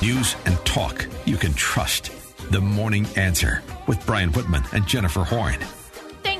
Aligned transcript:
News 0.00 0.36
and 0.44 0.56
talk 0.64 1.06
you 1.26 1.36
can 1.36 1.52
trust. 1.54 2.12
The 2.52 2.60
Morning 2.60 3.04
Answer 3.16 3.62
with 3.88 4.04
Brian 4.06 4.30
Whitman 4.30 4.62
and 4.72 4.86
Jennifer 4.86 5.24
Horn. 5.24 5.56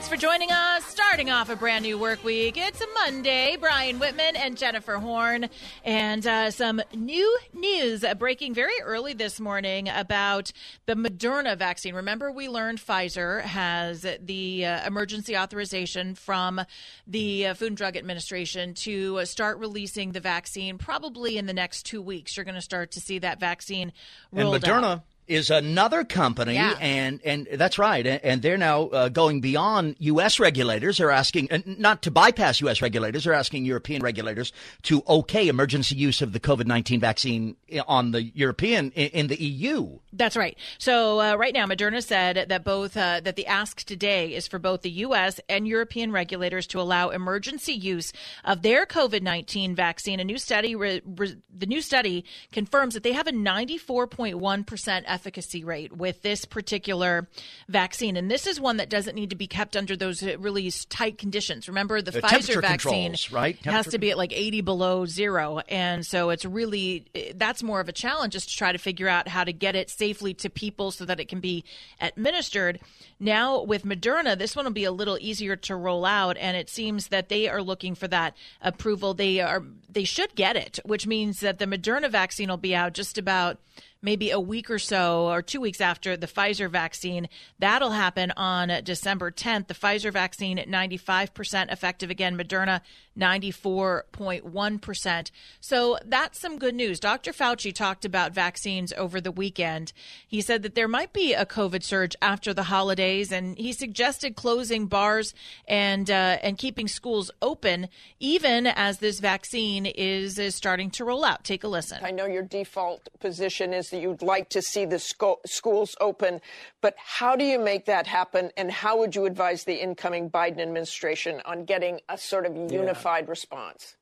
Thanks 0.08 0.22
for 0.22 0.26
joining 0.26 0.50
us. 0.50 0.86
Starting 0.86 1.28
off 1.28 1.50
a 1.50 1.56
brand 1.56 1.82
new 1.82 1.98
work 1.98 2.24
week. 2.24 2.56
It's 2.56 2.80
a 2.80 2.86
Monday. 2.94 3.58
Brian 3.60 3.98
Whitman 3.98 4.36
and 4.36 4.56
Jennifer 4.56 4.94
Horn. 4.94 5.50
And 5.84 6.26
uh, 6.26 6.50
some 6.50 6.80
new 6.94 7.38
news 7.52 8.02
uh, 8.02 8.14
breaking 8.14 8.54
very 8.54 8.80
early 8.82 9.12
this 9.12 9.38
morning 9.38 9.90
about 9.90 10.50
the 10.86 10.94
Moderna 10.94 11.58
vaccine. 11.58 11.94
Remember, 11.94 12.32
we 12.32 12.48
learned 12.48 12.78
Pfizer 12.78 13.42
has 13.42 14.06
the 14.22 14.64
uh, 14.64 14.86
emergency 14.86 15.36
authorization 15.36 16.14
from 16.14 16.62
the 17.06 17.48
uh, 17.48 17.52
Food 17.52 17.68
and 17.68 17.76
Drug 17.76 17.94
Administration 17.94 18.72
to 18.74 19.18
uh, 19.18 19.24
start 19.26 19.58
releasing 19.58 20.12
the 20.12 20.20
vaccine 20.20 20.78
probably 20.78 21.36
in 21.36 21.44
the 21.44 21.52
next 21.52 21.82
two 21.82 22.00
weeks. 22.00 22.34
You're 22.34 22.44
going 22.44 22.54
to 22.54 22.62
start 22.62 22.92
to 22.92 23.00
see 23.00 23.18
that 23.18 23.40
vaccine 23.40 23.92
rolled 24.32 24.54
and 24.54 24.64
Moderna. 24.64 24.84
out 24.84 25.02
is 25.28 25.50
another 25.50 26.04
company, 26.04 26.54
Yeah. 26.54 26.74
and 26.80 27.20
and 27.24 27.46
that's 27.52 27.78
right, 27.78 28.06
and, 28.06 28.24
and 28.24 28.42
they're 28.42 28.56
now 28.58 28.88
uh, 28.88 29.08
going 29.08 29.40
beyond 29.40 29.96
U.S. 29.98 30.40
regulators. 30.40 30.98
They're 30.98 31.10
asking 31.10 31.52
uh, 31.52 31.58
not 31.66 32.02
to 32.02 32.10
bypass 32.10 32.60
U.S. 32.62 32.80
regulators. 32.82 33.24
They're 33.24 33.34
asking 33.34 33.64
European 33.64 34.02
regulators 34.02 34.52
to 34.84 35.02
okay 35.08 35.48
emergency 35.48 35.96
use 35.96 36.22
of 36.22 36.32
the 36.32 36.40
COVID 36.40 36.66
nineteen 36.66 37.00
vaccine 37.00 37.56
on 37.86 38.12
the 38.12 38.22
European 38.22 38.90
in, 38.92 39.08
in 39.10 39.26
the 39.28 39.40
EU. 39.42 39.98
That's 40.12 40.36
right. 40.36 40.56
So 40.78 41.20
uh, 41.20 41.34
right 41.36 41.52
now, 41.54 41.66
Moderna 41.66 42.02
said 42.02 42.46
that 42.48 42.64
both 42.64 42.96
uh, 42.96 43.20
that 43.20 43.36
the 43.36 43.46
ask 43.46 43.84
today 43.84 44.34
is 44.34 44.48
for 44.48 44.58
both 44.58 44.82
the 44.82 44.90
U.S. 44.90 45.40
and 45.48 45.68
European 45.68 46.12
regulators 46.12 46.66
to 46.68 46.80
allow 46.80 47.10
emergency 47.10 47.74
use 47.74 48.12
of 48.44 48.62
their 48.62 48.86
COVID 48.86 49.22
nineteen 49.22 49.74
vaccine. 49.74 50.20
A 50.20 50.24
new 50.24 50.38
study, 50.38 50.74
re, 50.74 51.02
re, 51.04 51.36
the 51.54 51.66
new 51.66 51.82
study 51.82 52.24
confirms 52.52 52.94
that 52.94 53.02
they 53.02 53.12
have 53.12 53.26
a 53.26 53.32
ninety 53.32 53.78
four 53.78 54.06
point 54.06 54.38
one 54.38 54.64
percent 54.64 55.06
efficacy 55.18 55.64
rate 55.64 55.96
with 55.96 56.22
this 56.22 56.44
particular 56.44 57.26
vaccine, 57.68 58.16
and 58.16 58.30
this 58.30 58.46
is 58.46 58.60
one 58.60 58.76
that 58.76 58.88
doesn't 58.88 59.14
need 59.14 59.30
to 59.30 59.36
be 59.36 59.48
kept 59.48 59.76
under 59.76 59.96
those 59.96 60.22
uh, 60.22 60.36
really 60.38 60.70
tight 60.88 61.18
conditions. 61.18 61.66
Remember, 61.66 62.00
the 62.00 62.12
The 62.12 62.22
Pfizer 62.22 62.60
vaccine 62.60 63.14
right? 63.32 63.56
has 63.64 63.86
to 63.88 63.98
be 63.98 64.10
at 64.10 64.18
like 64.18 64.32
80 64.32 64.60
below 64.62 65.06
zero. 65.06 65.60
And 65.68 66.06
so 66.06 66.30
it's 66.30 66.44
really, 66.44 67.06
that's 67.34 67.62
more 67.62 67.80
of 67.80 67.88
a 67.88 67.92
challenge 67.92 68.34
is 68.34 68.46
to 68.46 68.56
try 68.56 68.72
to 68.72 68.78
figure 68.78 69.08
out 69.08 69.28
how 69.28 69.44
to 69.44 69.52
get 69.52 69.76
it 69.76 69.90
safely 69.90 70.34
to 70.34 70.50
people 70.50 70.90
so 70.90 71.04
that 71.04 71.20
it 71.20 71.28
can 71.28 71.40
be 71.40 71.64
administered. 72.00 72.80
Now 73.20 73.62
with 73.62 73.84
Moderna, 73.84 74.36
this 74.38 74.56
one 74.56 74.64
will 74.64 74.72
be 74.72 74.84
a 74.84 74.92
little 74.92 75.18
easier 75.20 75.56
to 75.56 75.76
roll 75.76 76.04
out. 76.04 76.36
And 76.36 76.56
it 76.56 76.68
seems 76.68 77.08
that 77.08 77.28
they 77.28 77.48
are 77.48 77.62
looking 77.62 77.94
for 77.94 78.08
that 78.08 78.34
approval. 78.60 79.14
They 79.14 79.40
are, 79.40 79.62
they 79.88 80.04
should 80.04 80.34
get 80.34 80.56
it, 80.56 80.78
which 80.84 81.06
means 81.06 81.40
that 81.40 81.58
the 81.58 81.66
Moderna 81.66 82.10
vaccine 82.10 82.48
will 82.48 82.56
be 82.56 82.74
out 82.74 82.94
just 82.94 83.18
about 83.18 83.58
maybe 84.02 84.30
a 84.30 84.40
week 84.40 84.70
or 84.70 84.78
so 84.78 85.28
or 85.28 85.42
two 85.42 85.60
weeks 85.60 85.80
after 85.80 86.16
the 86.16 86.26
Pfizer 86.26 86.70
vaccine. 86.70 87.28
That'll 87.58 87.90
happen 87.90 88.32
on 88.36 88.70
December 88.84 89.30
10th. 89.30 89.66
The 89.66 89.74
Pfizer 89.74 90.12
vaccine 90.12 90.58
at 90.58 90.68
95% 90.68 91.72
effective 91.72 92.10
again, 92.10 92.38
Moderna 92.38 92.80
94.1%. 93.18 95.30
So 95.60 95.98
that's 96.04 96.40
some 96.40 96.58
good 96.58 96.74
news. 96.74 97.00
Dr. 97.00 97.32
Fauci 97.32 97.74
talked 97.74 98.04
about 98.04 98.32
vaccines 98.32 98.92
over 98.96 99.20
the 99.20 99.32
weekend. 99.32 99.92
He 100.26 100.40
said 100.40 100.62
that 100.62 100.74
there 100.74 100.88
might 100.88 101.12
be 101.12 101.34
a 101.34 101.44
COVID 101.44 101.82
surge 101.82 102.16
after 102.22 102.54
the 102.54 102.62
holidays, 102.64 103.32
and 103.32 103.58
he 103.58 103.72
suggested 103.72 104.36
closing 104.36 104.86
bars 104.86 105.34
and 105.66 106.10
uh, 106.10 106.38
and 106.42 106.58
keeping 106.58 106.86
schools 106.86 107.30
open 107.42 107.88
even 108.20 108.66
as 108.66 108.98
this 108.98 109.20
vaccine 109.20 109.86
is, 109.86 110.38
is 110.38 110.54
starting 110.54 110.90
to 110.90 111.04
roll 111.04 111.24
out. 111.24 111.44
Take 111.44 111.64
a 111.64 111.68
listen. 111.68 111.98
I 112.02 112.10
know 112.10 112.26
your 112.26 112.42
default 112.42 113.08
position 113.20 113.72
is 113.72 113.87
that 113.90 114.00
you'd 114.00 114.22
like 114.22 114.48
to 114.50 114.62
see 114.62 114.84
the 114.84 114.98
sco- 114.98 115.40
schools 115.46 115.96
open, 116.00 116.40
but 116.80 116.94
how 116.96 117.36
do 117.36 117.44
you 117.44 117.58
make 117.58 117.86
that 117.86 118.06
happen? 118.06 118.50
And 118.56 118.70
how 118.70 118.98
would 118.98 119.14
you 119.14 119.26
advise 119.26 119.64
the 119.64 119.82
incoming 119.82 120.30
Biden 120.30 120.60
administration 120.60 121.40
on 121.44 121.64
getting 121.64 122.00
a 122.08 122.18
sort 122.18 122.46
of 122.46 122.56
unified 122.72 123.28
response? 123.28 123.96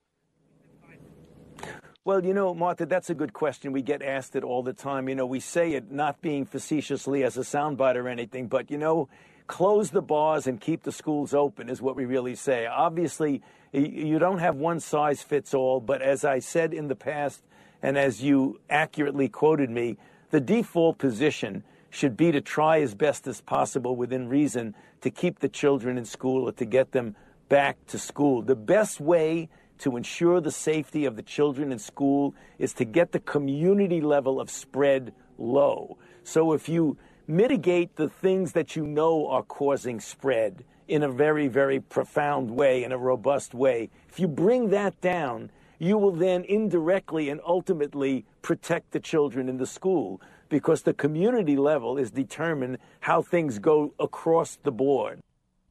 Well, 2.04 2.24
you 2.24 2.34
know, 2.34 2.54
Martha, 2.54 2.86
that's 2.86 3.10
a 3.10 3.14
good 3.14 3.32
question. 3.32 3.72
We 3.72 3.82
get 3.82 4.00
asked 4.00 4.36
it 4.36 4.44
all 4.44 4.62
the 4.62 4.72
time. 4.72 5.08
You 5.08 5.16
know, 5.16 5.26
we 5.26 5.40
say 5.40 5.72
it 5.72 5.90
not 5.90 6.20
being 6.20 6.44
facetiously 6.44 7.24
as 7.24 7.36
a 7.36 7.40
soundbite 7.40 7.96
or 7.96 8.08
anything, 8.08 8.46
but, 8.46 8.70
you 8.70 8.78
know, 8.78 9.08
close 9.48 9.90
the 9.90 10.02
bars 10.02 10.46
and 10.46 10.60
keep 10.60 10.84
the 10.84 10.92
schools 10.92 11.34
open 11.34 11.68
is 11.68 11.82
what 11.82 11.96
we 11.96 12.04
really 12.04 12.36
say. 12.36 12.66
Obviously, 12.66 13.42
you 13.72 14.20
don't 14.20 14.38
have 14.38 14.54
one 14.54 14.78
size 14.78 15.22
fits 15.22 15.52
all, 15.52 15.80
but 15.80 16.00
as 16.00 16.24
I 16.24 16.38
said 16.38 16.72
in 16.72 16.86
the 16.88 16.94
past, 16.94 17.42
and 17.82 17.98
as 17.98 18.22
you 18.22 18.60
accurately 18.68 19.28
quoted 19.28 19.70
me, 19.70 19.96
the 20.30 20.40
default 20.40 20.98
position 20.98 21.62
should 21.90 22.16
be 22.16 22.32
to 22.32 22.40
try 22.40 22.80
as 22.80 22.94
best 22.94 23.26
as 23.26 23.40
possible 23.40 23.96
within 23.96 24.28
reason 24.28 24.74
to 25.00 25.10
keep 25.10 25.38
the 25.38 25.48
children 25.48 25.96
in 25.96 26.04
school 26.04 26.48
or 26.48 26.52
to 26.52 26.64
get 26.64 26.92
them 26.92 27.16
back 27.48 27.76
to 27.86 27.98
school. 27.98 28.42
The 28.42 28.56
best 28.56 29.00
way 29.00 29.48
to 29.78 29.96
ensure 29.96 30.40
the 30.40 30.50
safety 30.50 31.04
of 31.04 31.16
the 31.16 31.22
children 31.22 31.70
in 31.72 31.78
school 31.78 32.34
is 32.58 32.72
to 32.74 32.84
get 32.84 33.12
the 33.12 33.20
community 33.20 34.00
level 34.00 34.40
of 34.40 34.50
spread 34.50 35.12
low. 35.38 35.98
So 36.24 36.52
if 36.52 36.68
you 36.68 36.96
mitigate 37.26 37.96
the 37.96 38.08
things 38.08 38.52
that 38.52 38.76
you 38.76 38.86
know 38.86 39.28
are 39.28 39.42
causing 39.42 40.00
spread 40.00 40.64
in 40.88 41.02
a 41.02 41.10
very, 41.10 41.48
very 41.48 41.80
profound 41.80 42.50
way, 42.50 42.84
in 42.84 42.92
a 42.92 42.98
robust 42.98 43.54
way, 43.54 43.90
if 44.08 44.18
you 44.18 44.28
bring 44.28 44.70
that 44.70 45.00
down, 45.00 45.50
you 45.78 45.98
will 45.98 46.12
then 46.12 46.44
indirectly 46.44 47.28
and 47.28 47.40
ultimately 47.46 48.24
protect 48.42 48.92
the 48.92 49.00
children 49.00 49.48
in 49.48 49.56
the 49.56 49.66
school 49.66 50.20
because 50.48 50.82
the 50.82 50.94
community 50.94 51.56
level 51.56 51.98
is 51.98 52.10
determined 52.10 52.78
how 53.00 53.22
things 53.22 53.58
go 53.58 53.92
across 53.98 54.58
the 54.62 54.72
board. 54.72 55.20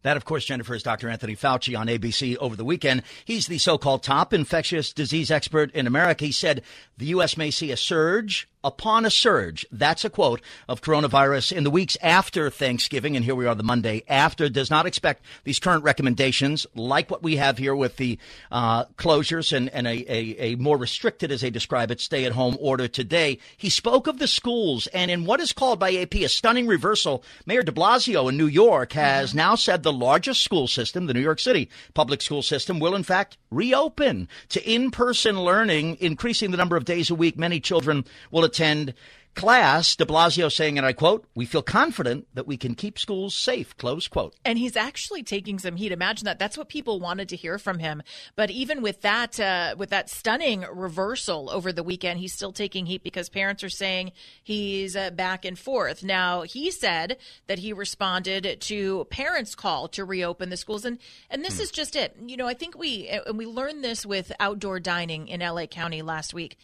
That, 0.05 0.17
of 0.17 0.23
course, 0.23 0.45
Jennifer, 0.45 0.75
is 0.75 0.83
Dr. 0.83 1.09
Anthony 1.09 1.35
Fauci 1.35 1.75
on 1.75 1.87
ABC 1.87 2.37
over 2.37 2.55
the 2.55 2.63
weekend. 2.63 3.01
He's 3.25 3.47
the 3.47 3.57
so 3.57 3.79
called 3.79 4.03
top 4.03 4.35
infectious 4.35 4.93
disease 4.93 5.31
expert 5.31 5.71
in 5.71 5.87
America. 5.87 6.25
He 6.25 6.31
said 6.31 6.61
the 6.95 7.07
U.S. 7.07 7.37
may 7.37 7.49
see 7.49 7.71
a 7.71 7.77
surge 7.77 8.47
upon 8.65 9.05
a 9.05 9.11
surge. 9.11 9.65
That's 9.71 10.03
a 10.03 10.09
quote 10.09 10.41
of 10.67 10.81
coronavirus 10.81 11.51
in 11.51 11.63
the 11.63 11.71
weeks 11.71 11.95
after 12.01 12.49
Thanksgiving. 12.49 13.15
And 13.15 13.23
here 13.23 13.35
we 13.35 13.45
are 13.45 13.53
the 13.53 13.63
Monday 13.63 14.03
after. 14.07 14.49
Does 14.49 14.71
not 14.71 14.87
expect 14.87 15.23
these 15.43 15.59
current 15.59 15.83
recommendations, 15.83 16.65
like 16.73 17.11
what 17.11 17.21
we 17.21 17.35
have 17.35 17.59
here 17.59 17.75
with 17.75 17.97
the 17.97 18.17
uh, 18.51 18.85
closures 18.97 19.55
and, 19.55 19.69
and 19.69 19.85
a, 19.85 20.11
a, 20.11 20.53
a 20.53 20.55
more 20.55 20.77
restricted, 20.77 21.31
as 21.31 21.41
they 21.41 21.51
describe 21.51 21.91
it, 21.91 22.01
stay 22.01 22.25
at 22.25 22.31
home 22.31 22.57
order 22.59 22.87
today. 22.87 23.37
He 23.55 23.69
spoke 23.69 24.07
of 24.07 24.17
the 24.17 24.27
schools 24.27 24.87
and 24.87 25.11
in 25.11 25.25
what 25.25 25.39
is 25.39 25.53
called 25.53 25.79
by 25.79 25.93
AP 25.93 26.15
a 26.15 26.27
stunning 26.27 26.65
reversal, 26.65 27.23
Mayor 27.45 27.61
de 27.61 27.71
Blasio 27.71 28.29
in 28.29 28.37
New 28.37 28.47
York 28.47 28.93
has 28.93 29.35
now 29.35 29.53
said 29.53 29.83
the 29.83 29.93
largest 29.95 30.43
school 30.43 30.67
system, 30.67 31.05
the 31.05 31.13
New 31.13 31.21
York 31.21 31.39
City 31.39 31.69
public 31.93 32.21
school 32.21 32.41
system, 32.41 32.79
will 32.79 32.95
in 32.95 33.03
fact 33.03 33.37
reopen 33.49 34.27
to 34.49 34.69
in 34.69 34.91
person 34.91 35.41
learning, 35.41 35.97
increasing 35.99 36.51
the 36.51 36.57
number 36.57 36.77
of 36.77 36.85
days 36.85 37.09
a 37.09 37.15
week 37.15 37.37
many 37.37 37.59
children 37.59 38.05
will 38.31 38.43
attend 38.43 38.93
class. 39.35 39.95
De 39.95 40.05
Blasio 40.05 40.51
saying, 40.51 40.77
and 40.77 40.87
I 40.87 40.93
quote, 40.93 41.25
we 41.35 41.45
feel 41.45 41.61
confident 41.61 42.27
that 42.33 42.47
we 42.47 42.57
can 42.57 42.73
keep 42.75 42.97
schools 42.97 43.35
safe, 43.35 43.75
close 43.77 44.07
quote. 44.07 44.33
and 44.43 44.57
he's 44.57 44.75
actually 44.75 45.23
taking 45.23 45.59
some 45.59 45.75
heat. 45.75 45.91
Imagine 45.91 46.25
that. 46.25 46.39
That's 46.39 46.57
what 46.57 46.69
people 46.69 46.99
wanted 46.99 47.29
to 47.29 47.35
hear 47.35 47.59
from 47.59 47.79
him. 47.79 48.01
But 48.35 48.49
even 48.49 48.81
with 48.81 49.01
that, 49.01 49.39
uh, 49.39 49.75
with 49.77 49.89
that 49.89 50.09
stunning 50.09 50.65
reversal 50.71 51.49
over 51.49 51.71
the 51.71 51.83
weekend, 51.83 52.19
he's 52.19 52.33
still 52.33 52.51
taking 52.51 52.85
heat 52.85 53.03
because 53.03 53.29
parents 53.29 53.63
are 53.63 53.69
saying 53.69 54.11
he's 54.43 54.95
uh, 54.95 55.11
back 55.11 55.45
and 55.45 55.59
forth. 55.59 56.03
Now 56.03 56.41
he 56.43 56.71
said 56.71 57.17
that 57.47 57.59
he 57.59 57.73
responded 57.73 58.61
to 58.61 59.05
parents' 59.09 59.55
call 59.55 59.87
to 59.89 60.05
reopen 60.05 60.49
the 60.49 60.57
schools, 60.57 60.85
and 60.85 60.99
and 61.29 61.43
this 61.43 61.59
is 61.59 61.71
just 61.71 61.95
it. 61.95 62.15
You 62.25 62.37
know, 62.37 62.47
I 62.47 62.53
think 62.53 62.77
we 62.77 63.07
and 63.07 63.37
we 63.37 63.45
learned 63.45 63.83
this 63.83 64.05
with 64.05 64.31
outdoor 64.39 64.79
dining 64.79 65.27
in 65.27 65.41
L.A. 65.41 65.67
County 65.67 66.01
last 66.01 66.33
week. 66.33 66.57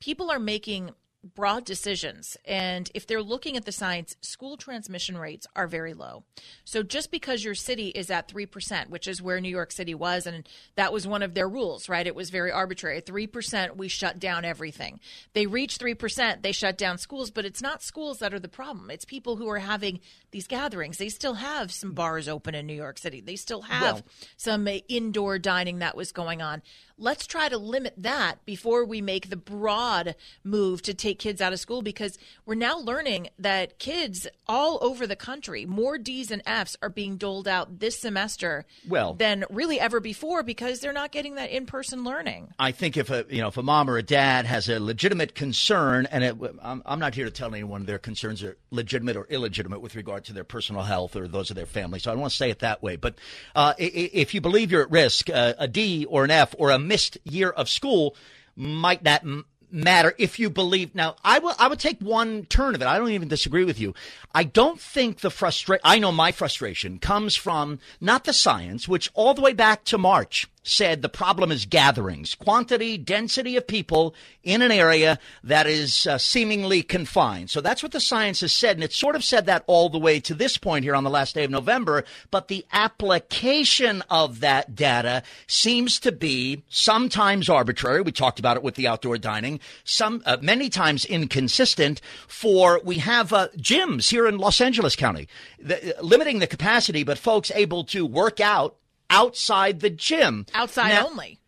People 0.00 0.30
are 0.30 0.38
making 0.38 0.90
broad 1.22 1.64
decisions. 1.64 2.36
And 2.44 2.90
if 2.94 3.06
they're 3.06 3.22
looking 3.22 3.56
at 3.56 3.64
the 3.64 3.72
science, 3.72 4.16
school 4.20 4.56
transmission 4.56 5.18
rates 5.18 5.46
are 5.54 5.66
very 5.66 5.94
low. 5.94 6.24
So 6.64 6.82
just 6.82 7.10
because 7.10 7.44
your 7.44 7.54
city 7.54 7.88
is 7.88 8.10
at 8.10 8.28
3%, 8.28 8.88
which 8.88 9.06
is 9.06 9.20
where 9.20 9.40
New 9.40 9.50
York 9.50 9.72
City 9.72 9.94
was, 9.94 10.26
and 10.26 10.48
that 10.76 10.92
was 10.92 11.06
one 11.06 11.22
of 11.22 11.34
their 11.34 11.48
rules, 11.48 11.88
right? 11.88 12.06
It 12.06 12.14
was 12.14 12.30
very 12.30 12.50
arbitrary. 12.50 13.02
3%, 13.02 13.76
we 13.76 13.88
shut 13.88 14.18
down 14.18 14.44
everything. 14.44 15.00
They 15.34 15.46
reach 15.46 15.78
3%, 15.78 16.42
they 16.42 16.52
shut 16.52 16.78
down 16.78 16.98
schools, 16.98 17.30
but 17.30 17.44
it's 17.44 17.62
not 17.62 17.82
schools 17.82 18.18
that 18.18 18.32
are 18.32 18.40
the 18.40 18.48
problem. 18.48 18.90
It's 18.90 19.04
people 19.04 19.36
who 19.36 19.48
are 19.48 19.58
having 19.58 20.00
these 20.30 20.46
gatherings. 20.46 20.98
They 20.98 21.08
still 21.08 21.34
have 21.34 21.72
some 21.72 21.92
bars 21.92 22.28
open 22.28 22.54
in 22.54 22.66
New 22.66 22.74
York 22.74 22.98
City, 22.98 23.20
they 23.20 23.36
still 23.36 23.62
have 23.62 23.94
well, 23.94 24.02
some 24.36 24.68
indoor 24.88 25.38
dining 25.38 25.80
that 25.80 25.96
was 25.96 26.12
going 26.12 26.40
on 26.40 26.62
let's 27.00 27.26
try 27.26 27.48
to 27.48 27.58
limit 27.58 27.94
that 27.96 28.44
before 28.44 28.84
we 28.84 29.00
make 29.00 29.30
the 29.30 29.36
broad 29.36 30.14
move 30.44 30.82
to 30.82 30.94
take 30.94 31.09
kids 31.18 31.40
out 31.40 31.52
of 31.52 31.60
school 31.60 31.82
because 31.82 32.18
we're 32.46 32.54
now 32.54 32.78
learning 32.78 33.28
that 33.38 33.78
kids 33.78 34.26
all 34.46 34.78
over 34.80 35.06
the 35.06 35.16
country, 35.16 35.66
more 35.66 35.98
D's 35.98 36.30
and 36.30 36.42
F's 36.46 36.76
are 36.82 36.88
being 36.88 37.16
doled 37.16 37.48
out 37.48 37.80
this 37.80 37.98
semester 37.98 38.64
well, 38.88 39.14
than 39.14 39.44
really 39.50 39.80
ever 39.80 40.00
before 40.00 40.42
because 40.42 40.80
they're 40.80 40.92
not 40.92 41.12
getting 41.12 41.34
that 41.36 41.50
in-person 41.50 42.04
learning. 42.04 42.48
I 42.58 42.72
think 42.72 42.96
if 42.96 43.10
a 43.10 43.24
you 43.28 43.40
know 43.40 43.48
if 43.48 43.56
a 43.56 43.62
mom 43.62 43.88
or 43.88 43.96
a 43.96 44.02
dad 44.02 44.46
has 44.46 44.68
a 44.68 44.80
legitimate 44.80 45.34
concern, 45.34 46.06
and 46.10 46.24
it, 46.24 46.36
I'm, 46.62 46.82
I'm 46.86 46.98
not 46.98 47.14
here 47.14 47.24
to 47.24 47.30
tell 47.30 47.54
anyone 47.54 47.84
their 47.84 47.98
concerns 47.98 48.42
are 48.42 48.56
legitimate 48.70 49.16
or 49.16 49.26
illegitimate 49.28 49.80
with 49.80 49.96
regard 49.96 50.24
to 50.26 50.32
their 50.32 50.44
personal 50.44 50.82
health 50.82 51.16
or 51.16 51.28
those 51.28 51.50
of 51.50 51.56
their 51.56 51.66
family, 51.66 51.98
so 51.98 52.10
I 52.10 52.14
don't 52.14 52.20
want 52.20 52.32
to 52.32 52.36
say 52.36 52.50
it 52.50 52.60
that 52.60 52.82
way. 52.82 52.96
But 52.96 53.16
uh, 53.54 53.74
if 53.78 54.34
you 54.34 54.40
believe 54.40 54.70
you're 54.70 54.82
at 54.82 54.90
risk, 54.90 55.30
uh, 55.30 55.54
a 55.58 55.68
D 55.68 56.04
or 56.06 56.24
an 56.24 56.30
F 56.30 56.54
or 56.58 56.70
a 56.70 56.78
missed 56.78 57.18
year 57.24 57.50
of 57.50 57.68
school 57.68 58.16
might 58.56 59.02
not 59.02 59.22
m- 59.22 59.46
matter 59.72 60.14
if 60.18 60.38
you 60.38 60.50
believe. 60.50 60.94
Now, 60.94 61.16
I 61.24 61.38
will. 61.38 61.54
I 61.58 61.68
would 61.68 61.78
take 61.78 62.00
one 62.00 62.46
turn 62.46 62.74
of 62.74 62.82
it. 62.82 62.86
I 62.86 62.98
don't 62.98 63.10
even 63.10 63.28
disagree 63.28 63.64
with 63.64 63.80
you. 63.80 63.94
I 64.34 64.44
don't 64.44 64.80
think 64.80 65.20
the 65.20 65.30
frustration. 65.30 65.80
I 65.84 65.98
know 65.98 66.12
my 66.12 66.32
frustration 66.32 66.98
comes 66.98 67.36
from 67.36 67.78
not 68.00 68.24
the 68.24 68.32
science, 68.32 68.88
which 68.88 69.10
all 69.14 69.34
the 69.34 69.42
way 69.42 69.52
back 69.52 69.84
to 69.84 69.98
March 69.98 70.48
said 70.62 71.02
the 71.02 71.08
problem 71.08 71.50
is 71.50 71.64
gatherings, 71.66 72.34
quantity, 72.34 72.98
density 72.98 73.56
of 73.56 73.66
people 73.66 74.14
in 74.42 74.62
an 74.62 74.70
area 74.70 75.18
that 75.42 75.66
is 75.66 76.06
uh, 76.06 76.18
seemingly 76.18 76.82
confined. 76.82 77.50
So 77.50 77.60
that's 77.60 77.82
what 77.82 77.92
the 77.92 78.00
science 78.00 78.40
has 78.40 78.52
said. 78.52 78.76
And 78.76 78.84
it 78.84 78.92
sort 78.92 79.16
of 79.16 79.24
said 79.24 79.46
that 79.46 79.64
all 79.66 79.88
the 79.88 79.98
way 79.98 80.20
to 80.20 80.34
this 80.34 80.58
point 80.58 80.84
here 80.84 80.94
on 80.94 81.04
the 81.04 81.10
last 81.10 81.34
day 81.34 81.44
of 81.44 81.50
November. 81.50 82.04
But 82.30 82.48
the 82.48 82.64
application 82.72 84.02
of 84.10 84.40
that 84.40 84.74
data 84.74 85.22
seems 85.46 85.98
to 86.00 86.12
be 86.12 86.62
sometimes 86.68 87.48
arbitrary. 87.48 88.02
We 88.02 88.12
talked 88.12 88.38
about 88.38 88.56
it 88.56 88.62
with 88.62 88.74
the 88.74 88.88
outdoor 88.88 89.18
dining, 89.18 89.60
some, 89.84 90.22
uh, 90.26 90.36
many 90.40 90.68
times 90.68 91.04
inconsistent 91.04 92.00
for 92.28 92.80
we 92.84 92.96
have 92.96 93.32
uh, 93.32 93.48
gyms 93.56 94.10
here 94.10 94.26
in 94.26 94.38
Los 94.38 94.60
Angeles 94.60 94.96
County, 94.96 95.28
the, 95.58 95.94
limiting 96.02 96.38
the 96.38 96.46
capacity, 96.46 97.02
but 97.02 97.18
folks 97.18 97.50
able 97.54 97.84
to 97.84 98.04
work 98.04 98.40
out 98.40 98.76
outside 99.10 99.80
the 99.80 99.90
gym. 99.90 100.46
Outside 100.54 100.90
now, 100.90 101.08
only. 101.08 101.38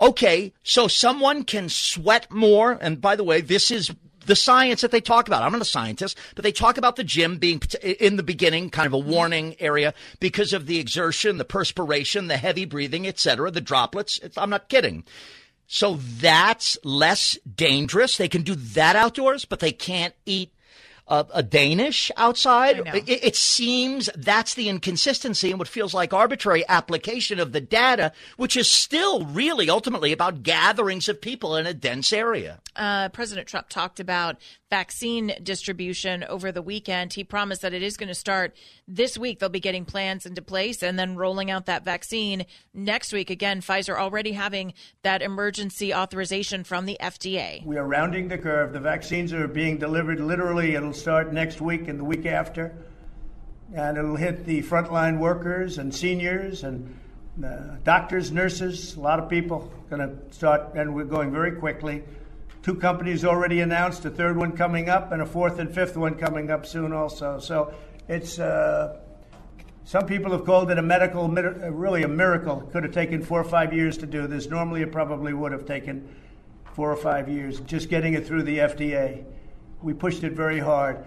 Okay, 0.00 0.52
so 0.62 0.88
someone 0.88 1.44
can 1.44 1.68
sweat 1.68 2.30
more. 2.30 2.72
And 2.72 3.00
by 3.00 3.16
the 3.16 3.24
way, 3.24 3.40
this 3.40 3.70
is 3.70 3.90
the 4.26 4.36
science 4.36 4.80
that 4.80 4.90
they 4.90 5.00
talk 5.00 5.28
about. 5.28 5.42
I'm 5.42 5.52
not 5.52 5.60
a 5.60 5.66
scientist, 5.66 6.18
but 6.34 6.42
they 6.42 6.52
talk 6.52 6.76
about 6.76 6.96
the 6.96 7.04
gym 7.04 7.38
being 7.38 7.62
in 7.82 8.16
the 8.16 8.22
beginning 8.22 8.70
kind 8.70 8.86
of 8.86 8.92
a 8.92 8.98
warning 8.98 9.56
area 9.60 9.94
because 10.20 10.52
of 10.52 10.66
the 10.66 10.78
exertion, 10.78 11.38
the 11.38 11.44
perspiration, 11.44 12.26
the 12.26 12.36
heavy 12.36 12.64
breathing, 12.64 13.06
etc., 13.06 13.50
the 13.50 13.60
droplets. 13.60 14.18
It's, 14.18 14.36
I'm 14.36 14.50
not 14.50 14.68
kidding. 14.68 15.04
So 15.66 15.96
that's 15.96 16.76
less 16.84 17.38
dangerous. 17.56 18.16
They 18.16 18.28
can 18.28 18.42
do 18.42 18.54
that 18.54 18.96
outdoors, 18.96 19.44
but 19.44 19.60
they 19.60 19.72
can't 19.72 20.14
eat 20.26 20.52
a, 21.06 21.26
a 21.34 21.42
Danish 21.42 22.10
outside. 22.16 22.82
It, 22.94 23.08
it, 23.08 23.36
seems 23.36 24.08
that's 24.16 24.54
the 24.54 24.68
inconsistency 24.68 25.50
and 25.50 25.58
what 25.58 25.68
feels 25.68 25.92
like 25.92 26.14
arbitrary 26.14 26.64
application 26.68 27.38
of 27.38 27.52
the 27.52 27.60
data, 27.60 28.12
which 28.36 28.56
is 28.56 28.70
still 28.70 29.24
really 29.26 29.68
ultimately 29.68 30.12
about 30.12 30.42
gatherings 30.42 31.08
of 31.08 31.20
people 31.20 31.56
in 31.56 31.66
a 31.66 31.74
dense 31.74 32.12
area. 32.12 32.60
Uh, 32.74 33.08
President 33.10 33.46
Trump 33.46 33.68
talked 33.68 34.00
about 34.00 34.36
vaccine 34.74 35.32
distribution 35.40 36.24
over 36.24 36.50
the 36.50 36.60
weekend. 36.60 37.12
He 37.12 37.22
promised 37.22 37.62
that 37.62 37.72
it 37.72 37.80
is 37.80 37.96
going 37.96 38.08
to 38.08 38.14
start 38.14 38.56
this 38.88 39.16
week. 39.16 39.38
They'll 39.38 39.48
be 39.48 39.60
getting 39.60 39.84
plans 39.84 40.26
into 40.26 40.42
place 40.42 40.82
and 40.82 40.98
then 40.98 41.14
rolling 41.14 41.48
out 41.48 41.66
that 41.66 41.84
vaccine 41.84 42.44
next 42.74 43.12
week. 43.12 43.30
Again, 43.30 43.60
Pfizer 43.60 43.96
already 43.96 44.32
having 44.32 44.74
that 45.02 45.22
emergency 45.22 45.94
authorization 45.94 46.64
from 46.64 46.86
the 46.86 46.96
FDA. 47.00 47.64
We 47.64 47.76
are 47.76 47.86
rounding 47.86 48.26
the 48.26 48.36
curve. 48.36 48.72
The 48.72 48.80
vaccines 48.80 49.32
are 49.32 49.46
being 49.46 49.78
delivered 49.78 50.18
literally. 50.18 50.74
It'll 50.74 50.92
start 50.92 51.32
next 51.32 51.60
week 51.60 51.86
and 51.86 52.00
the 52.00 52.04
week 52.04 52.26
after. 52.26 52.74
And 53.76 53.96
it'll 53.96 54.16
hit 54.16 54.44
the 54.44 54.64
frontline 54.64 55.20
workers 55.20 55.78
and 55.78 55.94
seniors 55.94 56.64
and 56.64 56.98
uh, 57.44 57.76
doctors, 57.84 58.32
nurses, 58.32 58.96
a 58.96 59.00
lot 59.00 59.20
of 59.20 59.30
people 59.30 59.72
going 59.88 60.02
to 60.02 60.34
start, 60.34 60.74
and 60.74 60.96
we're 60.96 61.04
going 61.04 61.30
very 61.30 61.52
quickly. 61.52 62.02
Two 62.64 62.74
companies 62.74 63.26
already 63.26 63.60
announced, 63.60 64.06
a 64.06 64.10
third 64.10 64.38
one 64.38 64.52
coming 64.52 64.88
up, 64.88 65.12
and 65.12 65.20
a 65.20 65.26
fourth 65.26 65.58
and 65.58 65.72
fifth 65.74 65.98
one 65.98 66.14
coming 66.14 66.50
up 66.50 66.64
soon 66.64 66.94
also. 66.94 67.38
So 67.38 67.74
it's 68.08 68.38
uh, 68.38 69.00
some 69.84 70.06
people 70.06 70.32
have 70.32 70.46
called 70.46 70.70
it 70.70 70.78
a 70.78 70.82
medical, 70.82 71.28
really 71.28 72.04
a 72.04 72.08
miracle. 72.08 72.62
Could 72.72 72.84
have 72.84 72.94
taken 72.94 73.22
four 73.22 73.38
or 73.38 73.44
five 73.44 73.74
years 73.74 73.98
to 73.98 74.06
do 74.06 74.26
this. 74.26 74.48
Normally, 74.48 74.80
it 74.80 74.92
probably 74.92 75.34
would 75.34 75.52
have 75.52 75.66
taken 75.66 76.08
four 76.72 76.90
or 76.90 76.96
five 76.96 77.28
years 77.28 77.60
just 77.60 77.90
getting 77.90 78.14
it 78.14 78.26
through 78.26 78.44
the 78.44 78.56
FDA. 78.56 79.26
We 79.82 79.92
pushed 79.92 80.24
it 80.24 80.32
very 80.32 80.58
hard. 80.58 81.04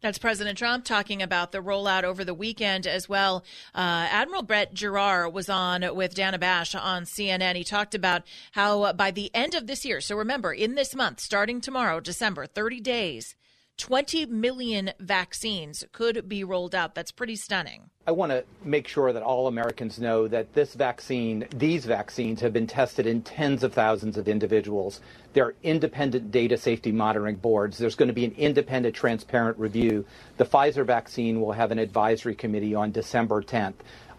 That's 0.00 0.18
President 0.18 0.56
Trump 0.56 0.84
talking 0.84 1.22
about 1.22 1.50
the 1.50 1.58
rollout 1.58 2.04
over 2.04 2.24
the 2.24 2.34
weekend 2.34 2.86
as 2.86 3.08
well. 3.08 3.44
Uh, 3.74 4.06
Admiral 4.08 4.42
Brett 4.42 4.72
Giroir 4.72 5.30
was 5.32 5.48
on 5.48 5.84
with 5.96 6.14
Dana 6.14 6.38
Bash 6.38 6.76
on 6.76 7.02
CNN. 7.02 7.56
He 7.56 7.64
talked 7.64 7.96
about 7.96 8.22
how 8.52 8.92
by 8.92 9.10
the 9.10 9.30
end 9.34 9.54
of 9.54 9.66
this 9.66 9.84
year, 9.84 10.00
so 10.00 10.14
remember, 10.16 10.52
in 10.52 10.76
this 10.76 10.94
month, 10.94 11.18
starting 11.18 11.60
tomorrow, 11.60 11.98
December, 11.98 12.46
30 12.46 12.80
days, 12.80 13.34
20 13.78 14.26
million 14.26 14.90
vaccines 14.98 15.84
could 15.92 16.28
be 16.28 16.44
rolled 16.44 16.74
out. 16.74 16.94
That's 16.94 17.12
pretty 17.12 17.36
stunning. 17.36 17.90
I 18.06 18.10
want 18.10 18.32
to 18.32 18.44
make 18.64 18.88
sure 18.88 19.12
that 19.12 19.22
all 19.22 19.46
Americans 19.46 20.00
know 20.00 20.26
that 20.28 20.52
this 20.52 20.74
vaccine, 20.74 21.46
these 21.54 21.84
vaccines, 21.84 22.40
have 22.40 22.52
been 22.52 22.66
tested 22.66 23.06
in 23.06 23.22
tens 23.22 23.62
of 23.62 23.72
thousands 23.72 24.16
of 24.16 24.26
individuals. 24.26 25.00
There 25.32 25.44
are 25.44 25.54
independent 25.62 26.30
data 26.30 26.56
safety 26.56 26.90
monitoring 26.90 27.36
boards. 27.36 27.78
There's 27.78 27.94
going 27.94 28.08
to 28.08 28.14
be 28.14 28.24
an 28.24 28.34
independent, 28.36 28.94
transparent 28.94 29.58
review. 29.58 30.04
The 30.38 30.44
Pfizer 30.44 30.84
vaccine 30.84 31.40
will 31.40 31.52
have 31.52 31.70
an 31.70 31.78
advisory 31.78 32.34
committee 32.34 32.74
on 32.74 32.90
December 32.90 33.42
10th. 33.42 33.74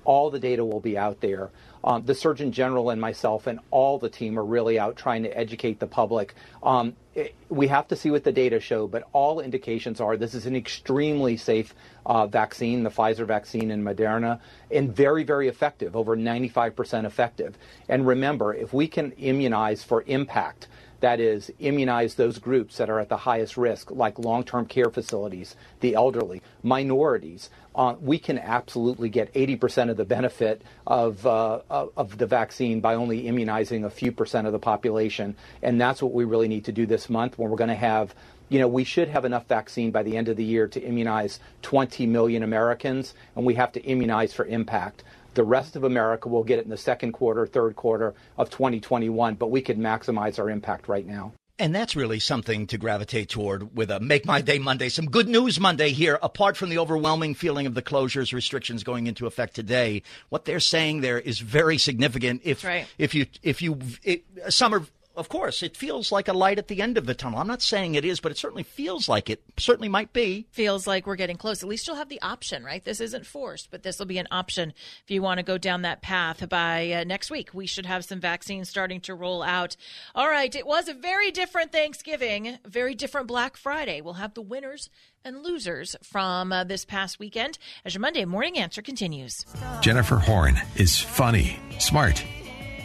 All 0.05 0.29
the 0.29 0.39
data 0.39 0.63
will 0.63 0.79
be 0.79 0.97
out 0.97 1.19
there. 1.19 1.49
Um, 1.83 2.05
the 2.05 2.15
Surgeon 2.15 2.51
General 2.51 2.89
and 2.89 2.99
myself 2.99 3.47
and 3.47 3.59
all 3.71 3.97
the 3.99 4.09
team 4.09 4.37
are 4.37 4.43
really 4.43 4.77
out 4.77 4.95
trying 4.95 5.23
to 5.23 5.37
educate 5.37 5.79
the 5.79 5.87
public. 5.87 6.35
Um, 6.61 6.95
it, 7.15 7.35
we 7.49 7.67
have 7.67 7.87
to 7.89 7.95
see 7.95 8.11
what 8.11 8.23
the 8.23 8.31
data 8.31 8.59
show, 8.59 8.87
but 8.87 9.07
all 9.13 9.39
indications 9.39 10.01
are 10.01 10.17
this 10.17 10.33
is 10.33 10.45
an 10.45 10.55
extremely 10.55 11.37
safe 11.37 11.73
uh, 12.05 12.27
vaccine, 12.27 12.83
the 12.83 12.89
Pfizer 12.89 13.25
vaccine 13.25 13.71
and 13.71 13.83
Moderna, 13.85 14.39
and 14.71 14.95
very, 14.95 15.23
very 15.23 15.47
effective, 15.47 15.95
over 15.95 16.17
95% 16.17 17.05
effective. 17.05 17.57
And 17.87 18.05
remember, 18.05 18.53
if 18.53 18.73
we 18.73 18.87
can 18.87 19.11
immunize 19.13 19.83
for 19.83 20.03
impact, 20.07 20.67
that 21.01 21.19
is, 21.19 21.51
immunize 21.59 22.15
those 22.15 22.39
groups 22.39 22.77
that 22.77 22.89
are 22.89 22.99
at 22.99 23.09
the 23.09 23.17
highest 23.17 23.57
risk, 23.57 23.91
like 23.91 24.19
long 24.19 24.43
term 24.43 24.65
care 24.65 24.89
facilities, 24.89 25.55
the 25.79 25.95
elderly, 25.95 26.41
minorities. 26.63 27.49
Uh, 27.75 27.95
we 28.01 28.19
can 28.19 28.37
absolutely 28.37 29.09
get 29.09 29.33
80% 29.33 29.89
of 29.89 29.97
the 29.97 30.03
benefit 30.03 30.61
of, 30.85 31.25
uh, 31.25 31.59
of 31.69 32.17
the 32.17 32.25
vaccine 32.25 32.81
by 32.81 32.95
only 32.95 33.27
immunizing 33.27 33.85
a 33.85 33.89
few 33.89 34.11
percent 34.11 34.47
of 34.47 34.53
the 34.53 34.59
population. 34.59 35.35
And 35.61 35.79
that's 35.79 36.01
what 36.01 36.11
we 36.11 36.25
really 36.25 36.47
need 36.47 36.65
to 36.65 36.71
do 36.71 36.85
this 36.85 37.09
month 37.09 37.37
when 37.37 37.49
we're 37.49 37.57
going 37.57 37.69
to 37.69 37.75
have 37.75 38.13
you 38.49 38.57
know, 38.57 38.67
we 38.67 38.83
should 38.83 39.07
have 39.09 39.25
enough 39.25 39.47
vaccine 39.47 39.91
by 39.91 40.03
the 40.03 40.17
end 40.17 40.27
of 40.27 40.35
the 40.35 40.43
year 40.43 40.67
to 40.67 40.81
immunize 40.81 41.39
20 41.61 42.07
million 42.07 42.41
Americans, 42.41 43.13
and 43.35 43.45
we 43.45 43.53
have 43.53 43.71
to 43.73 43.83
immunize 43.83 44.33
for 44.33 44.45
impact. 44.45 45.03
The 45.39 45.45
rest 45.45 45.77
of 45.77 45.85
America 45.85 46.27
will 46.27 46.43
get 46.43 46.59
it 46.59 46.65
in 46.65 46.69
the 46.69 46.75
second 46.75 47.13
quarter, 47.13 47.47
third 47.47 47.77
quarter 47.77 48.13
of 48.37 48.49
2021, 48.49 49.35
but 49.35 49.49
we 49.49 49.61
could 49.61 49.77
maximize 49.77 50.37
our 50.37 50.49
impact 50.49 50.89
right 50.89 51.07
now. 51.07 51.31
And 51.57 51.73
that's 51.73 51.95
really 51.95 52.19
something 52.19 52.67
to 52.67 52.77
gravitate 52.77 53.29
toward 53.29 53.73
with 53.73 53.89
a 53.89 54.01
Make 54.01 54.25
My 54.25 54.41
Day 54.41 54.59
Monday. 54.59 54.89
Some 54.89 55.05
good 55.05 55.29
news 55.29 55.57
Monday 55.57 55.91
here, 55.91 56.19
apart 56.21 56.57
from 56.57 56.67
the 56.67 56.77
overwhelming 56.77 57.35
feeling 57.35 57.67
of 57.67 57.73
the 57.73 57.81
closures, 57.81 58.33
restrictions 58.33 58.83
going 58.83 59.07
into 59.07 59.27
effect 59.27 59.55
today. 59.55 60.03
What 60.27 60.43
they're 60.43 60.59
saying 60.59 60.99
there 60.99 61.17
is 61.17 61.39
very 61.39 61.77
significant. 61.77 62.41
If, 62.43 62.65
right. 62.65 62.85
if 62.97 63.15
you, 63.15 63.25
if 63.41 63.61
you, 63.61 63.79
it, 64.03 64.25
summer 64.49 64.83
of 65.19 65.27
course, 65.27 65.61
it 65.61 65.75
feels 65.75 66.11
like 66.11 66.29
a 66.29 66.33
light 66.33 66.57
at 66.57 66.69
the 66.69 66.81
end 66.81 66.97
of 66.97 67.05
the 67.05 67.13
tunnel. 67.13 67.39
I'm 67.39 67.47
not 67.47 67.61
saying 67.61 67.95
it 67.95 68.05
is, 68.05 68.21
but 68.21 68.31
it 68.31 68.37
certainly 68.37 68.63
feels 68.63 69.09
like 69.09 69.29
it. 69.29 69.43
Certainly 69.57 69.89
might 69.89 70.13
be. 70.13 70.47
Feels 70.51 70.87
like 70.87 71.05
we're 71.05 71.17
getting 71.17 71.35
close. 71.35 71.61
At 71.61 71.67
least 71.67 71.87
you'll 71.87 71.97
have 71.97 72.07
the 72.07 72.21
option, 72.21 72.63
right? 72.63 72.83
This 72.83 73.01
isn't 73.01 73.25
forced, 73.25 73.69
but 73.69 73.83
this 73.83 73.99
will 73.99 74.05
be 74.05 74.17
an 74.17 74.29
option 74.31 74.73
if 75.03 75.11
you 75.11 75.21
want 75.21 75.39
to 75.39 75.43
go 75.43 75.57
down 75.57 75.81
that 75.81 76.01
path. 76.01 76.47
By 76.47 76.91
uh, 76.91 77.03
next 77.03 77.29
week, 77.29 77.53
we 77.53 77.67
should 77.67 77.85
have 77.85 78.05
some 78.05 78.21
vaccines 78.21 78.69
starting 78.69 79.01
to 79.01 79.13
roll 79.13 79.43
out. 79.43 79.75
All 80.15 80.29
right, 80.29 80.55
it 80.55 80.65
was 80.65 80.87
a 80.87 80.93
very 80.93 81.31
different 81.31 81.73
Thanksgiving, 81.73 82.57
very 82.65 82.95
different 82.95 83.27
Black 83.27 83.57
Friday. 83.57 83.99
We'll 83.99 84.13
have 84.13 84.33
the 84.33 84.41
winners 84.41 84.89
and 85.25 85.43
losers 85.43 85.97
from 86.01 86.53
uh, 86.53 86.63
this 86.63 86.85
past 86.85 87.19
weekend 87.19 87.57
as 87.83 87.93
your 87.93 88.01
Monday 88.01 88.23
morning 88.23 88.57
answer 88.57 88.81
continues. 88.81 89.45
Jennifer 89.81 90.15
Horn 90.15 90.57
is 90.77 90.97
funny, 90.97 91.59
smart, 91.77 92.23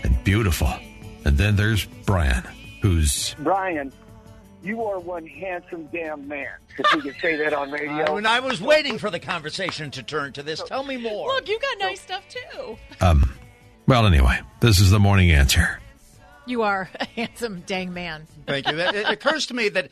and 0.03 0.23
beautiful. 0.25 0.69
And 1.25 1.39
then 1.39 1.57
there's 1.57 1.85
Brian, 2.07 2.43
who's 2.83 3.35
Brian, 3.39 3.93
you 4.63 4.83
are 4.85 4.99
one 4.99 5.27
handsome 5.27 5.89
damn 5.93 6.27
man. 6.29 6.49
If 6.79 6.87
we 6.95 7.03
can 7.11 7.21
say 7.21 7.37
that 7.37 7.53
on 7.53 7.71
radio. 7.71 8.11
Uh, 8.11 8.15
when 8.15 8.27
I 8.27 8.41
was 8.41 8.61
waiting 8.61 8.99
for 8.99 9.11
the 9.11 9.21
conversation 9.21 9.91
to 9.93 10.03
turn 10.03 10.33
to 10.35 10.43
this, 10.43 10.63
tell 10.63 10.85
me 10.85 10.97
more. 10.97 11.29
Look, 11.29 11.49
you 11.49 11.59
got 11.59 11.79
nice 11.79 12.01
stuff 12.01 12.25
too. 12.29 12.77
um. 13.01 13.33
Well, 13.87 14.07
anyway, 14.07 14.41
this 14.61 14.81
is 14.81 14.91
the 14.91 14.99
morning 14.99 15.31
answer. 15.31 15.79
You 16.47 16.63
are 16.63 16.89
a 16.99 17.05
handsome 17.17 17.63
dang 17.67 17.93
man. 17.93 18.27
Thank 18.47 18.67
you. 18.67 18.79
It, 18.79 18.95
it 18.95 19.09
occurs 19.11 19.47
to 19.47 19.55
me 19.55 19.69
that 19.71 19.91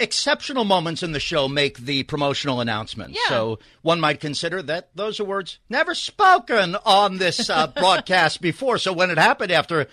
exceptional 0.00 0.64
moments 0.64 1.02
in 1.04 1.12
the 1.12 1.20
show 1.20 1.46
make 1.46 1.78
the 1.78 2.02
promotional 2.04 2.60
announcement. 2.60 3.12
Yeah. 3.12 3.28
So 3.28 3.58
one 3.82 4.00
might 4.00 4.18
consider 4.18 4.62
that 4.62 4.90
those 4.96 5.20
are 5.20 5.24
words 5.24 5.58
never 5.68 5.94
spoken 5.94 6.74
on 6.84 7.18
this 7.18 7.48
uh, 7.50 7.68
broadcast 7.68 8.40
before. 8.40 8.78
So 8.78 8.92
when 8.92 9.10
it 9.10 9.18
happened 9.18 9.52
after. 9.52 9.86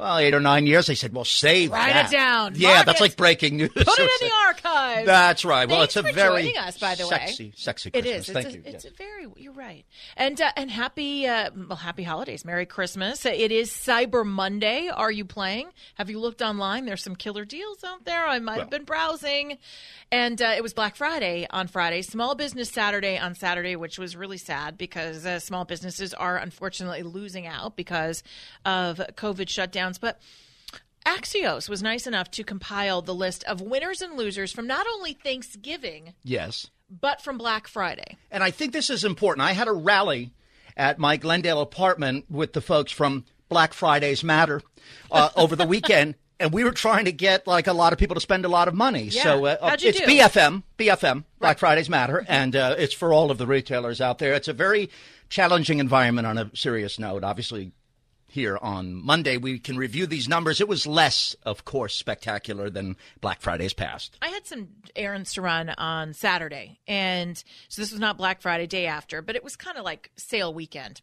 Well, 0.00 0.16
eight 0.18 0.32
or 0.32 0.40
nine 0.40 0.66
years, 0.66 0.86
they 0.86 0.94
said, 0.94 1.12
"Well, 1.12 1.24
save 1.26 1.70
that. 1.70 1.76
Write 1.76 1.92
that." 1.92 2.06
it 2.12 2.16
down. 2.16 2.52
Yeah, 2.56 2.74
Mark 2.74 2.86
that's 2.86 3.00
it. 3.00 3.04
like 3.04 3.16
breaking 3.16 3.58
news. 3.58 3.68
Put 3.68 3.86
it 3.86 4.22
in 4.22 4.28
the 4.28 4.32
archive. 4.46 5.04
That's 5.06 5.44
right. 5.44 5.68
Well, 5.68 5.80
Thanks 5.80 5.96
it's 5.96 6.08
a 6.08 6.12
very 6.12 6.56
us, 6.56 6.78
by 6.78 6.94
the 6.94 7.04
way. 7.04 7.10
sexy, 7.10 7.52
sexy 7.54 7.90
Christmas. 7.90 8.28
is. 8.28 8.34
Thank 8.34 8.46
it's 8.46 8.54
you. 8.56 8.62
a, 8.64 8.68
It's 8.74 8.84
Yes. 8.84 8.92
a 8.92 8.96
very. 8.96 9.26
You're 9.36 9.52
right. 9.52 9.84
And 10.16 10.40
uh, 10.40 10.50
and 10.56 10.70
happy 10.70 11.26
uh, 11.26 11.50
well 11.54 11.76
happy 11.76 12.02
holidays, 12.02 12.44
Merry 12.44 12.64
Christmas. 12.66 13.26
It 13.26 13.52
is 13.52 13.70
Cyber 13.70 14.24
Monday. 14.24 14.88
Are 14.88 15.12
you 15.12 15.24
playing? 15.26 15.68
Have 15.96 16.08
you 16.08 16.18
looked 16.18 16.40
online? 16.40 16.86
There's 16.86 17.02
some 17.02 17.14
killer 17.16 17.44
deals 17.44 17.84
out 17.84 18.04
there. 18.06 18.26
I 18.26 18.38
might 18.38 18.58
have 18.60 18.70
been 18.70 18.84
browsing, 18.84 19.58
and 20.10 20.40
uh, 20.40 20.54
it 20.56 20.62
was 20.62 20.72
Black 20.72 20.96
Friday 20.96 21.46
on 21.50 21.66
Friday, 21.68 22.00
Small 22.02 22.34
Business 22.34 22.70
Saturday 22.70 23.18
on 23.18 23.34
Saturday, 23.34 23.76
which 23.76 23.98
was 23.98 24.16
really 24.16 24.38
sad 24.38 24.78
because 24.78 25.26
uh, 25.26 25.38
small 25.38 25.66
businesses 25.66 26.14
are 26.14 26.38
unfortunately 26.38 27.02
losing 27.02 27.46
out 27.46 27.76
because 27.76 28.22
of 28.64 28.98
COVID 29.16 29.48
but. 29.98 30.20
Axios 31.06 31.66
was 31.66 31.82
nice 31.82 32.06
enough 32.06 32.30
to 32.32 32.44
compile 32.44 33.00
the 33.00 33.14
list 33.14 33.42
of 33.44 33.62
winners 33.62 34.02
and 34.02 34.18
losers 34.18 34.52
from 34.52 34.66
not 34.66 34.86
only 34.86 35.14
Thanksgiving, 35.14 36.12
yes. 36.22 36.68
but 36.90 37.22
from 37.22 37.38
Black 37.38 37.66
Friday. 37.66 38.18
And 38.30 38.44
I 38.44 38.50
think 38.50 38.74
this 38.74 38.90
is 38.90 39.02
important. 39.02 39.46
I 39.46 39.52
had 39.52 39.66
a 39.66 39.72
rally 39.72 40.30
at 40.76 40.98
my 40.98 41.16
Glendale 41.16 41.60
apartment 41.60 42.26
with 42.30 42.52
the 42.52 42.60
folks 42.60 42.92
from 42.92 43.24
Black 43.48 43.72
Fridays 43.74 44.24
Matter 44.24 44.62
uh, 45.10 45.30
over 45.36 45.56
the 45.56 45.66
weekend. 45.66 46.14
And 46.38 46.54
we 46.54 46.64
were 46.64 46.72
trying 46.72 47.04
to 47.04 47.12
get 47.12 47.46
like 47.46 47.66
a 47.66 47.74
lot 47.74 47.92
of 47.92 47.98
people 47.98 48.14
to 48.14 48.20
spend 48.20 48.46
a 48.46 48.48
lot 48.48 48.66
of 48.66 48.72
money. 48.72 49.04
Yeah. 49.04 49.22
So 49.24 49.44
uh, 49.44 49.76
you 49.78 49.90
it's 49.90 50.00
do? 50.00 50.06
BFM, 50.06 50.62
BFM, 50.78 51.24
Black 51.38 51.58
Fridays 51.58 51.90
Matter, 51.90 52.24
and 52.26 52.56
uh, 52.56 52.76
it's 52.78 52.94
for 52.94 53.12
all 53.12 53.30
of 53.30 53.36
the 53.36 53.46
retailers 53.46 54.00
out 54.00 54.18
there. 54.18 54.32
It's 54.32 54.48
a 54.48 54.54
very 54.54 54.88
challenging 55.28 55.80
environment 55.80 56.26
on 56.26 56.38
a 56.38 56.50
serious 56.54 56.98
note. 56.98 57.24
Obviously, 57.24 57.72
here 58.30 58.58
on 58.60 58.94
Monday 58.94 59.36
we 59.36 59.58
can 59.58 59.76
review 59.76 60.06
these 60.06 60.28
numbers. 60.28 60.60
It 60.60 60.68
was 60.68 60.86
less, 60.86 61.34
of 61.42 61.64
course, 61.64 61.94
spectacular 61.94 62.70
than 62.70 62.96
Black 63.20 63.40
Fridays 63.40 63.72
past. 63.72 64.16
I 64.22 64.28
had 64.28 64.46
some 64.46 64.68
errands 64.96 65.34
to 65.34 65.42
run 65.42 65.70
on 65.70 66.12
Saturday, 66.14 66.80
and 66.86 67.36
so 67.68 67.82
this 67.82 67.90
was 67.90 68.00
not 68.00 68.16
Black 68.16 68.40
Friday 68.40 68.66
day 68.66 68.86
after, 68.86 69.22
but 69.22 69.36
it 69.36 69.44
was 69.44 69.56
kind 69.56 69.76
of 69.76 69.84
like 69.84 70.10
sale 70.16 70.54
weekend, 70.54 71.02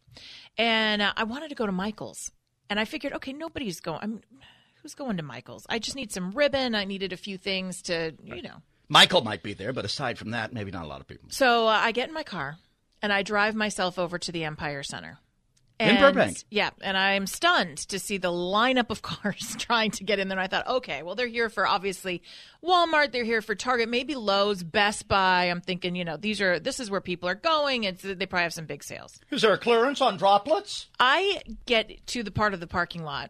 and 0.58 1.02
uh, 1.02 1.14
I 1.16 1.24
wanted 1.24 1.50
to 1.50 1.56
go 1.56 1.66
to 1.66 1.72
Michael's, 1.72 2.32
and 2.70 2.80
I 2.80 2.86
figured, 2.86 3.14
okay, 3.14 3.34
nobody's 3.34 3.80
going. 3.80 4.00
I'm, 4.02 4.22
who's 4.82 4.96
going 4.96 5.18
to 5.18 5.24
Michael's? 5.24 5.66
I 5.70 5.80
just 5.80 5.96
need 5.96 6.12
some 6.12 6.32
ribbon. 6.32 6.76
I 6.76 6.86
needed 6.86 7.12
a 7.12 7.18
few 7.18 7.38
things 7.38 7.82
to, 7.84 8.14
you 8.24 8.42
know. 8.42 8.62
Michael 8.90 9.22
might 9.22 9.44
be 9.44 9.54
there, 9.54 9.74
but 9.74 9.84
aside 9.84 10.18
from 10.18 10.32
that, 10.32 10.54
maybe 10.54 10.72
not 10.72 10.86
a 10.86 10.88
lot 10.88 11.02
of 11.02 11.08
people. 11.08 11.28
So 11.30 11.68
uh, 11.68 11.72
I 11.72 11.92
get 11.92 12.08
in 12.08 12.14
my 12.14 12.24
car 12.24 12.58
and 13.02 13.12
I 13.12 13.22
drive 13.22 13.54
myself 13.54 14.00
over 14.00 14.18
to 14.18 14.32
the 14.32 14.46
Empire 14.46 14.84
Center. 14.84 15.20
In 15.80 15.90
And- 15.90 16.00
Burbank. 16.00 16.38
Yeah, 16.50 16.72
and 16.82 16.98
I'm 16.98 17.28
stunned 17.28 17.78
to 17.90 18.00
see 18.00 18.18
the 18.18 18.32
lineup 18.32 18.90
of 18.90 19.02
cars 19.04 19.56
trying 19.60 19.92
to 19.92 20.04
get 20.04 20.18
in 20.18 20.28
there. 20.28 20.38
And 20.40 20.44
I 20.44 20.48
thought, 20.48 20.68
okay, 20.68 21.04
well, 21.04 21.14
they're 21.14 21.28
here 21.28 21.50
for 21.50 21.68
obviously 21.68 22.24
Walmart, 22.64 23.12
they're 23.12 23.24
here 23.24 23.44
for 23.44 23.54
Target, 23.54 23.88
maybe 23.88 24.16
Lowe's, 24.16 24.64
Best 24.64 25.08
Buy. 25.08 25.46
I'm 25.46 25.62
thinking, 25.62 25.96
you 25.96 26.04
know, 26.04 26.18
these 26.18 26.42
are 26.42 26.60
this 26.60 26.80
is 26.80 26.90
where 26.90 27.02
people 27.02 27.30
are 27.30 27.36
going. 27.36 27.84
It's 27.84 28.02
they 28.02 28.16
probably 28.26 28.44
have 28.44 28.54
some 28.54 28.66
big 28.66 28.84
sales. 28.84 29.20
Is 29.30 29.44
there 29.44 29.54
a 29.54 29.58
clearance 29.60 30.02
on 30.02 30.18
droplets? 30.18 30.88
I 31.00 31.42
get 31.68 32.08
to 32.08 32.24
the 32.24 32.32
part 32.32 32.56
of 32.56 32.60
the 32.60 32.68
parking 32.68 33.04
lot. 33.04 33.30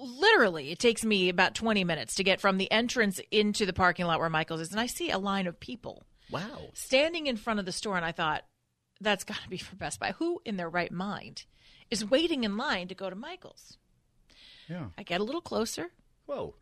Literally, 0.00 0.70
it 0.70 0.78
takes 0.78 1.04
me 1.04 1.28
about 1.28 1.54
20 1.56 1.82
minutes 1.82 2.14
to 2.16 2.24
get 2.24 2.40
from 2.40 2.56
the 2.58 2.70
entrance 2.70 3.20
into 3.32 3.66
the 3.66 3.72
parking 3.72 4.06
lot 4.06 4.20
where 4.20 4.30
Michael's 4.30 4.60
is, 4.60 4.70
and 4.70 4.78
I 4.78 4.86
see 4.86 5.10
a 5.10 5.18
line 5.18 5.48
of 5.48 5.58
people 5.58 6.04
Wow. 6.30 6.68
standing 6.74 7.26
in 7.26 7.36
front 7.36 7.58
of 7.58 7.66
the 7.66 7.72
store, 7.72 7.96
and 7.96 8.04
I 8.04 8.12
thought, 8.12 8.44
that's 9.00 9.24
got 9.24 9.42
to 9.42 9.48
be 9.48 9.58
for 9.58 9.76
Best 9.76 10.00
Buy. 10.00 10.12
Who 10.18 10.40
in 10.44 10.56
their 10.56 10.68
right 10.68 10.92
mind 10.92 11.44
is 11.90 12.04
waiting 12.04 12.44
in 12.44 12.56
line 12.56 12.88
to 12.88 12.94
go 12.94 13.10
to 13.10 13.16
Michael's? 13.16 13.78
Yeah. 14.68 14.86
I 14.96 15.02
get 15.02 15.20
a 15.20 15.24
little 15.24 15.40
closer, 15.40 15.90
Whoa. 16.26 16.54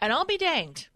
and 0.00 0.12
I'll 0.12 0.24
be 0.24 0.36
danged. 0.38 0.88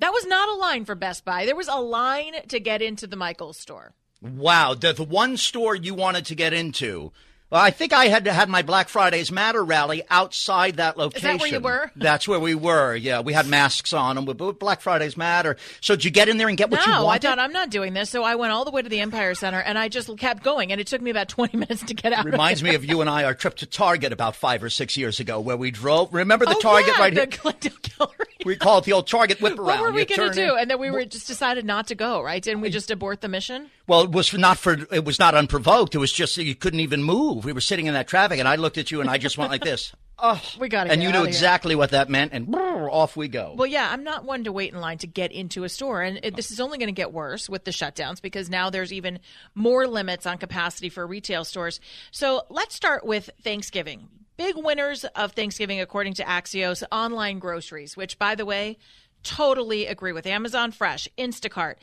That 0.00 0.12
was 0.12 0.26
not 0.26 0.48
a 0.48 0.54
line 0.54 0.84
for 0.84 0.94
Best 0.94 1.24
Buy. 1.24 1.46
There 1.46 1.56
was 1.56 1.68
a 1.68 1.80
line 1.80 2.34
to 2.48 2.60
get 2.60 2.82
into 2.82 3.06
the 3.06 3.16
Michael's 3.16 3.58
store. 3.58 3.94
Wow. 4.20 4.74
The, 4.74 4.92
the 4.92 5.04
one 5.04 5.36
store 5.36 5.74
you 5.74 5.94
wanted 5.94 6.26
to 6.26 6.34
get 6.34 6.52
into. 6.52 7.12
Well, 7.50 7.60
I 7.62 7.70
think 7.70 7.92
I 7.92 8.06
had 8.06 8.26
had 8.26 8.48
my 8.48 8.62
Black 8.62 8.88
Fridays 8.88 9.30
Matter 9.30 9.62
rally 9.62 10.02
outside 10.10 10.78
that 10.78 10.96
location. 10.96 11.18
Is 11.18 11.22
that 11.34 11.40
where 11.40 11.52
you 11.52 11.60
were? 11.60 11.90
That's 11.94 12.26
where 12.26 12.40
we 12.40 12.54
were. 12.54 12.96
Yeah, 12.96 13.20
we 13.20 13.32
had 13.32 13.46
masks 13.46 13.92
on 13.92 14.18
and 14.18 14.26
but 14.26 14.58
Black 14.58 14.80
Fridays 14.80 15.16
Matter. 15.16 15.56
So 15.80 15.94
did 15.94 16.04
you 16.04 16.10
get 16.10 16.28
in 16.28 16.38
there 16.38 16.48
and 16.48 16.56
get 16.56 16.70
what 16.70 16.84
you 16.84 16.90
no, 16.90 17.06
I 17.06 17.18
thought 17.18 17.38
I'm 17.38 17.52
not 17.52 17.70
doing 17.70 17.94
this, 17.94 18.10
so 18.10 18.24
I 18.24 18.34
went 18.34 18.52
all 18.52 18.64
the 18.64 18.70
way 18.70 18.82
to 18.82 18.88
the 18.88 19.00
Empire 19.00 19.34
Center, 19.34 19.60
and 19.60 19.78
I 19.78 19.88
just 19.88 20.16
kept 20.18 20.42
going, 20.42 20.72
and 20.72 20.80
it 20.80 20.86
took 20.86 21.00
me 21.02 21.10
about 21.10 21.28
20 21.28 21.56
minutes 21.58 21.82
to 21.84 21.94
get 21.94 22.12
out. 22.12 22.24
Reminds 22.24 22.60
of 22.60 22.66
me 22.68 22.74
of 22.74 22.84
you 22.84 23.00
and 23.02 23.10
I, 23.10 23.24
our 23.24 23.34
trip 23.34 23.54
to 23.56 23.66
Target 23.66 24.12
about 24.12 24.34
five 24.34 24.62
or 24.62 24.70
six 24.70 24.96
years 24.96 25.20
ago, 25.20 25.38
where 25.38 25.56
we 25.56 25.70
drove. 25.70 26.12
Remember 26.12 26.46
the 26.46 26.56
Oh, 26.56 26.60
Target 26.60 26.94
yeah, 26.96 27.00
right 27.00 27.14
the 27.14 27.60
here? 27.60 27.72
Gallery. 27.98 28.26
We 28.44 28.56
call 28.56 28.78
it 28.78 28.84
the 28.84 28.92
old 28.92 29.06
Target 29.06 29.40
whip 29.40 29.58
around. 29.58 29.66
What 29.66 29.80
were 29.80 29.92
we 29.92 30.04
going 30.04 30.30
to 30.30 30.34
do? 30.34 30.56
And 30.56 30.70
then 30.70 30.78
we 30.80 30.90
were 30.90 31.04
just 31.04 31.26
decided 31.26 31.64
not 31.64 31.86
to 31.88 31.94
go, 31.94 32.22
right? 32.22 32.42
Didn't 32.42 32.60
we 32.62 32.70
just 32.70 32.90
abort 32.90 33.20
the 33.20 33.28
mission? 33.28 33.70
Well, 33.86 34.02
it 34.02 34.12
was 34.12 34.32
not 34.32 34.58
for. 34.58 34.78
It 34.90 35.04
was 35.04 35.18
not 35.18 35.34
unprovoked. 35.34 35.94
It 35.94 35.98
was 35.98 36.12
just 36.12 36.36
that 36.36 36.44
you 36.44 36.54
couldn't 36.54 36.80
even 36.80 37.02
move. 37.02 37.44
We 37.44 37.52
were 37.52 37.60
sitting 37.60 37.86
in 37.86 37.94
that 37.94 38.08
traffic, 38.08 38.38
and 38.38 38.48
I 38.48 38.56
looked 38.56 38.78
at 38.78 38.90
you, 38.90 39.00
and 39.00 39.10
I 39.10 39.18
just 39.18 39.36
went 39.36 39.50
like 39.50 39.62
this. 39.62 39.92
Oh, 40.16 40.40
We 40.60 40.68
got 40.68 40.84
to 40.84 40.92
and 40.92 41.02
you 41.02 41.10
knew 41.10 41.24
exactly 41.24 41.74
what 41.74 41.90
that 41.90 42.08
meant, 42.08 42.32
and 42.32 42.46
brrr, 42.46 42.88
off 42.90 43.16
we 43.16 43.26
go. 43.26 43.54
Well, 43.56 43.66
yeah, 43.66 43.90
I'm 43.90 44.04
not 44.04 44.24
one 44.24 44.44
to 44.44 44.52
wait 44.52 44.72
in 44.72 44.80
line 44.80 44.98
to 44.98 45.08
get 45.08 45.32
into 45.32 45.64
a 45.64 45.68
store. 45.68 46.02
And 46.02 46.20
it, 46.22 46.36
this 46.36 46.52
is 46.52 46.60
only 46.60 46.78
going 46.78 46.86
to 46.86 46.92
get 46.92 47.12
worse 47.12 47.50
with 47.50 47.64
the 47.64 47.72
shutdowns 47.72 48.22
because 48.22 48.48
now 48.48 48.70
there's 48.70 48.92
even 48.92 49.18
more 49.56 49.88
limits 49.88 50.24
on 50.24 50.38
capacity 50.38 50.88
for 50.88 51.04
retail 51.04 51.44
stores. 51.44 51.80
So 52.12 52.42
let's 52.48 52.76
start 52.76 53.04
with 53.04 53.28
Thanksgiving. 53.42 54.08
Big 54.36 54.56
winners 54.56 55.04
of 55.04 55.32
Thanksgiving, 55.32 55.80
according 55.80 56.14
to 56.14 56.24
Axios, 56.24 56.84
online 56.92 57.40
groceries, 57.40 57.96
which, 57.96 58.16
by 58.16 58.36
the 58.36 58.46
way, 58.46 58.78
totally 59.24 59.86
agree 59.86 60.12
with 60.12 60.26
Amazon 60.26 60.70
Fresh, 60.70 61.08
Instacart. 61.18 61.74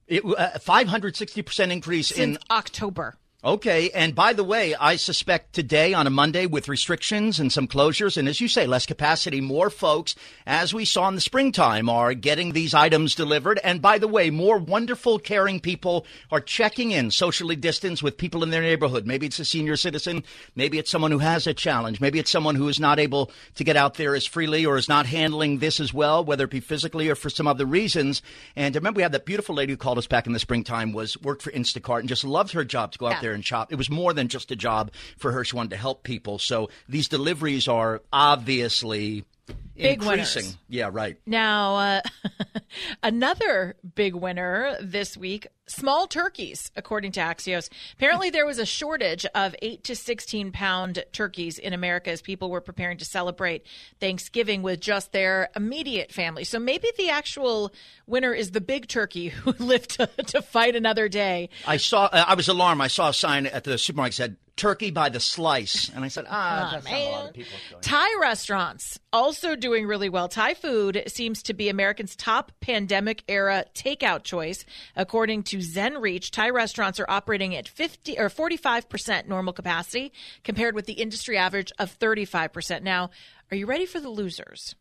it, 0.08 0.24
uh, 0.24 0.58
560% 0.60 1.72
increase 1.72 2.08
Since 2.10 2.38
in 2.38 2.43
October. 2.50 3.17
Okay, 3.46 3.90
and 3.90 4.16
by 4.16 4.32
the 4.32 4.44
way, 4.46 4.74
I 4.74 4.96
suspect 4.96 5.52
today 5.52 5.94
on 5.94 6.08
a 6.08 6.10
Monday 6.10 6.46
with 6.46 6.70
restrictions 6.70 7.42
and 7.42 7.52
some 7.52 7.68
closures, 7.68 8.16
and 8.16 8.30
as 8.30 8.40
you 8.40 8.48
say, 8.48 8.66
less 8.66 8.86
capacity, 8.86 9.42
more 9.42 9.70
folks, 9.70 10.16
as 10.48 10.74
we 10.74 10.86
saw 10.86 11.10
in 11.10 11.16
the 11.16 11.20
springtime, 11.20 11.90
are 11.90 12.14
getting 12.14 12.54
these 12.54 12.74
items 12.74 13.16
delivered. 13.16 13.60
And 13.62 13.82
by 13.82 13.98
the 13.98 14.08
way, 14.08 14.30
more 14.30 14.58
wonderful, 14.58 15.20
caring 15.20 15.60
people 15.60 16.06
are 16.32 16.40
checking 16.40 16.92
in 16.92 17.12
socially 17.12 17.58
distanced 17.58 18.02
with 18.02 18.18
people 18.18 18.44
in 18.44 18.50
their 18.50 18.62
neighborhood. 18.62 19.06
Maybe 19.06 19.26
it's 19.26 19.40
a 19.40 19.44
senior 19.44 19.76
citizen, 19.76 20.24
maybe 20.56 20.78
it's 20.80 20.90
someone 20.90 21.12
who 21.12 21.20
has 21.20 21.46
a 21.46 21.54
challenge, 21.54 22.00
maybe 22.00 22.20
it's 22.20 22.32
someone 22.32 22.56
who 22.56 22.70
is 22.70 22.80
not 22.80 22.98
able 22.98 23.30
to 23.56 23.66
get 23.66 23.76
out 23.76 23.96
there 23.96 24.16
as 24.16 24.26
freely 24.26 24.66
or 24.66 24.78
is 24.78 24.88
not 24.88 25.06
handling 25.06 25.58
this 25.58 25.82
as 25.82 25.94
well, 25.94 26.24
whether 26.24 26.46
it 26.46 26.50
be 26.50 26.62
physically 26.62 27.10
or 27.10 27.16
for 27.16 27.30
some 27.30 27.48
other 27.48 27.66
reasons. 27.66 28.22
And 28.56 28.74
remember 28.74 29.00
we 29.00 29.04
had 29.04 29.12
that 29.12 29.26
beautiful 29.26 29.54
lady 29.54 29.74
who 29.74 29.78
called 29.78 29.98
us 29.98 30.08
back 30.08 30.28
in 30.28 30.32
the 30.32 30.40
springtime, 30.40 30.94
was 30.94 31.22
worked 31.22 31.42
for 31.42 31.52
Instacart 31.52 32.00
and 32.00 32.08
just 32.08 32.24
loved 32.24 32.54
her 32.54 32.64
job 32.64 32.94
to 32.94 32.98
go 32.98 33.08
out 33.08 33.22
Yeah. 33.22 33.33
There 33.34 33.36
and 33.36 33.46
shop. 33.46 33.72
It 33.72 33.78
was 33.78 33.90
more 33.90 34.13
than 34.13 34.28
just 34.28 34.52
a 34.52 34.56
job 34.56 34.92
for 35.18 35.32
her. 35.32 35.44
She 35.44 35.56
wanted 35.56 35.72
to 35.72 35.78
help 35.78 36.04
people. 36.04 36.38
So 36.38 36.70
these 36.88 37.08
deliveries 37.08 37.68
are 37.68 38.02
obviously 38.12 39.25
Big 39.76 40.04
increasing. 40.04 40.44
winners. 40.44 40.58
Yeah, 40.70 40.90
right. 40.92 41.18
Now, 41.26 41.76
uh, 41.76 42.02
another 43.04 43.76
big 43.96 44.14
winner 44.14 44.78
this 44.82 45.18
week 45.18 45.48
small 45.66 46.08
turkeys, 46.08 46.72
according 46.76 47.12
to 47.14 47.20
Axios. 47.20 47.70
Apparently, 47.94 48.30
there 48.30 48.46
was 48.46 48.60
a 48.60 48.66
shortage 48.66 49.26
of 49.34 49.56
8 49.62 49.84
to 49.86 49.96
16 49.96 50.52
pound 50.52 51.04
turkeys 51.12 51.58
in 51.58 51.74
America 51.74 52.12
as 52.12 52.22
people 52.22 52.50
were 52.50 52.62
preparing 52.62 52.98
to 52.98 53.06
celebrate 53.06 53.66
Thanksgiving 54.00 54.62
with 54.62 54.80
just 54.80 55.12
their 55.12 55.50
immediate 55.56 56.12
family. 56.12 56.44
So 56.44 56.60
maybe 56.60 56.90
the 56.98 57.10
actual 57.10 57.74
winner 58.06 58.34
is 58.34 58.52
the 58.52 58.62
big 58.62 58.88
turkey 58.88 59.30
who 59.30 59.52
lived 59.60 59.92
to, 59.92 60.08
to 60.08 60.42
fight 60.42 60.76
another 60.76 61.08
day. 61.08 61.50
I 61.66 61.78
saw. 61.78 62.06
Uh, 62.06 62.26
I 62.28 62.36
was 62.36 62.48
alarmed. 62.48 62.82
I 62.82 62.88
saw 62.88 63.10
a 63.10 63.14
sign 63.14 63.46
at 63.48 63.64
the 63.64 63.78
supermarket 63.78 64.12
that 64.12 64.24
said 64.24 64.38
"turkey 64.56 64.92
by 64.92 65.10
the 65.10 65.20
slice," 65.20 65.90
and 65.90 66.04
I 66.04 66.08
said, 66.08 66.26
"Ah, 66.30 66.70
that's 66.72 66.86
not 66.86 66.94
a 66.94 67.12
lot 67.12 67.30
of 67.30 67.34
people." 67.34 67.58
Thai 67.82 68.08
restaurants 68.20 69.00
also 69.12 69.56
doing 69.56 69.86
really 69.86 70.10
well. 70.10 70.28
Thai 70.28 70.54
food 70.54 71.04
seems 71.08 71.44
to 71.44 71.54
be 71.54 71.70
Americans' 71.70 72.16
top 72.16 72.52
pandemic 72.60 73.24
era 73.28 73.66
takeout 73.74 74.24
choice, 74.24 74.66
according 74.96 75.44
to 75.44 75.58
ZenReach. 75.58 76.32
Thai 76.32 76.50
restaurants 76.50 77.00
are 77.00 77.10
operating 77.10 77.56
at 77.56 77.68
50 77.68 78.18
or 78.18 78.30
45% 78.30 79.28
normal 79.28 79.54
capacity 79.54 80.12
compared 80.44 80.76
with 80.76 80.86
the 80.86 80.94
industry 80.94 81.38
average 81.38 81.72
of 81.80 81.98
35%. 82.00 82.82
Now, 82.82 83.10
are 83.52 83.58
you 83.58 83.66
ready 83.66 83.86
for 83.86 84.00
the 84.00 84.10
losers? 84.10 84.76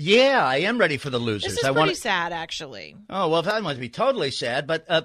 Yeah, 0.00 0.44
I 0.44 0.58
am 0.58 0.78
ready 0.78 0.96
for 0.96 1.10
the 1.10 1.18
losers. 1.18 1.54
This 1.54 1.58
is 1.58 1.64
I 1.64 1.72
pretty 1.72 1.88
want. 1.88 1.96
sad, 1.96 2.32
actually. 2.32 2.94
Oh 3.10 3.28
well, 3.28 3.42
that 3.42 3.62
must 3.64 3.80
be 3.80 3.88
totally 3.88 4.30
sad. 4.30 4.66
But 4.66 4.84
uh, 4.88 5.02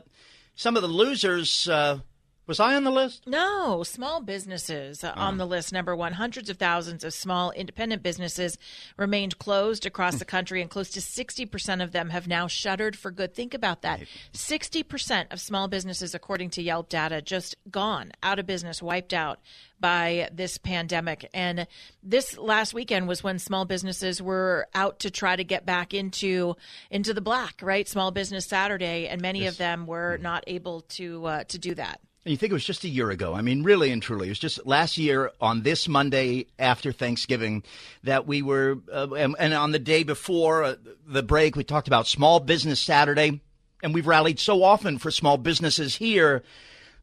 some 0.55 0.75
of 0.75 0.83
the 0.83 0.87
losers. 0.87 1.67
Uh, 1.67 1.99
was 2.45 2.59
I 2.59 2.75
on 2.75 2.83
the 2.83 2.91
list? 2.91 3.25
No, 3.25 3.83
small 3.83 4.21
businesses 4.21 5.03
uh, 5.03 5.13
on 5.15 5.37
the 5.37 5.45
list. 5.45 5.71
Number 5.71 5.95
one, 5.95 6.13
hundreds 6.13 6.49
of 6.49 6.57
thousands 6.57 7.03
of 7.03 7.13
small 7.13 7.51
independent 7.51 8.03
businesses 8.03 8.57
remained 8.97 9.37
closed 9.37 9.85
across 9.85 10.17
the 10.17 10.25
country, 10.25 10.61
and 10.61 10.69
close 10.69 10.89
to 10.91 10.99
60% 10.99 11.81
of 11.81 11.93
them 11.93 12.09
have 12.09 12.27
now 12.27 12.47
shuttered 12.47 12.97
for 12.97 13.11
good. 13.11 13.33
Think 13.33 13.53
about 13.53 13.81
that. 13.83 14.01
60% 14.33 15.31
of 15.31 15.39
small 15.39 15.69
businesses, 15.69 16.13
according 16.13 16.49
to 16.51 16.61
Yelp 16.61 16.89
data, 16.89 17.21
just 17.21 17.55
gone, 17.71 18.11
out 18.21 18.39
of 18.39 18.45
business, 18.45 18.81
wiped 18.81 19.13
out 19.13 19.39
by 19.79 20.29
this 20.33 20.57
pandemic. 20.57 21.29
And 21.33 21.67
this 22.01 22.37
last 22.37 22.73
weekend 22.73 23.07
was 23.07 23.23
when 23.23 23.39
small 23.39 23.65
businesses 23.65 24.21
were 24.21 24.67
out 24.73 24.99
to 24.99 25.11
try 25.11 25.35
to 25.35 25.43
get 25.43 25.65
back 25.65 25.93
into 25.93 26.55
into 26.89 27.13
the 27.13 27.21
black, 27.21 27.61
right? 27.61 27.87
Small 27.87 28.11
Business 28.11 28.45
Saturday, 28.45 29.07
and 29.07 29.21
many 29.21 29.45
of 29.47 29.57
them 29.57 29.85
were 29.85 30.17
not 30.21 30.43
able 30.47 30.81
to 30.81 31.25
uh, 31.25 31.43
to 31.45 31.57
do 31.57 31.75
that. 31.75 31.99
And 32.25 32.31
you 32.31 32.37
think 32.37 32.51
it 32.51 32.53
was 32.53 32.63
just 32.63 32.85
a 32.85 32.89
year 32.89 33.09
ago. 33.09 33.33
I 33.33 33.41
mean, 33.41 33.63
really 33.63 33.91
and 33.91 34.01
truly, 34.01 34.27
it 34.27 34.31
was 34.31 34.39
just 34.39 34.65
last 34.65 34.97
year 34.97 35.31
on 35.41 35.63
this 35.63 35.89
Monday 35.89 36.47
after 36.57 36.93
Thanksgiving 36.93 37.63
that 38.03 38.25
we 38.25 38.41
were, 38.41 38.77
uh, 38.91 39.11
and, 39.13 39.35
and 39.37 39.53
on 39.53 39.71
the 39.71 39.79
day 39.79 40.03
before 40.03 40.63
uh, 40.63 40.75
the 41.05 41.21
break, 41.21 41.57
we 41.57 41.65
talked 41.65 41.87
about 41.87 42.07
Small 42.07 42.39
Business 42.39 42.79
Saturday, 42.79 43.41
and 43.81 43.93
we've 43.93 44.07
rallied 44.07 44.39
so 44.39 44.63
often 44.63 44.99
for 44.99 45.11
small 45.11 45.37
businesses 45.37 45.97
here. 45.97 46.43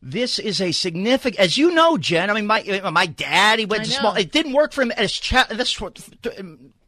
This 0.01 0.39
is 0.39 0.63
a 0.63 0.73
significant, 0.73 1.39
as 1.39 1.59
you 1.59 1.73
know, 1.73 1.99
Jen. 1.99 2.31
I 2.31 2.33
mean, 2.33 2.47
my 2.47 2.81
my 2.91 3.05
dad, 3.05 3.59
he 3.59 3.67
went 3.67 3.85
to 3.85 3.91
small. 3.91 4.15
It 4.15 4.33
didn't 4.33 4.55
work 4.55 4.73
for 4.73 4.81
him 4.81 4.93
as 4.93 5.13
cha- 5.13 5.49
this 5.51 5.79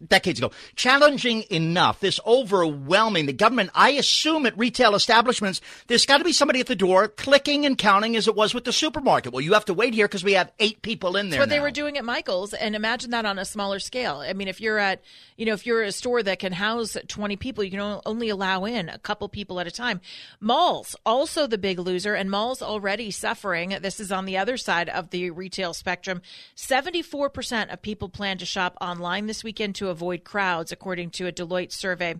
decades 0.08 0.38
ago. 0.38 0.50
Challenging 0.76 1.44
enough. 1.50 2.00
This 2.00 2.20
overwhelming. 2.26 3.26
The 3.26 3.32
government. 3.32 3.70
I 3.74 3.90
assume 3.90 4.46
at 4.46 4.56
retail 4.58 4.94
establishments, 4.94 5.60
there's 5.86 6.06
got 6.06 6.18
to 6.18 6.24
be 6.24 6.32
somebody 6.32 6.60
at 6.60 6.66
the 6.66 6.76
door 6.76 7.08
clicking 7.08 7.66
and 7.66 7.76
counting 7.76 8.16
as 8.16 8.28
it 8.28 8.34
was 8.34 8.54
with 8.54 8.64
the 8.64 8.72
supermarket. 8.72 9.32
Well, 9.32 9.40
you 9.40 9.52
have 9.54 9.64
to 9.66 9.74
wait 9.74 9.94
here 9.94 10.06
because 10.06 10.24
we 10.24 10.32
have 10.32 10.52
eight 10.58 10.82
people 10.82 11.16
in 11.16 11.30
there. 11.30 11.40
That's 11.40 11.50
what 11.50 11.54
they 11.54 11.60
were 11.60 11.70
doing 11.70 11.98
at 11.98 12.04
Michael's, 12.04 12.54
and 12.54 12.74
imagine 12.74 13.10
that 13.10 13.24
on 13.24 13.38
a 13.38 13.44
smaller 13.44 13.78
scale. 13.78 14.18
I 14.18 14.32
mean, 14.32 14.48
if 14.48 14.60
you're 14.60 14.78
at, 14.78 15.02
you 15.36 15.46
know, 15.46 15.52
if 15.52 15.66
you're 15.66 15.82
a 15.82 15.92
store 15.92 16.22
that 16.22 16.38
can 16.38 16.52
house 16.52 16.96
20 17.06 17.36
people, 17.36 17.64
you 17.64 17.70
can 17.70 18.00
only 18.06 18.28
allow 18.28 18.64
in 18.64 18.88
a 18.88 18.98
couple 18.98 19.28
people 19.28 19.60
at 19.60 19.66
a 19.66 19.70
time. 19.70 20.00
Malls, 20.40 20.96
also 21.04 21.46
the 21.46 21.58
big 21.58 21.78
loser, 21.78 22.14
and 22.14 22.30
malls 22.30 22.62
already 22.62 23.10
suffering. 23.10 23.76
This 23.80 24.00
is 24.00 24.12
on 24.12 24.24
the 24.24 24.38
other 24.38 24.56
side 24.56 24.88
of 24.88 25.10
the 25.10 25.30
retail 25.30 25.74
spectrum. 25.74 26.22
74% 26.56 27.72
of 27.72 27.82
people 27.82 28.08
plan 28.08 28.38
to 28.38 28.46
shop 28.46 28.76
online 28.80 29.26
this 29.26 29.44
weekend 29.44 29.74
to 29.76 29.88
avoid 29.92 30.24
crowds, 30.24 30.72
according 30.72 31.10
to 31.10 31.28
a 31.28 31.32
Deloitte 31.32 31.70
survey. 31.70 32.16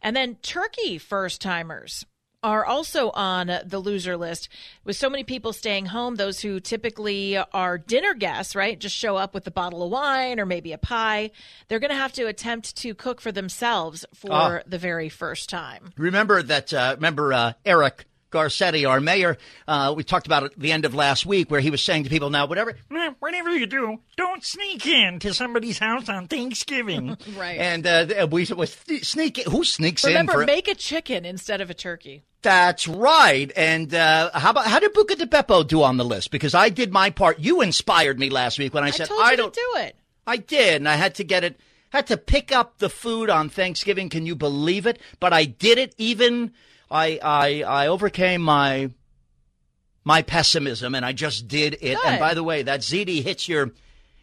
And 0.00 0.14
then 0.14 0.36
Turkey 0.36 0.98
first 0.98 1.40
timers 1.40 2.06
are 2.44 2.64
also 2.66 3.08
on 3.12 3.46
the 3.64 3.78
loser 3.78 4.18
list 4.18 4.50
with 4.84 4.94
so 4.94 5.08
many 5.08 5.24
people 5.24 5.50
staying 5.54 5.86
home 5.86 6.16
those 6.16 6.40
who 6.40 6.60
typically 6.60 7.38
are 7.38 7.78
dinner 7.78 8.12
guests 8.12 8.54
right 8.54 8.78
just 8.78 8.94
show 8.94 9.16
up 9.16 9.32
with 9.32 9.46
a 9.46 9.50
bottle 9.50 9.82
of 9.82 9.90
wine 9.90 10.38
or 10.38 10.44
maybe 10.44 10.70
a 10.74 10.76
pie 10.76 11.30
they're 11.68 11.78
going 11.78 11.88
to 11.90 11.96
have 11.96 12.12
to 12.12 12.26
attempt 12.26 12.76
to 12.76 12.94
cook 12.94 13.18
for 13.22 13.32
themselves 13.32 14.04
for 14.14 14.30
Ah. 14.30 14.60
the 14.66 14.76
very 14.76 15.08
first 15.08 15.48
time 15.48 15.90
Remember 15.96 16.42
that? 16.42 16.70
Uh, 16.74 16.92
remember 16.96 17.32
uh, 17.32 17.52
Eric 17.64 18.04
Garcetti, 18.34 18.88
our 18.88 19.00
mayor? 19.00 19.38
Uh, 19.66 19.94
we 19.96 20.04
talked 20.04 20.26
about 20.26 20.42
it 20.42 20.52
at 20.52 20.58
the 20.58 20.72
end 20.72 20.84
of 20.84 20.94
last 20.94 21.24
week, 21.24 21.50
where 21.50 21.60
he 21.60 21.70
was 21.70 21.82
saying 21.82 22.04
to 22.04 22.10
people, 22.10 22.30
"Now, 22.30 22.46
whatever, 22.46 22.74
Whatever 23.20 23.56
you 23.56 23.66
do, 23.66 24.00
don't 24.16 24.44
sneak 24.44 24.86
in 24.86 25.18
to 25.20 25.32
somebody's 25.32 25.78
house 25.78 26.08
on 26.08 26.28
Thanksgiving. 26.28 27.16
right 27.36 27.58
and 27.58 27.86
uh, 27.86 28.26
we 28.30 28.46
was 28.54 28.76
sneak. 29.02 29.42
Who 29.44 29.64
sneaks 29.64 30.04
remember 30.04 30.32
in 30.32 30.38
for? 30.40 30.46
make 30.46 30.68
a 30.68 30.74
chicken 30.74 31.24
instead 31.24 31.60
of 31.60 31.70
a 31.70 31.74
turkey 31.74 32.22
That's 32.42 32.86
right. 32.86 33.50
And 33.56 33.94
uh, 33.94 34.30
how 34.34 34.50
about 34.50 34.66
how 34.66 34.78
did 34.78 34.92
Buca 34.94 35.16
di 35.16 35.24
Beppo 35.24 35.66
do 35.66 35.82
on 35.82 35.96
the 35.96 36.04
list? 36.04 36.30
Because 36.30 36.54
I 36.54 36.68
did 36.68 36.92
my 36.92 37.10
part. 37.10 37.38
You 37.38 37.60
inspired 37.60 38.18
me 38.18 38.30
last 38.30 38.58
week 38.58 38.74
when 38.74 38.84
I, 38.84 38.88
i 38.88 38.90
said 38.90 39.08
told 39.08 39.20
you 39.20 39.24
I 39.24 39.36
don't. 39.36 39.54
do 39.54 39.72
it 39.76 39.96
I 40.26 40.36
did, 40.38 40.76
and 40.76 40.88
I 40.88 40.96
had 40.96 41.14
to 41.16 41.24
get 41.24 41.44
it. 41.44 41.58
Had 41.90 42.06
to 42.08 42.16
pick 42.16 42.50
up 42.50 42.78
the 42.78 42.90
food 42.90 43.30
on 43.30 43.48
Thanksgiving. 43.48 44.08
Can 44.08 44.26
you 44.26 44.34
believe 44.34 44.86
it? 44.86 44.98
But 45.20 45.32
I 45.32 45.44
did 45.44 45.78
it. 45.78 45.94
Even 45.96 46.52
I 46.94 47.18
I 47.22 47.62
I 47.62 47.86
overcame 47.88 48.40
my 48.40 48.90
my 50.04 50.22
pessimism, 50.22 50.94
and 50.94 51.04
I 51.04 51.12
just 51.12 51.48
did 51.48 51.76
it. 51.80 51.98
And 52.06 52.20
by 52.20 52.34
the 52.34 52.44
way, 52.44 52.62
that 52.62 52.80
ziti 52.80 53.22
hits 53.22 53.48
your. 53.48 53.72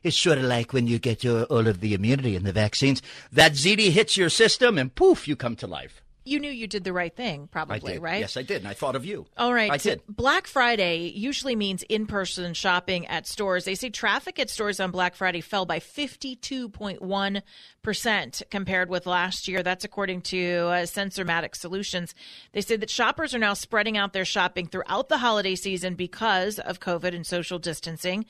It's 0.04 0.18
sort 0.18 0.40
of 0.40 0.46
like 0.46 0.74
when 0.74 0.88
you 0.88 0.98
get 0.98 1.24
your, 1.24 1.44
all 1.44 1.68
of 1.68 1.80
the 1.80 1.94
immunity 1.94 2.36
and 2.36 2.44
the 2.44 2.52
vaccines. 2.52 3.04
That 3.32 3.52
ziti 3.52 3.92
hits 3.92 4.18
your 4.18 4.30
system, 4.30 4.80
and 4.80 4.94
poof, 4.96 5.28
you 5.28 5.36
come 5.36 5.56
to 5.58 5.68
life. 5.68 6.02
You 6.24 6.40
knew 6.40 6.52
you 6.52 6.68
did 6.68 6.84
the 6.84 6.94
right 6.94 7.16
thing 7.16 7.50
probably 7.52 7.98
right 7.98 8.20
Yes, 8.20 8.38
I 8.38 8.44
did, 8.44 8.58
and 8.58 8.68
I 8.68 8.74
thought 8.74 8.96
of 8.96 9.04
you. 9.06 9.26
All 9.38 9.54
right. 9.54 9.72
I 9.72 9.78
so 9.78 9.92
did. 9.92 10.02
Black 10.08 10.48
Friday 10.48 11.10
usually 11.10 11.56
means 11.56 11.84
in 11.84 12.06
person 12.06 12.54
shopping 12.54 13.08
at 13.08 13.26
stores. 13.28 13.66
They 13.66 13.76
say 13.76 13.90
traffic 13.90 14.40
at 14.40 14.50
stores 14.50 14.80
on 14.80 14.92
Black 14.92 15.16
Friday 15.16 15.42
fell 15.42 15.66
by 15.66 15.80
52.1% 15.80 18.44
compared 18.52 18.90
with 18.90 19.08
last 19.08 19.48
year. 19.48 19.64
That's 19.64 19.84
according 19.84 20.22
to 20.22 20.38
uh, 20.38 20.86
Sensormatic 20.86 21.56
Solutions. 21.56 22.14
They 22.52 22.62
say 22.62 22.76
that 22.76 22.90
shoppers 22.90 23.34
are 23.34 23.40
now 23.40 23.56
spreading 23.56 23.98
out 23.98 24.14
their 24.14 24.26
shopping 24.26 24.68
throughout 24.68 25.10
the 25.10 25.18
holiday 25.18 25.56
season 25.56 25.96
because 25.96 26.60
of 26.60 26.80
COVID 26.80 27.16
and 27.16 27.26
social 27.26 27.58
distancing. 27.60 28.26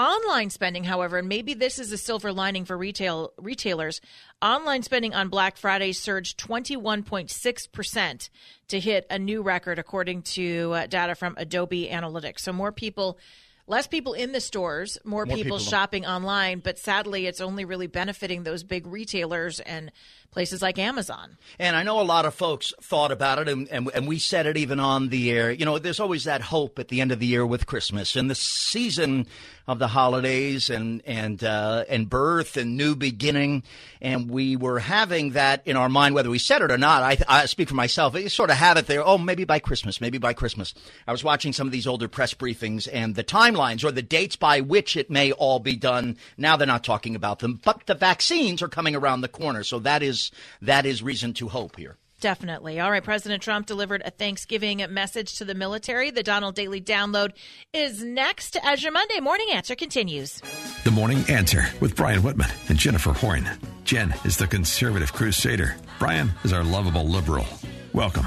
Online 0.00 0.48
spending, 0.48 0.84
however, 0.84 1.18
and 1.18 1.28
maybe 1.28 1.52
this 1.52 1.78
is 1.78 1.92
a 1.92 1.98
silver 1.98 2.32
lining 2.32 2.64
for 2.64 2.74
retail 2.74 3.34
retailers, 3.36 4.00
online 4.40 4.82
spending 4.82 5.12
on 5.12 5.28
Black 5.28 5.58
Friday 5.58 5.92
surged 5.92 6.40
21.6% 6.40 8.30
to 8.68 8.80
hit 8.80 9.06
a 9.10 9.18
new 9.18 9.42
record 9.42 9.78
according 9.78 10.22
to 10.22 10.72
uh, 10.72 10.86
data 10.86 11.14
from 11.14 11.34
Adobe 11.36 11.86
Analytics. 11.86 12.40
So 12.40 12.50
more 12.50 12.72
people 12.72 13.18
less 13.66 13.86
people 13.86 14.14
in 14.14 14.32
the 14.32 14.40
stores, 14.40 14.96
more, 15.04 15.26
More 15.26 15.36
people, 15.36 15.58
people. 15.58 15.58
shopping 15.58 16.06
online, 16.06 16.60
but 16.60 16.78
sadly 16.78 17.26
it's 17.26 17.42
only 17.42 17.66
really 17.66 17.86
benefiting 17.86 18.42
those 18.42 18.62
big 18.62 18.86
retailers 18.86 19.60
and 19.60 19.92
places 20.30 20.62
like 20.62 20.78
Amazon. 20.78 21.36
And 21.58 21.76
I 21.76 21.82
know 21.82 22.00
a 22.00 22.02
lot 22.02 22.24
of 22.24 22.34
folks 22.34 22.72
thought 22.80 23.10
about 23.10 23.38
it, 23.38 23.48
and, 23.48 23.68
and, 23.68 23.90
and 23.94 24.06
we 24.06 24.18
said 24.18 24.46
it 24.46 24.56
even 24.56 24.80
on 24.80 25.08
the 25.08 25.30
air. 25.30 25.50
You 25.50 25.64
know, 25.64 25.78
there's 25.78 26.00
always 26.00 26.24
that 26.24 26.40
hope 26.42 26.78
at 26.78 26.88
the 26.88 27.00
end 27.00 27.12
of 27.12 27.18
the 27.18 27.26
year 27.26 27.44
with 27.46 27.66
Christmas 27.66 28.16
and 28.16 28.30
the 28.30 28.34
season 28.34 29.26
of 29.70 29.78
the 29.78 29.86
holidays 29.86 30.68
and 30.68 31.00
and 31.06 31.44
uh, 31.44 31.84
and 31.88 32.10
birth 32.10 32.56
and 32.56 32.76
new 32.76 32.96
beginning. 32.96 33.62
And 34.00 34.28
we 34.28 34.56
were 34.56 34.80
having 34.80 35.30
that 35.32 35.62
in 35.64 35.76
our 35.76 35.88
mind, 35.88 36.16
whether 36.16 36.28
we 36.28 36.38
said 36.38 36.60
it 36.62 36.72
or 36.72 36.78
not. 36.78 37.04
I, 37.04 37.18
I 37.28 37.46
speak 37.46 37.68
for 37.68 37.76
myself. 37.76 38.16
I 38.16 38.26
sort 38.26 38.50
of 38.50 38.56
have 38.56 38.76
it 38.78 38.88
there. 38.88 39.06
Oh, 39.06 39.16
maybe 39.16 39.44
by 39.44 39.60
Christmas, 39.60 40.00
maybe 40.00 40.18
by 40.18 40.32
Christmas. 40.32 40.74
I 41.06 41.12
was 41.12 41.22
watching 41.22 41.52
some 41.52 41.68
of 41.68 41.72
these 41.72 41.86
older 41.86 42.08
press 42.08 42.34
briefings 42.34 42.88
and 42.92 43.14
the 43.14 43.22
timelines 43.22 43.84
or 43.84 43.92
the 43.92 44.02
dates 44.02 44.34
by 44.34 44.60
which 44.60 44.96
it 44.96 45.08
may 45.08 45.30
all 45.30 45.60
be 45.60 45.76
done. 45.76 46.16
Now 46.36 46.56
they're 46.56 46.66
not 46.66 46.82
talking 46.82 47.14
about 47.14 47.38
them, 47.38 47.60
but 47.64 47.86
the 47.86 47.94
vaccines 47.94 48.62
are 48.62 48.68
coming 48.68 48.96
around 48.96 49.20
the 49.20 49.28
corner. 49.28 49.62
So 49.62 49.78
that 49.80 50.02
is 50.02 50.19
that 50.62 50.86
is 50.86 51.02
reason 51.02 51.32
to 51.34 51.48
hope 51.48 51.76
here. 51.76 51.96
Definitely. 52.20 52.78
All 52.80 52.90
right. 52.90 53.02
President 53.02 53.42
Trump 53.42 53.66
delivered 53.66 54.02
a 54.04 54.10
Thanksgiving 54.10 54.84
message 54.90 55.38
to 55.38 55.44
the 55.46 55.54
military. 55.54 56.10
The 56.10 56.22
Donald 56.22 56.54
Daily 56.54 56.80
Download 56.80 57.32
is 57.72 58.04
next 58.04 58.58
as 58.62 58.82
your 58.82 58.92
Monday 58.92 59.20
morning 59.20 59.46
answer 59.54 59.74
continues. 59.74 60.42
The 60.84 60.90
Morning 60.90 61.24
Answer 61.30 61.64
with 61.80 61.96
Brian 61.96 62.22
Whitman 62.22 62.50
and 62.68 62.78
Jennifer 62.78 63.12
Horn. 63.14 63.48
Jen 63.84 64.14
is 64.26 64.36
the 64.36 64.46
conservative 64.46 65.14
crusader. 65.14 65.76
Brian 65.98 66.30
is 66.44 66.52
our 66.52 66.62
lovable 66.64 67.08
liberal. 67.08 67.46
Welcome 67.94 68.26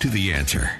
to 0.00 0.08
The 0.08 0.34
Answer. 0.34 0.70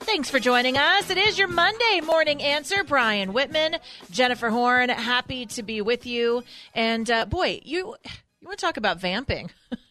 Thanks 0.00 0.30
for 0.30 0.38
joining 0.38 0.78
us. 0.78 1.10
It 1.10 1.18
is 1.18 1.36
your 1.36 1.48
Monday 1.48 2.00
morning 2.04 2.40
answer. 2.40 2.84
Brian 2.84 3.32
Whitman, 3.32 3.78
Jennifer 4.12 4.50
Horn, 4.50 4.88
happy 4.90 5.46
to 5.46 5.64
be 5.64 5.80
with 5.80 6.06
you. 6.06 6.44
And 6.72 7.10
uh, 7.10 7.26
boy, 7.26 7.60
you 7.64 7.96
You 8.40 8.46
want 8.46 8.60
to 8.60 8.64
talk 8.64 8.76
about 8.76 9.00
vamping? 9.00 9.50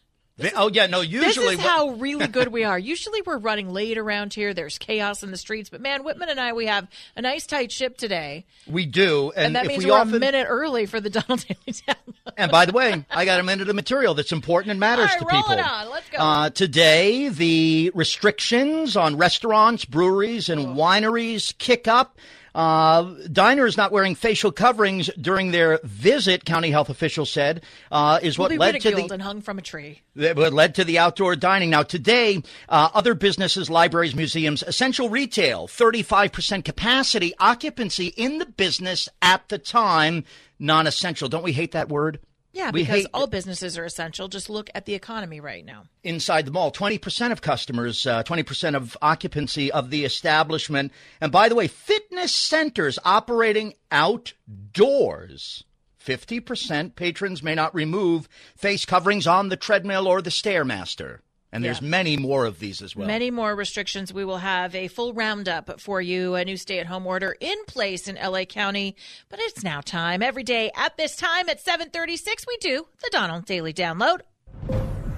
oh 0.54 0.70
yeah, 0.72 0.86
no. 0.86 1.00
Usually, 1.00 1.56
this 1.56 1.58
is 1.58 1.60
how 1.60 1.90
really 1.90 2.26
good 2.26 2.48
we 2.48 2.64
are. 2.64 2.78
Usually, 2.78 3.22
we're 3.22 3.38
running 3.38 3.70
late 3.72 3.96
around 3.98 4.34
here. 4.34 4.52
There's 4.52 4.78
chaos 4.78 5.22
in 5.22 5.30
the 5.30 5.36
streets, 5.36 5.70
but 5.70 5.80
man, 5.80 6.04
Whitman 6.04 6.28
and 6.28 6.38
I, 6.38 6.52
we 6.52 6.66
have 6.66 6.86
a 7.16 7.22
nice 7.22 7.46
tight 7.46 7.72
ship 7.72 7.96
today. 7.96 8.44
we 8.66 8.86
do, 8.86 9.32
and, 9.34 9.46
And, 9.46 9.56
that 9.56 9.64
if 9.64 9.68
means 9.68 9.84
we 9.84 9.90
are 9.90 10.00
often, 10.00 10.14
a 10.14 10.18
minute 10.18 10.46
early 10.48 10.86
for 10.86 11.00
the 11.00 11.10
Donald 11.16 11.44
Daily 11.46 11.58
Download. 11.88 11.96
And 12.36 12.50
by 12.50 12.66
the 12.66 12.72
way, 12.72 13.04
I 13.10 13.24
got 13.24 13.40
a 13.40 13.42
minute 13.42 13.68
of 13.68 13.74
material 13.74 14.14
that's 14.14 14.32
important 14.32 14.72
and 14.72 14.80
matters 14.80 15.10
All 15.12 15.18
to 15.20 15.24
right, 15.24 15.32
roll 15.32 15.42
people. 15.42 15.58
it 15.58 15.60
on. 15.66 15.90
Let's 15.90 16.10
go. 16.10 16.18
Uh, 16.18 16.50
today, 16.50 17.28
the 17.28 17.90
restrictions 17.94 18.96
on 18.96 19.16
restaurants, 19.16 19.84
breweries, 19.84 20.48
and 20.48 20.76
wineries 20.76 21.56
kick 21.56 21.88
up. 21.88 22.18
Uh, 22.56 23.14
diners 23.30 23.76
not 23.76 23.92
wearing 23.92 24.14
facial 24.14 24.50
coverings 24.50 25.10
during 25.20 25.50
their 25.50 25.78
visit, 25.84 26.46
county 26.46 26.70
health 26.70 26.88
officials 26.88 27.30
said, 27.30 27.62
uh, 27.92 28.18
is 28.22 28.38
what 28.38 28.50
led 28.50 28.80
to 28.80 28.90
the 28.92 29.12
and 29.12 29.20
hung 29.20 29.42
from 29.42 29.58
a 29.58 29.62
tree. 29.62 30.00
what 30.14 30.54
led 30.54 30.74
to 30.76 30.82
the 30.82 30.98
outdoor 30.98 31.36
dining. 31.36 31.68
Now, 31.68 31.82
today, 31.82 32.42
uh, 32.70 32.88
other 32.94 33.12
businesses, 33.12 33.68
libraries, 33.68 34.14
museums, 34.14 34.62
essential 34.62 35.10
retail, 35.10 35.68
35% 35.68 36.64
capacity, 36.64 37.34
occupancy 37.38 38.06
in 38.06 38.38
the 38.38 38.46
business 38.46 39.10
at 39.20 39.46
the 39.50 39.58
time, 39.58 40.24
non 40.58 40.86
essential. 40.86 41.28
Don't 41.28 41.44
we 41.44 41.52
hate 41.52 41.72
that 41.72 41.90
word? 41.90 42.20
Yeah, 42.56 42.70
we 42.70 42.84
because 42.84 43.02
hate 43.02 43.08
all 43.12 43.26
businesses 43.26 43.76
are 43.76 43.84
essential. 43.84 44.28
Just 44.28 44.48
look 44.48 44.70
at 44.74 44.86
the 44.86 44.94
economy 44.94 45.40
right 45.40 45.62
now. 45.62 45.84
inside 46.02 46.46
the 46.46 46.50
mall. 46.50 46.72
20% 46.72 47.30
of 47.30 47.42
customers, 47.42 48.06
uh, 48.06 48.22
20% 48.22 48.74
of 48.74 48.96
occupancy 49.02 49.70
of 49.70 49.90
the 49.90 50.06
establishment. 50.06 50.90
And 51.20 51.30
by 51.30 51.50
the 51.50 51.54
way, 51.54 51.66
fitness 51.66 52.32
centers 52.32 52.98
operating 53.04 53.74
outdoors. 53.92 55.64
50% 56.02 56.96
patrons 56.96 57.42
may 57.42 57.54
not 57.54 57.74
remove 57.74 58.26
face 58.56 58.86
coverings 58.86 59.26
on 59.26 59.50
the 59.50 59.56
treadmill 59.58 60.06
or 60.06 60.22
the 60.22 60.30
Stairmaster. 60.30 61.18
And 61.52 61.64
there's 61.64 61.80
Yeah. 61.80 61.88
many 61.88 62.16
more 62.16 62.44
of 62.44 62.58
these 62.58 62.82
as 62.82 62.94
well. 62.96 63.06
Many 63.06 63.30
more 63.30 63.54
restrictions. 63.54 64.12
We 64.12 64.24
will 64.24 64.38
have 64.38 64.74
a 64.74 64.88
full 64.88 65.14
roundup 65.14 65.80
for 65.80 66.00
you. 66.02 66.34
A 66.34 66.44
new 66.44 66.56
stay 66.56 66.78
at 66.80 66.86
home 66.86 67.06
order 67.06 67.36
in 67.40 67.56
place 67.66 68.08
in 68.08 68.16
LA 68.18 68.44
County. 68.44 68.96
But 69.28 69.38
it's 69.40 69.62
now 69.62 69.80
time. 69.80 70.22
Every 70.22 70.42
day 70.42 70.70
at 70.76 70.96
this 70.96 71.16
time 71.16 71.48
at 71.48 71.60
736, 71.60 72.44
we 72.46 72.56
do 72.58 72.86
the 73.02 73.08
Donald 73.12 73.46
Daily 73.46 73.72
Download. 73.72 74.20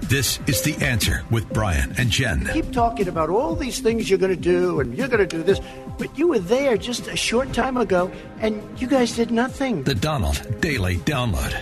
This 0.01 0.39
is 0.47 0.61
The 0.63 0.75
Answer 0.83 1.23
with 1.29 1.47
Brian 1.53 1.93
and 1.99 2.09
Jen. 2.09 2.49
keep 2.53 2.71
talking 2.71 3.07
about 3.07 3.29
all 3.29 3.55
these 3.55 3.79
things 3.79 4.09
you're 4.09 4.17
going 4.17 4.33
to 4.35 4.41
do 4.41 4.79
and 4.79 4.97
you're 4.97 5.07
going 5.07 5.19
to 5.19 5.27
do 5.27 5.43
this, 5.43 5.59
but 5.99 6.17
you 6.17 6.27
were 6.29 6.39
there 6.39 6.77
just 6.77 7.07
a 7.07 7.15
short 7.15 7.53
time 7.53 7.77
ago 7.77 8.11
and 8.39 8.61
you 8.79 8.87
guys 8.87 9.11
did 9.15 9.29
nothing. 9.29 9.83
The 9.83 9.93
Donald 9.93 10.61
Daily 10.61 10.97
Download. 10.99 11.53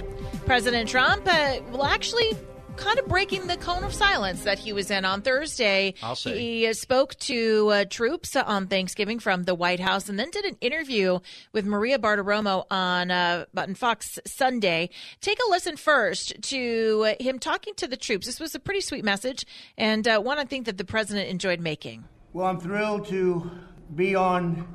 President 0.45 0.87
Trump, 0.87 1.23
uh, 1.27 1.57
well, 1.71 1.83
actually, 1.83 2.37
kind 2.77 2.99
of 2.99 3.07
breaking 3.07 3.47
the 3.47 3.57
cone 3.57 3.83
of 3.83 3.93
silence 3.93 4.43
that 4.43 4.59
he 4.59 4.71
was 4.71 4.91
in 4.91 5.03
on 5.03 5.21
Thursday. 5.21 5.95
I'll 6.01 6.15
say. 6.15 6.37
He 6.37 6.67
uh, 6.67 6.73
spoke 6.73 7.15
to 7.15 7.69
uh, 7.69 7.85
troops 7.89 8.35
on 8.35 8.67
Thanksgiving 8.67 9.19
from 9.19 9.43
the 9.43 9.55
White 9.55 9.79
House 9.79 10.07
and 10.07 10.19
then 10.19 10.29
did 10.31 10.45
an 10.45 10.57
interview 10.61 11.19
with 11.51 11.65
Maria 11.65 11.99
Bartiromo 11.99 12.65
on 12.71 13.11
uh, 13.11 13.45
Button 13.53 13.75
Fox 13.75 14.19
Sunday. 14.25 14.89
Take 15.21 15.39
a 15.45 15.49
listen 15.49 15.75
first 15.75 16.41
to 16.43 17.15
uh, 17.19 17.23
him 17.23 17.39
talking 17.39 17.73
to 17.75 17.87
the 17.87 17.97
troops. 17.97 18.27
This 18.27 18.39
was 18.39 18.55
a 18.55 18.59
pretty 18.59 18.81
sweet 18.81 19.03
message 19.03 19.45
and 19.77 20.07
uh, 20.07 20.19
one 20.19 20.37
I 20.37 20.45
think 20.45 20.65
that 20.67 20.77
the 20.77 20.85
president 20.85 21.29
enjoyed 21.29 21.59
making. 21.59 22.05
Well, 22.33 22.45
I'm 22.45 22.59
thrilled 22.59 23.07
to 23.07 23.49
be 23.95 24.15
on 24.15 24.67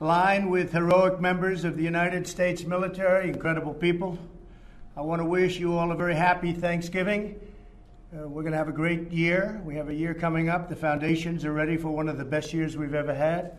line 0.00 0.50
with 0.50 0.72
heroic 0.72 1.20
members 1.20 1.64
of 1.64 1.76
the 1.76 1.82
United 1.82 2.26
States 2.26 2.64
military, 2.64 3.28
incredible 3.28 3.74
people. 3.74 4.18
I 4.98 5.02
want 5.02 5.20
to 5.20 5.26
wish 5.26 5.60
you 5.60 5.76
all 5.76 5.92
a 5.92 5.94
very 5.94 6.14
happy 6.14 6.54
Thanksgiving. 6.54 7.38
Uh, 8.14 8.26
we're 8.26 8.40
going 8.40 8.52
to 8.52 8.56
have 8.56 8.70
a 8.70 8.72
great 8.72 9.12
year. 9.12 9.60
We 9.62 9.74
have 9.74 9.90
a 9.90 9.94
year 9.94 10.14
coming 10.14 10.48
up. 10.48 10.70
The 10.70 10.76
foundations 10.76 11.44
are 11.44 11.52
ready 11.52 11.76
for 11.76 11.90
one 11.90 12.08
of 12.08 12.16
the 12.16 12.24
best 12.24 12.54
years 12.54 12.78
we've 12.78 12.94
ever 12.94 13.12
had. 13.12 13.58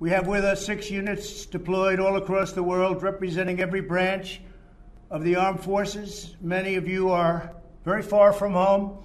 We 0.00 0.10
have 0.10 0.26
with 0.26 0.42
us 0.42 0.66
six 0.66 0.90
units 0.90 1.46
deployed 1.46 2.00
all 2.00 2.16
across 2.16 2.50
the 2.50 2.64
world, 2.64 3.04
representing 3.04 3.60
every 3.60 3.80
branch 3.80 4.40
of 5.08 5.22
the 5.22 5.36
armed 5.36 5.60
forces. 5.60 6.34
Many 6.40 6.74
of 6.74 6.88
you 6.88 7.10
are 7.10 7.52
very 7.84 8.02
far 8.02 8.32
from 8.32 8.54
home. 8.54 8.98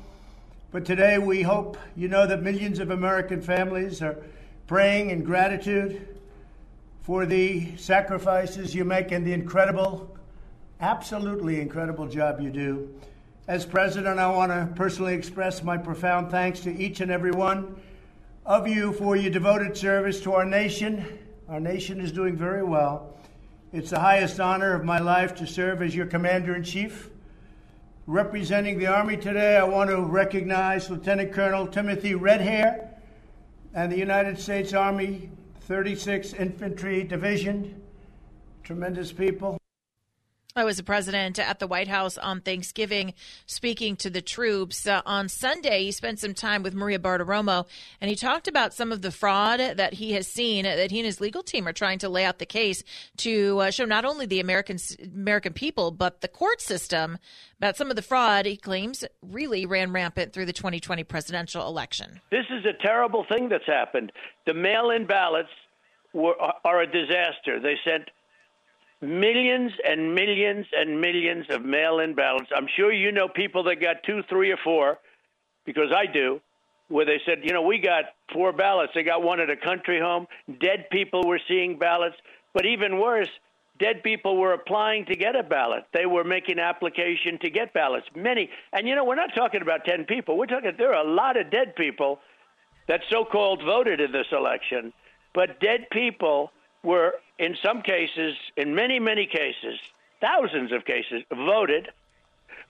But 0.72 0.84
today 0.84 1.20
we 1.20 1.44
hope 1.44 1.78
you 1.96 2.08
know 2.08 2.26
that 2.26 2.42
millions 2.42 2.80
of 2.80 2.90
American 2.90 3.44
families 3.44 4.02
are 4.02 4.18
praying 4.66 5.12
in 5.12 5.24
gratitude 5.24 6.18
for 7.04 7.28
the 7.28 7.78
sacrifices 7.78 8.74
you 8.74 8.84
make 8.84 9.12
and 9.12 9.28
the 9.28 9.34
incredible, 9.34 10.18
absolutely 10.82 11.62
incredible 11.62 12.08
job 12.08 12.42
you 12.42 12.50
do. 12.50 12.90
As 13.48 13.66
president, 13.66 14.20
I 14.20 14.28
want 14.28 14.52
to 14.52 14.68
personally 14.76 15.14
express 15.14 15.64
my 15.64 15.78
profound 15.78 16.32
thanks 16.32 16.60
to 16.62 16.76
each 16.76 17.02
and 17.02 17.12
every 17.12 17.32
one 17.32 17.76
of 18.46 18.68
you 18.68 18.92
for 18.94 19.16
your 19.16 19.32
devoted 19.32 19.78
service 19.78 20.20
to 20.22 20.34
our 20.34 20.46
nation. 20.46 21.06
Our 21.48 21.60
nation 21.60 22.02
is 22.02 22.12
doing 22.12 22.36
very 22.36 22.64
well. 22.64 23.16
It's 23.72 23.92
the 23.92 24.00
highest 24.00 24.40
honor 24.40 24.74
of 24.74 24.84
my 24.84 25.00
life 25.00 25.36
to 25.36 25.48
serve 25.48 25.82
as 25.82 25.96
your 25.96 26.08
commander 26.08 26.56
in 26.56 26.64
chief. 26.64 27.10
Representing 28.08 28.80
the 28.80 28.88
Army 28.88 29.16
today, 29.16 29.58
I 29.58 29.64
want 29.64 29.90
to 29.92 30.02
recognize 30.02 30.90
Lieutenant 30.90 31.32
Colonel 31.32 31.68
Timothy 31.68 32.14
Redhair 32.14 32.88
and 33.74 33.92
the 33.92 33.98
United 33.98 34.40
States 34.40 34.74
Army 34.74 35.30
36th 35.70 36.38
Infantry 36.40 37.04
Division. 37.04 37.82
Tremendous 38.64 39.12
people. 39.12 39.61
I 40.54 40.66
was 40.66 40.76
the 40.76 40.84
president 40.84 41.40
at 41.40 41.60
the 41.60 41.68
White 41.68 41.88
House 41.88 42.18
on 42.18 42.42
Thanksgiving 42.42 43.14
speaking 43.46 43.96
to 43.98 44.10
the 44.10 44.22
troops. 44.22 44.86
Uh, 44.86 45.02
on 45.06 45.30
Sunday, 45.30 45.86
he 45.86 45.92
spent 45.92 46.20
some 46.20 46.34
time 46.34 46.62
with 46.62 46.74
Maria 46.74 47.00
Bartiromo 47.00 47.66
and 48.02 48.10
he 48.10 48.18
talked 48.18 48.50
about 48.50 48.74
some 48.74 48.92
of 48.92 49.02
the 49.02 49.12
fraud 49.12 49.60
that 49.60 49.94
he 49.94 50.12
has 50.12 50.28
seen, 50.28 50.66
that 50.66 50.92
he 50.92 51.00
and 51.00 51.06
his 51.06 51.22
legal 51.22 51.42
team 51.42 51.68
are 51.68 51.74
trying 51.74 52.00
to 52.00 52.10
lay 52.10 52.26
out 52.26 52.40
the 52.40 52.46
case 52.46 52.84
to 53.18 53.60
uh, 53.60 53.72
show 53.72 53.86
not 53.86 54.04
only 54.04 54.26
the 54.26 54.42
American, 54.42 54.78
American 55.16 55.54
people, 55.54 55.90
but 55.90 56.20
the 56.20 56.28
court 56.28 56.60
system 56.60 57.18
about 57.58 57.78
some 57.78 57.90
of 57.90 57.96
the 57.96 58.02
fraud 58.02 58.46
he 58.46 58.58
claims 58.58 59.06
really 59.22 59.66
ran 59.66 59.94
rampant 59.94 60.34
through 60.34 60.46
the 60.46 60.54
2020 60.54 61.06
presidential 61.06 61.66
election. 61.66 62.20
This 62.30 62.46
is 62.50 62.66
a 62.66 62.74
terrible 62.86 63.26
thing 63.32 63.48
that's 63.48 63.68
happened. 63.68 64.12
The 64.46 64.54
mail 64.54 64.90
in 64.90 65.06
ballots 65.06 65.50
were, 66.12 66.36
are 66.66 66.82
a 66.82 66.88
disaster. 66.88 67.62
They 67.62 67.78
sent 67.86 68.10
millions 69.02 69.72
and 69.84 70.14
millions 70.14 70.66
and 70.74 71.02
millions 71.02 71.46
of 71.50 71.66
mail 71.66 72.00
in 72.00 72.14
ballots. 72.14 72.50
I'm 72.56 72.68
sure 72.76 72.92
you 72.94 73.12
know 73.12 73.28
people 73.28 73.64
that 73.64 73.82
got 73.82 74.04
two, 74.06 74.22
three, 74.30 74.52
or 74.52 74.58
four, 74.64 75.00
because 75.66 75.92
I 75.96 76.06
do, 76.06 76.40
where 76.88 77.06
they 77.06 77.20
said, 77.26 77.40
you 77.44 77.54
know, 77.54 77.62
we 77.62 77.80
got 77.80 78.06
four 78.34 78.52
ballots. 78.52 78.92
They 78.94 79.04
got 79.04 79.24
one 79.24 79.40
at 79.40 79.50
a 79.50 79.56
country 79.56 80.00
home. 80.00 80.28
Dead 80.60 80.86
people 80.92 81.26
were 81.26 81.40
seeing 81.48 81.80
ballots. 81.80 82.16
But 82.54 82.66
even 82.66 83.00
worse, 83.00 83.30
dead 83.80 84.04
people 84.04 84.38
were 84.38 84.54
applying 84.54 85.06
to 85.06 85.16
get 85.16 85.36
a 85.36 85.44
ballot. 85.44 85.86
They 85.94 86.06
were 86.06 86.24
making 86.24 86.60
application 86.60 87.40
to 87.42 87.50
get 87.50 87.74
ballots. 87.74 88.08
Many. 88.16 88.50
And, 88.74 88.88
you 88.88 88.96
know, 88.96 89.06
we're 89.06 89.16
not 89.16 89.34
talking 89.36 89.62
about 89.62 89.86
10 89.86 90.06
people. 90.06 90.38
We're 90.38 90.48
talking, 90.48 90.72
there 90.78 90.94
are 90.94 91.06
a 91.06 91.10
lot 91.10 91.38
of 91.38 91.50
dead 91.50 91.76
people 91.76 92.20
that 92.88 93.02
so 93.10 93.24
called 93.24 93.64
voted 93.64 94.02
in 94.02 94.12
this 94.12 94.28
election. 94.32 94.92
But 95.34 95.62
dead 95.62 95.88
people 95.92 96.52
were, 96.84 97.14
in 97.40 97.56
some 97.64 97.82
cases, 97.82 98.36
in 98.58 98.76
many, 98.76 99.00
many 99.00 99.26
cases, 99.26 99.80
thousands 100.20 100.72
of 100.72 100.86
cases, 100.86 101.24
voted, 101.34 101.90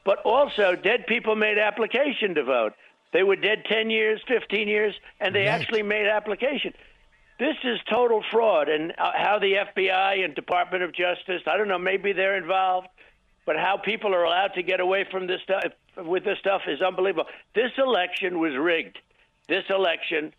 but 0.04 0.20
also 0.20 0.76
dead 0.76 1.06
people 1.08 1.36
made 1.36 1.58
application 1.58 2.36
to 2.36 2.44
vote. 2.44 2.74
They 3.14 3.24
were 3.24 3.36
dead 3.36 3.66
10 3.66 3.90
years, 3.90 4.22
15 4.28 4.68
years, 4.68 4.96
and 5.20 5.36
they 5.36 5.48
actually 5.48 5.84
made 5.84 6.08
application. 6.08 6.74
This 7.40 7.56
is 7.64 7.80
total 7.90 8.24
fraud, 8.32 8.70
and 8.70 8.94
uh, 8.98 9.12
how 9.16 9.40
the 9.40 9.54
FBI 9.76 10.24
and 10.24 10.36
Department 10.36 10.84
of 10.84 10.94
Justice, 10.94 11.42
I 11.48 11.58
don't 11.58 11.68
know, 11.68 11.80
maybe 11.80 12.14
they're 12.14 12.38
involved, 12.38 12.88
but 13.46 13.58
how 13.58 13.78
people 13.78 14.14
are 14.14 14.24
allowed 14.24 14.54
to 14.56 14.64
get 14.64 14.80
away 14.80 15.06
from 15.10 15.28
this 15.28 15.42
stuff 15.42 15.64
with 15.98 16.24
this 16.24 16.38
stuff 16.40 16.62
is 16.68 16.82
unbelievable. 16.82 17.26
This 17.54 17.72
election 17.78 18.40
was 18.40 18.56
rigged. 18.56 19.00
This 19.50 19.64
election 19.70 20.34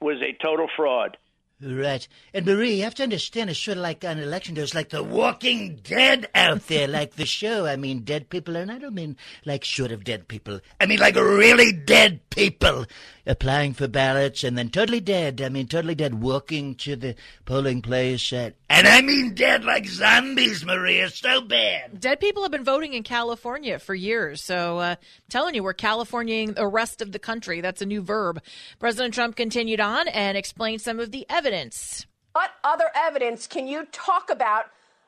was 0.00 0.20
a 0.20 0.32
total 0.32 0.68
fraud. 0.76 1.16
Right. 1.58 2.06
And 2.34 2.44
Marie, 2.44 2.74
you 2.74 2.82
have 2.84 2.96
to 2.96 3.02
understand 3.02 3.48
it's 3.48 3.58
sort 3.58 3.78
of 3.78 3.82
like 3.82 4.04
on 4.04 4.18
election 4.18 4.54
day, 4.54 4.60
it's 4.60 4.74
like 4.74 4.90
the 4.90 5.02
walking 5.02 5.76
dead 5.76 6.28
out 6.34 6.66
there, 6.66 6.86
like 6.86 7.16
the 7.16 7.24
show. 7.24 7.64
I 7.64 7.76
mean, 7.76 8.00
dead 8.00 8.28
people, 8.28 8.56
and 8.56 8.70
I 8.70 8.78
don't 8.78 8.94
mean 8.94 9.16
like 9.46 9.64
sort 9.64 9.90
of 9.90 10.04
dead 10.04 10.28
people. 10.28 10.60
I 10.78 10.84
mean 10.84 10.98
like 10.98 11.16
really 11.16 11.72
dead 11.72 12.20
people 12.28 12.84
applying 13.26 13.74
for 13.74 13.88
ballots 13.88 14.44
and 14.44 14.56
then 14.56 14.70
totally 14.70 15.00
dead. 15.00 15.40
I 15.42 15.48
mean, 15.48 15.66
totally 15.66 15.94
dead, 15.94 16.22
walking 16.22 16.74
to 16.76 16.96
the 16.96 17.14
polling 17.44 17.82
place. 17.82 18.32
At, 18.32 18.54
and 18.70 18.86
I 18.86 19.02
mean 19.02 19.34
dead 19.34 19.64
like 19.64 19.86
zombies, 19.86 20.64
Maria. 20.64 21.10
So 21.10 21.40
bad. 21.40 22.00
Dead 22.00 22.20
people 22.20 22.42
have 22.42 22.52
been 22.52 22.64
voting 22.64 22.94
in 22.94 23.02
California 23.02 23.78
for 23.78 23.94
years. 23.94 24.42
So, 24.42 24.78
uh, 24.78 24.82
I'm 24.82 24.96
telling 25.28 25.54
you, 25.54 25.62
we're 25.62 25.74
Californiaing 25.74 26.54
the 26.54 26.66
rest 26.66 27.02
of 27.02 27.12
the 27.12 27.18
country. 27.18 27.60
That's 27.60 27.82
a 27.82 27.86
new 27.86 28.02
verb. 28.02 28.40
President 28.78 29.14
Trump 29.14 29.36
continued 29.36 29.80
on 29.80 30.08
and 30.08 30.36
explained 30.36 30.80
some 30.80 31.00
of 31.00 31.10
the 31.10 31.26
evidence. 31.28 32.06
What 32.32 32.50
other 32.64 32.90
evidence 32.94 33.46
can 33.46 33.66
you 33.66 33.86
talk 33.92 34.30
about 34.30 34.66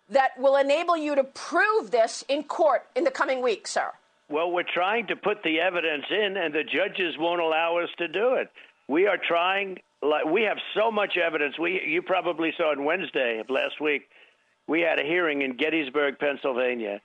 that 0.09 0.31
will 0.39 0.57
enable 0.57 0.97
you 0.97 1.15
to 1.15 1.25
prove 1.25 1.91
this 1.91 2.25
in 2.29 2.45
court 2.45 2.87
in 2.97 3.05
the 3.05 3.11
coming 3.11 3.43
weeks, 3.43 3.73
sir? 3.73 3.93
Well, 4.31 4.51
we're 4.51 4.63
trying 4.63 5.07
to 5.07 5.17
put 5.17 5.43
the 5.43 5.61
evidence 5.61 6.05
in, 6.11 6.37
and 6.37 6.55
the 6.55 6.65
judges 6.65 7.17
won't 7.19 7.41
allow 7.41 7.79
us 7.79 7.89
to 7.99 8.09
do 8.09 8.35
it. 8.35 8.51
We 8.87 9.07
are 9.07 9.17
trying. 9.17 9.79
Like, 10.03 10.27
We 10.27 10.43
have 10.43 10.59
so 10.75 10.91
much 10.91 11.17
evidence. 11.17 11.59
We, 11.59 11.83
you 11.87 12.03
probably 12.03 12.53
saw 12.57 12.71
on 12.71 12.85
Wednesday 12.85 13.39
of 13.39 13.49
last 13.51 13.81
week, 13.81 14.09
we 14.67 14.83
had 14.83 14.99
a 14.99 15.03
hearing 15.03 15.43
in 15.43 15.57
Gettysburg, 15.57 16.19
Pennsylvania. 16.19 17.01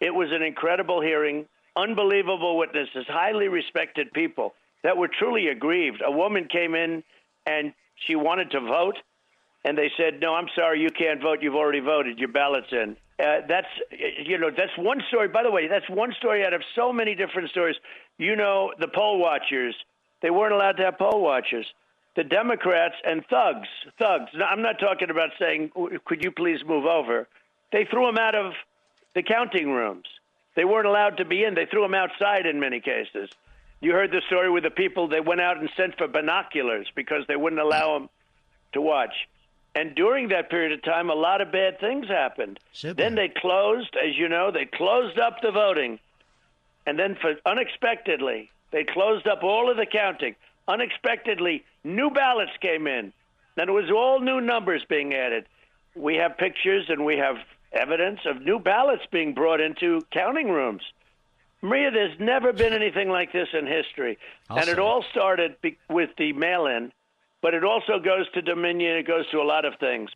It 0.00 0.14
was 0.14 0.28
an 0.32 0.42
incredible 0.42 1.00
hearing, 1.00 1.46
unbelievable 1.74 2.58
witnesses, 2.58 3.06
highly 3.08 3.48
respected 3.48 4.12
people 4.12 4.52
that 4.82 4.96
were 4.96 5.08
truly 5.08 5.48
aggrieved. 5.48 6.02
A 6.04 6.10
woman 6.10 6.46
came 6.46 6.74
in 6.74 7.02
and 7.46 7.72
she 8.06 8.14
wanted 8.14 8.50
to 8.50 8.60
vote, 8.60 8.98
and 9.66 9.76
they 9.76 9.90
said, 9.96 10.20
"No, 10.20 10.34
I'm 10.34 10.48
sorry, 10.54 10.80
you 10.80 10.90
can't 10.90 11.20
vote. 11.20 11.42
You've 11.42 11.56
already 11.56 11.80
voted. 11.80 12.18
Your 12.18 12.28
ballot's 12.28 12.72
in." 12.72 12.96
Uh, 13.18 13.40
that's 13.48 13.68
you 13.90 14.38
know 14.38 14.50
that's 14.50 14.76
one 14.78 15.02
story. 15.08 15.28
By 15.28 15.42
the 15.42 15.50
way, 15.50 15.66
that's 15.66 15.88
one 15.90 16.12
story 16.18 16.46
out 16.46 16.54
of 16.54 16.62
so 16.74 16.92
many 16.92 17.14
different 17.16 17.50
stories. 17.50 17.76
You 18.16 18.36
know, 18.36 18.72
the 18.78 18.88
poll 18.88 19.18
watchers 19.18 19.74
they 20.22 20.30
weren't 20.30 20.52
allowed 20.54 20.76
to 20.78 20.84
have 20.84 20.98
poll 20.98 21.20
watchers. 21.20 21.66
The 22.14 22.24
Democrats 22.24 22.94
and 23.04 23.26
thugs, 23.26 23.68
thugs. 23.98 24.30
Now, 24.34 24.46
I'm 24.46 24.62
not 24.62 24.78
talking 24.78 25.10
about 25.10 25.30
saying, 25.38 25.72
"Could 26.04 26.22
you 26.22 26.30
please 26.30 26.64
move 26.64 26.86
over?" 26.86 27.26
They 27.72 27.84
threw 27.84 28.06
them 28.06 28.18
out 28.18 28.36
of 28.36 28.54
the 29.14 29.22
counting 29.22 29.72
rooms. 29.72 30.06
They 30.54 30.64
weren't 30.64 30.86
allowed 30.86 31.18
to 31.18 31.24
be 31.24 31.42
in. 31.42 31.54
They 31.54 31.66
threw 31.66 31.82
them 31.82 31.94
outside 31.94 32.46
in 32.46 32.60
many 32.60 32.80
cases. 32.80 33.28
You 33.80 33.92
heard 33.92 34.10
the 34.10 34.22
story 34.28 34.48
with 34.48 34.62
the 34.62 34.70
people 34.70 35.08
they 35.08 35.20
went 35.20 35.40
out 35.40 35.58
and 35.58 35.68
sent 35.76 35.98
for 35.98 36.06
binoculars 36.06 36.86
because 36.94 37.26
they 37.26 37.36
wouldn't 37.36 37.60
allow 37.60 37.98
them 37.98 38.08
to 38.72 38.80
watch. 38.80 39.12
And 39.76 39.94
during 39.94 40.28
that 40.28 40.48
period 40.48 40.72
of 40.72 40.82
time, 40.82 41.10
a 41.10 41.14
lot 41.14 41.42
of 41.42 41.52
bad 41.52 41.78
things 41.78 42.08
happened. 42.08 42.58
Super. 42.72 42.94
Then 42.94 43.14
they 43.14 43.28
closed, 43.28 43.94
as 44.02 44.16
you 44.16 44.26
know, 44.26 44.50
they 44.50 44.64
closed 44.64 45.18
up 45.18 45.42
the 45.42 45.50
voting. 45.50 46.00
And 46.86 46.98
then, 46.98 47.14
for 47.20 47.34
unexpectedly, 47.44 48.50
they 48.70 48.84
closed 48.84 49.28
up 49.28 49.42
all 49.42 49.70
of 49.70 49.76
the 49.76 49.84
counting. 49.84 50.34
Unexpectedly, 50.66 51.62
new 51.84 52.08
ballots 52.08 52.52
came 52.62 52.86
in. 52.86 53.12
And 53.58 53.68
it 53.68 53.72
was 53.72 53.90
all 53.90 54.18
new 54.20 54.40
numbers 54.40 54.82
being 54.88 55.12
added. 55.12 55.44
We 55.94 56.14
have 56.16 56.38
pictures 56.38 56.86
and 56.88 57.04
we 57.04 57.18
have 57.18 57.36
evidence 57.70 58.20
of 58.24 58.40
new 58.40 58.58
ballots 58.58 59.04
being 59.12 59.34
brought 59.34 59.60
into 59.60 60.06
counting 60.10 60.48
rooms. 60.48 60.82
Maria, 61.60 61.90
there's 61.90 62.18
never 62.18 62.54
been 62.54 62.72
anything 62.72 63.10
like 63.10 63.32
this 63.32 63.48
in 63.52 63.66
history. 63.66 64.18
I'll 64.48 64.58
and 64.58 64.68
it 64.68 64.78
all 64.78 65.04
started 65.10 65.60
be- 65.60 65.76
with 65.90 66.10
the 66.16 66.32
mail 66.32 66.66
in, 66.66 66.92
but 67.46 67.54
it 67.54 67.62
also 67.62 68.00
goes 68.00 68.28
to 68.34 68.42
Dominion, 68.42 68.96
it 68.96 69.06
goes 69.06 69.24
to 69.30 69.38
a 69.38 69.46
lot 69.46 69.64
of 69.64 69.74
things. 69.78 70.10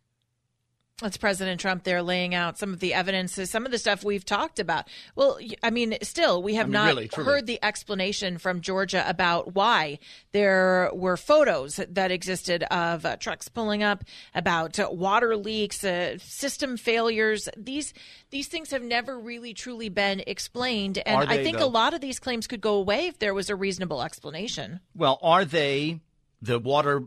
That's 1.00 1.16
President 1.16 1.60
Trump 1.60 1.84
there 1.84 2.02
laying 2.02 2.34
out 2.34 2.58
some 2.58 2.72
of 2.72 2.80
the 2.80 2.92
evidence, 2.92 3.38
some 3.48 3.64
of 3.64 3.70
the 3.70 3.78
stuff 3.78 4.02
we've 4.02 4.24
talked 4.24 4.58
about. 4.58 4.88
Well, 5.14 5.38
I 5.62 5.70
mean, 5.70 5.96
still, 6.02 6.42
we 6.42 6.56
have 6.56 6.64
I 6.64 6.66
mean, 6.66 6.72
not 6.72 6.88
really, 6.88 7.10
heard 7.14 7.46
the 7.46 7.62
explanation 7.62 8.38
from 8.38 8.60
Georgia 8.60 9.08
about 9.08 9.54
why 9.54 10.00
there 10.32 10.90
were 10.92 11.16
photos 11.16 11.78
that 11.88 12.10
existed 12.10 12.64
of 12.64 13.06
uh, 13.06 13.16
trucks 13.16 13.46
pulling 13.46 13.84
up, 13.84 14.02
about 14.34 14.80
uh, 14.80 14.88
water 14.90 15.36
leaks, 15.36 15.84
uh, 15.84 16.18
system 16.18 16.76
failures. 16.76 17.48
These 17.56 17.94
these 18.30 18.48
things 18.48 18.72
have 18.72 18.82
never 18.82 19.16
really 19.16 19.54
truly 19.54 19.88
been 19.88 20.24
explained, 20.26 20.98
and 21.06 21.16
Are 21.16 21.32
I 21.32 21.44
think 21.44 21.58
though? 21.58 21.66
a 21.66 21.68
lot 21.68 21.94
of 21.94 22.00
these 22.00 22.18
claims 22.18 22.48
could 22.48 22.60
go 22.60 22.74
away 22.74 23.06
if 23.06 23.20
there 23.20 23.34
was 23.34 23.48
a 23.50 23.54
reasonable 23.54 24.02
explanation. 24.02 24.80
Well, 24.96 25.20
are 25.22 25.44
they 25.44 26.00
the 26.42 26.58
water 26.58 27.04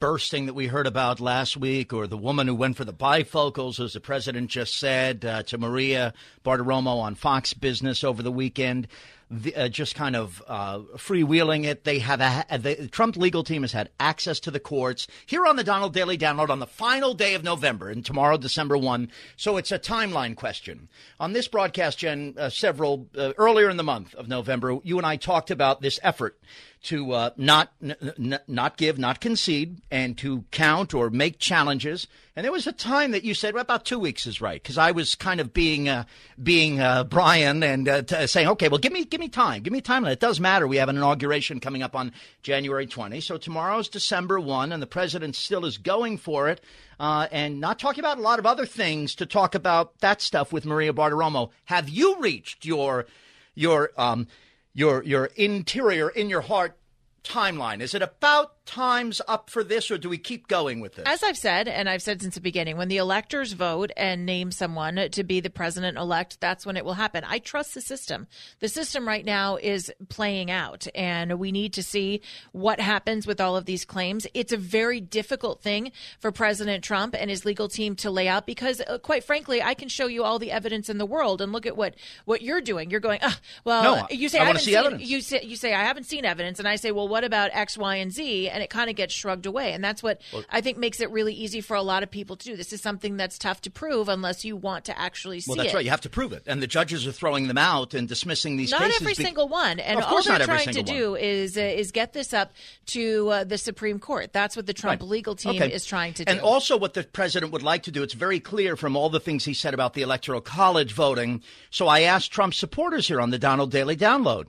bursting 0.00 0.46
that 0.46 0.54
we 0.54 0.68
heard 0.68 0.86
about 0.86 1.18
last 1.20 1.56
week, 1.56 1.92
or 1.92 2.06
the 2.06 2.16
woman 2.16 2.46
who 2.46 2.54
went 2.54 2.76
for 2.76 2.84
the 2.84 2.92
bifocals, 2.92 3.82
as 3.84 3.94
the 3.94 4.00
president 4.00 4.48
just 4.48 4.76
said 4.76 5.24
uh, 5.24 5.42
to 5.42 5.58
Maria 5.58 6.14
Bartiromo 6.44 7.00
on 7.00 7.14
Fox 7.14 7.52
Business 7.52 8.04
over 8.04 8.22
the 8.22 8.32
weekend? 8.32 8.86
The, 9.30 9.54
uh, 9.54 9.68
just 9.68 9.94
kind 9.94 10.16
of 10.16 10.42
uh, 10.48 10.78
freewheeling 10.96 11.64
it. 11.64 11.84
They 11.84 11.98
have 11.98 12.22
a, 12.22 12.56
the 12.56 12.88
Trump 12.88 13.14
legal 13.14 13.44
team 13.44 13.60
has 13.60 13.72
had 13.72 13.90
access 14.00 14.40
to 14.40 14.50
the 14.50 14.60
courts 14.60 15.06
here 15.26 15.44
on 15.46 15.56
the 15.56 15.64
Donald 15.64 15.92
Daily 15.92 16.16
Download 16.16 16.48
on 16.48 16.60
the 16.60 16.66
final 16.66 17.12
day 17.12 17.34
of 17.34 17.44
November, 17.44 17.90
and 17.90 18.02
tomorrow, 18.02 18.38
December 18.38 18.78
one. 18.78 19.10
So 19.36 19.58
it's 19.58 19.70
a 19.70 19.78
timeline 19.78 20.34
question. 20.34 20.88
On 21.20 21.34
this 21.34 21.46
broadcast, 21.46 21.98
Jen, 21.98 22.36
uh, 22.38 22.48
several 22.48 23.08
uh, 23.18 23.34
earlier 23.36 23.68
in 23.68 23.76
the 23.76 23.82
month 23.82 24.14
of 24.14 24.28
November, 24.28 24.78
you 24.82 24.96
and 24.96 25.06
I 25.06 25.16
talked 25.16 25.50
about 25.50 25.82
this 25.82 26.00
effort 26.02 26.38
to 26.84 27.12
uh, 27.12 27.30
not 27.36 27.72
n- 27.82 28.38
not 28.46 28.76
give, 28.76 28.98
not 28.98 29.20
concede, 29.20 29.80
and 29.90 30.16
to 30.18 30.44
count 30.50 30.94
or 30.94 31.10
make 31.10 31.38
challenges. 31.38 32.06
And 32.36 32.44
there 32.44 32.52
was 32.52 32.66
a 32.66 32.72
time 32.72 33.10
that 33.10 33.24
you 33.24 33.34
said 33.34 33.54
well, 33.54 33.62
about 33.62 33.84
two 33.84 33.98
weeks 33.98 34.26
is 34.26 34.40
right 34.40 34.62
because 34.62 34.78
I 34.78 34.92
was 34.92 35.14
kind 35.14 35.40
of 35.40 35.52
being 35.52 35.88
uh, 35.88 36.04
being 36.40 36.80
uh, 36.80 37.04
Brian 37.04 37.62
and 37.62 37.88
uh, 37.88 38.02
t- 38.02 38.26
saying, 38.26 38.48
okay, 38.48 38.68
well, 38.68 38.78
give 38.78 38.92
me 38.92 39.04
give 39.04 39.20
me 39.20 39.28
time, 39.28 39.62
give 39.62 39.72
me 39.72 39.80
time. 39.80 40.04
It 40.04 40.20
does 40.20 40.38
matter. 40.38 40.66
We 40.66 40.76
have 40.76 40.88
an 40.88 40.96
inauguration 40.96 41.60
coming 41.60 41.82
up 41.82 41.96
on 41.96 42.12
January 42.42 42.86
20, 42.86 43.20
so 43.20 43.36
tomorrow's 43.36 43.88
December 43.88 44.38
one, 44.38 44.72
and 44.72 44.80
the 44.82 44.86
president 44.86 45.34
still 45.36 45.64
is 45.64 45.78
going 45.78 46.18
for 46.18 46.48
it. 46.48 46.60
Uh, 47.00 47.28
and 47.30 47.60
not 47.60 47.78
talking 47.78 48.00
about 48.00 48.18
a 48.18 48.22
lot 48.22 48.40
of 48.40 48.46
other 48.46 48.66
things 48.66 49.14
to 49.14 49.24
talk 49.26 49.54
about 49.54 49.98
that 50.00 50.20
stuff 50.20 50.52
with 50.52 50.66
Maria 50.66 50.92
Bartiromo. 50.92 51.50
Have 51.66 51.88
you 51.88 52.18
reached 52.20 52.64
your 52.64 53.06
your 53.54 53.90
um, 53.96 54.26
your 54.74 55.02
your 55.04 55.26
interior 55.36 56.08
in 56.08 56.28
your 56.28 56.42
heart 56.42 56.78
timeline? 57.24 57.80
Is 57.80 57.94
it 57.94 58.02
about 58.02 58.57
times 58.68 59.22
up 59.26 59.48
for 59.48 59.64
this, 59.64 59.90
or 59.90 59.96
do 59.96 60.10
we 60.10 60.18
keep 60.18 60.46
going 60.46 60.80
with 60.80 60.94
this? 60.94 61.04
As 61.06 61.22
I've 61.22 61.38
said, 61.38 61.68
and 61.68 61.88
I've 61.88 62.02
said 62.02 62.20
since 62.20 62.34
the 62.34 62.40
beginning, 62.42 62.76
when 62.76 62.88
the 62.88 62.98
electors 62.98 63.54
vote 63.54 63.90
and 63.96 64.26
name 64.26 64.52
someone 64.52 65.08
to 65.10 65.24
be 65.24 65.40
the 65.40 65.48
president 65.48 65.96
elect, 65.96 66.38
that's 66.40 66.66
when 66.66 66.76
it 66.76 66.84
will 66.84 66.92
happen. 66.94 67.24
I 67.26 67.38
trust 67.38 67.72
the 67.72 67.80
system. 67.80 68.26
The 68.60 68.68
system 68.68 69.08
right 69.08 69.24
now 69.24 69.56
is 69.56 69.90
playing 70.10 70.50
out, 70.50 70.86
and 70.94 71.38
we 71.38 71.50
need 71.50 71.72
to 71.72 71.82
see 71.82 72.20
what 72.52 72.78
happens 72.78 73.26
with 73.26 73.40
all 73.40 73.56
of 73.56 73.64
these 73.64 73.86
claims. 73.86 74.26
It's 74.34 74.52
a 74.52 74.58
very 74.58 75.00
difficult 75.00 75.62
thing 75.62 75.90
for 76.20 76.30
President 76.30 76.84
Trump 76.84 77.16
and 77.18 77.30
his 77.30 77.46
legal 77.46 77.68
team 77.68 77.96
to 77.96 78.10
lay 78.10 78.28
out 78.28 78.44
because, 78.44 78.82
uh, 78.86 78.98
quite 78.98 79.24
frankly, 79.24 79.62
I 79.62 79.72
can 79.72 79.88
show 79.88 80.06
you 80.08 80.24
all 80.24 80.38
the 80.38 80.52
evidence 80.52 80.90
in 80.90 80.98
the 80.98 81.06
world, 81.06 81.40
and 81.40 81.52
look 81.52 81.64
at 81.64 81.76
what 81.76 81.94
what 82.26 82.42
you're 82.42 82.60
doing. 82.60 82.90
You're 82.90 83.00
going, 83.00 83.20
"Ah, 83.22 83.38
well, 83.64 83.96
No, 83.96 84.06
you 84.10 84.28
say 84.28 84.40
I 84.40 84.42
I, 84.42 84.46
haven't 84.48 84.60
see 84.60 84.72
seen 84.72 84.76
evidence." 84.76 85.02
you 85.08 85.20
say 85.22 85.40
you 85.42 85.56
say 85.56 85.72
I 85.72 85.84
haven't 85.84 86.04
seen 86.04 86.26
evidence, 86.26 86.58
and 86.58 86.68
I 86.68 86.76
say, 86.76 86.90
well, 86.90 87.08
what 87.08 87.24
about 87.24 87.50
X, 87.54 87.78
Y, 87.78 87.96
and 87.96 88.12
Z? 88.12 88.50
And 88.58 88.64
it 88.64 88.70
kind 88.70 88.90
of 88.90 88.96
gets 88.96 89.14
shrugged 89.14 89.46
away, 89.46 89.72
and 89.72 89.84
that's 89.84 90.02
what 90.02 90.20
I 90.50 90.60
think 90.60 90.78
makes 90.78 91.00
it 91.00 91.12
really 91.12 91.32
easy 91.32 91.60
for 91.60 91.76
a 91.76 91.82
lot 91.82 92.02
of 92.02 92.10
people 92.10 92.34
to 92.34 92.44
do. 92.44 92.56
This 92.56 92.72
is 92.72 92.82
something 92.82 93.16
that's 93.16 93.38
tough 93.38 93.60
to 93.60 93.70
prove 93.70 94.08
unless 94.08 94.44
you 94.44 94.56
want 94.56 94.86
to 94.86 94.98
actually 94.98 95.38
see 95.38 95.48
well, 95.48 95.58
that's 95.58 95.72
it. 95.72 95.76
right. 95.76 95.84
You 95.84 95.92
have 95.92 96.00
to 96.00 96.10
prove 96.10 96.32
it, 96.32 96.42
and 96.48 96.60
the 96.60 96.66
judges 96.66 97.06
are 97.06 97.12
throwing 97.12 97.46
them 97.46 97.56
out 97.56 97.94
and 97.94 98.08
dismissing 98.08 98.56
these 98.56 98.72
Not 98.72 98.80
cases. 98.80 99.00
every 99.00 99.14
be- 99.14 99.22
single 99.22 99.46
one, 99.46 99.78
and 99.78 100.00
Of 100.00 100.06
all 100.06 100.20
they're 100.24 100.40
not 100.40 100.44
trying 100.46 100.66
to 100.66 100.72
single 100.74 100.92
do 100.92 101.14
is 101.14 101.56
uh, 101.56 101.60
is 101.60 101.92
get 101.92 102.14
this 102.14 102.34
up 102.34 102.52
to 102.86 103.28
uh, 103.28 103.44
the 103.44 103.58
Supreme 103.58 104.00
Court. 104.00 104.32
That's 104.32 104.56
what 104.56 104.66
the 104.66 104.74
Trump 104.74 105.02
Right. 105.02 105.08
legal 105.08 105.36
team 105.36 105.62
Okay. 105.62 105.72
is 105.72 105.86
trying 105.86 106.14
to 106.14 106.24
do. 106.24 106.32
And 106.32 106.40
also, 106.40 106.76
what 106.76 106.94
the 106.94 107.04
president 107.04 107.52
would 107.52 107.62
like 107.62 107.84
to 107.84 107.92
do, 107.92 108.02
it's 108.02 108.14
very 108.14 108.40
clear 108.40 108.74
from 108.74 108.96
all 108.96 109.08
the 109.08 109.20
things 109.20 109.44
he 109.44 109.54
said 109.54 109.72
about 109.72 109.94
the 109.94 110.02
Electoral 110.02 110.40
College 110.40 110.92
voting. 110.94 111.44
So 111.70 111.86
I 111.86 112.00
asked 112.00 112.32
Trump 112.32 112.54
supporters 112.54 113.06
here 113.06 113.20
on 113.20 113.30
the 113.30 113.38
Donald 113.38 113.70
Daily 113.70 113.94
Download, 113.96 114.46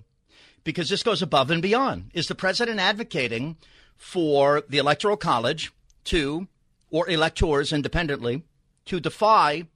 because 0.64 0.90
this 0.90 1.04
goes 1.04 1.22
above 1.22 1.52
and 1.52 1.62
beyond. 1.62 2.10
Is 2.14 2.28
the 2.28 2.36
president 2.36 2.80
advocating 2.80 3.58
for 4.00 4.64
the 4.68 4.80
Electoral 4.80 5.18
College 5.18 5.72
to, 6.06 6.48
or 6.90 7.08
electors 7.08 7.72
independently, 7.72 8.42
to 8.86 9.00
defy 9.00 9.68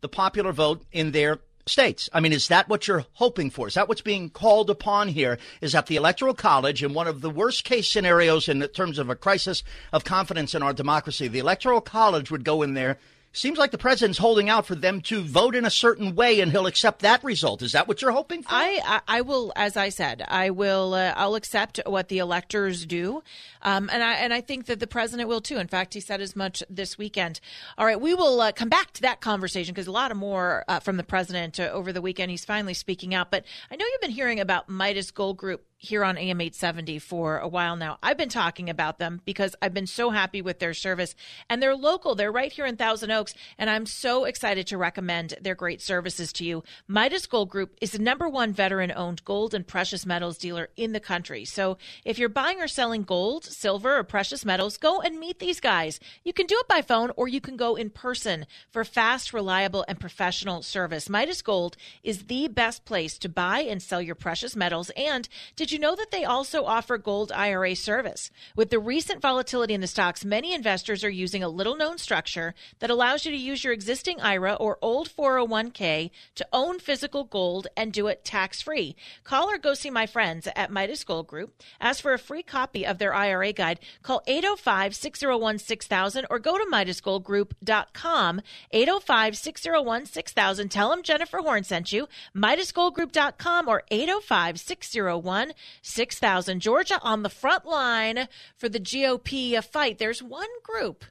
the 0.00 0.08
popular 0.08 0.52
vote 0.52 0.82
in 0.92 1.10
their 1.10 1.40
states. 1.66 2.08
I 2.12 2.20
mean, 2.20 2.32
is 2.32 2.48
that 2.48 2.68
what 2.68 2.86
you're 2.86 3.04
hoping 3.14 3.50
for? 3.50 3.68
Is 3.68 3.74
that 3.74 3.88
what's 3.88 4.00
being 4.00 4.30
called 4.30 4.70
upon 4.70 5.08
here? 5.08 5.38
Is 5.60 5.72
that 5.72 5.86
the 5.86 5.96
Electoral 5.96 6.34
College, 6.34 6.82
in 6.82 6.94
one 6.94 7.08
of 7.08 7.20
the 7.20 7.30
worst 7.30 7.64
case 7.64 7.88
scenarios 7.88 8.48
in 8.48 8.62
terms 8.68 8.98
of 8.98 9.10
a 9.10 9.16
crisis 9.16 9.64
of 9.92 10.04
confidence 10.04 10.54
in 10.54 10.62
our 10.62 10.72
democracy, 10.72 11.28
the 11.28 11.38
Electoral 11.40 11.80
College 11.80 12.30
would 12.30 12.44
go 12.44 12.62
in 12.62 12.74
there. 12.74 12.98
Seems 13.36 13.58
like 13.58 13.72
the 13.72 13.78
president's 13.78 14.16
holding 14.18 14.48
out 14.48 14.64
for 14.64 14.76
them 14.76 15.00
to 15.02 15.20
vote 15.20 15.56
in 15.56 15.64
a 15.64 15.70
certain 15.70 16.14
way, 16.14 16.38
and 16.38 16.52
he'll 16.52 16.66
accept 16.66 17.00
that 17.00 17.24
result. 17.24 17.62
Is 17.62 17.72
that 17.72 17.88
what 17.88 18.00
you're 18.00 18.12
hoping 18.12 18.44
for? 18.44 18.50
I, 18.52 18.80
I 18.84 19.18
I 19.18 19.20
will, 19.22 19.52
as 19.56 19.76
I 19.76 19.88
said, 19.88 20.24
I 20.28 20.50
will. 20.50 20.94
Uh, 20.94 21.12
I'll 21.16 21.34
accept 21.34 21.80
what 21.84 22.08
the 22.08 22.18
electors 22.18 22.86
do, 22.86 23.24
um, 23.62 23.90
and 23.92 24.04
I 24.04 24.12
and 24.14 24.32
I 24.32 24.40
think 24.40 24.66
that 24.66 24.78
the 24.78 24.86
president 24.86 25.28
will 25.28 25.40
too. 25.40 25.58
In 25.58 25.66
fact, 25.66 25.94
he 25.94 26.00
said 26.00 26.20
as 26.20 26.36
much 26.36 26.62
this 26.70 26.96
weekend. 26.96 27.40
All 27.76 27.84
right, 27.84 28.00
we 28.00 28.14
will 28.14 28.40
uh, 28.40 28.52
come 28.52 28.68
back 28.68 28.92
to 28.92 29.02
that 29.02 29.20
conversation 29.20 29.74
because 29.74 29.88
a 29.88 29.92
lot 29.92 30.12
of 30.12 30.16
more 30.16 30.64
uh, 30.68 30.78
from 30.78 30.96
the 30.96 31.02
president 31.02 31.58
uh, 31.58 31.64
over 31.64 31.92
the 31.92 32.00
weekend. 32.00 32.30
He's 32.30 32.44
finally 32.44 32.74
speaking 32.74 33.14
out. 33.16 33.32
But 33.32 33.44
I 33.68 33.74
know 33.74 33.84
you've 33.84 34.00
been 34.00 34.10
hearing 34.10 34.38
about 34.38 34.68
Midas 34.68 35.10
Gold 35.10 35.38
Group 35.38 35.66
here 35.84 36.04
on 36.04 36.16
AM 36.16 36.40
870 36.40 36.98
for 36.98 37.38
a 37.38 37.46
while 37.46 37.76
now. 37.76 37.98
I've 38.02 38.16
been 38.16 38.28
talking 38.28 38.70
about 38.70 38.98
them 38.98 39.20
because 39.24 39.54
I've 39.60 39.74
been 39.74 39.86
so 39.86 40.10
happy 40.10 40.42
with 40.42 40.58
their 40.58 40.74
service 40.74 41.14
and 41.48 41.62
they're 41.62 41.76
local. 41.76 42.14
They're 42.14 42.32
right 42.32 42.52
here 42.52 42.66
in 42.66 42.76
Thousand 42.76 43.10
Oaks 43.10 43.34
and 43.58 43.68
I'm 43.68 43.86
so 43.86 44.24
excited 44.24 44.66
to 44.68 44.78
recommend 44.78 45.34
their 45.40 45.54
great 45.54 45.82
services 45.82 46.32
to 46.34 46.44
you. 46.44 46.64
Midas 46.88 47.26
Gold 47.26 47.50
Group 47.50 47.76
is 47.80 47.92
the 47.92 47.98
number 47.98 48.28
one 48.28 48.52
veteran 48.52 48.92
owned 48.94 49.24
gold 49.24 49.54
and 49.54 49.66
precious 49.66 50.06
metals 50.06 50.38
dealer 50.38 50.70
in 50.76 50.92
the 50.92 51.00
country. 51.00 51.44
So 51.44 51.78
if 52.04 52.18
you're 52.18 52.28
buying 52.28 52.60
or 52.60 52.68
selling 52.68 53.02
gold, 53.02 53.44
silver, 53.44 53.98
or 53.98 54.04
precious 54.04 54.44
metals, 54.44 54.78
go 54.78 55.00
and 55.00 55.20
meet 55.20 55.38
these 55.38 55.60
guys. 55.60 56.00
You 56.24 56.32
can 56.32 56.46
do 56.46 56.56
it 56.58 56.68
by 56.68 56.82
phone 56.82 57.10
or 57.16 57.28
you 57.28 57.40
can 57.40 57.56
go 57.56 57.76
in 57.76 57.90
person 57.90 58.46
for 58.70 58.84
fast, 58.84 59.32
reliable, 59.32 59.84
and 59.86 60.00
professional 60.00 60.62
service. 60.62 61.08
Midas 61.08 61.42
Gold 61.42 61.76
is 62.02 62.24
the 62.24 62.48
best 62.48 62.84
place 62.84 63.18
to 63.18 63.28
buy 63.28 63.60
and 63.60 63.82
sell 63.82 64.00
your 64.00 64.14
precious 64.14 64.56
metals. 64.56 64.90
And 64.96 65.28
did 65.56 65.70
you 65.70 65.73
know 65.78 65.94
that 65.96 66.10
they 66.10 66.24
also 66.24 66.64
offer 66.64 66.98
gold 66.98 67.32
IRA 67.32 67.76
service? 67.76 68.30
With 68.56 68.70
the 68.70 68.78
recent 68.78 69.20
volatility 69.20 69.74
in 69.74 69.80
the 69.80 69.86
stocks, 69.86 70.24
many 70.24 70.52
investors 70.52 71.04
are 71.04 71.10
using 71.10 71.42
a 71.42 71.48
little 71.48 71.76
known 71.76 71.98
structure 71.98 72.54
that 72.78 72.90
allows 72.90 73.24
you 73.24 73.32
to 73.32 73.36
use 73.36 73.64
your 73.64 73.72
existing 73.72 74.20
IRA 74.20 74.54
or 74.54 74.78
old 74.82 75.08
401k 75.08 76.10
to 76.34 76.46
own 76.52 76.78
physical 76.78 77.24
gold 77.24 77.66
and 77.76 77.92
do 77.92 78.06
it 78.06 78.24
tax 78.24 78.60
free. 78.62 78.96
Call 79.22 79.50
or 79.50 79.58
go 79.58 79.74
see 79.74 79.90
my 79.90 80.06
friends 80.06 80.48
at 80.54 80.70
Midas 80.70 81.04
Gold 81.04 81.26
Group. 81.26 81.62
Ask 81.80 82.02
for 82.02 82.12
a 82.12 82.18
free 82.18 82.42
copy 82.42 82.84
of 82.86 82.98
their 82.98 83.14
IRA 83.14 83.52
guide. 83.52 83.80
Call 84.02 84.22
805 84.26 84.94
601 84.94 85.58
6000 85.58 86.26
or 86.30 86.38
go 86.38 86.58
to 86.58 86.64
MidasGoldGroup.com. 86.64 88.40
805 88.70 89.36
601 89.36 90.06
6000. 90.06 90.68
Tell 90.68 90.90
them 90.90 91.02
Jennifer 91.02 91.38
Horn 91.38 91.64
sent 91.64 91.92
you. 91.92 92.08
MidasGoldGroup.com 92.36 93.68
or 93.68 93.82
805 93.90 94.60
601 94.60 95.52
6000. 95.82 96.60
Georgia 96.60 97.00
on 97.02 97.22
the 97.22 97.28
front 97.28 97.66
line 97.66 98.28
for 98.56 98.68
the 98.68 98.80
GOP 98.80 99.62
fight. 99.64 99.98
There's 99.98 100.22
one 100.22 100.48
group 100.62 101.04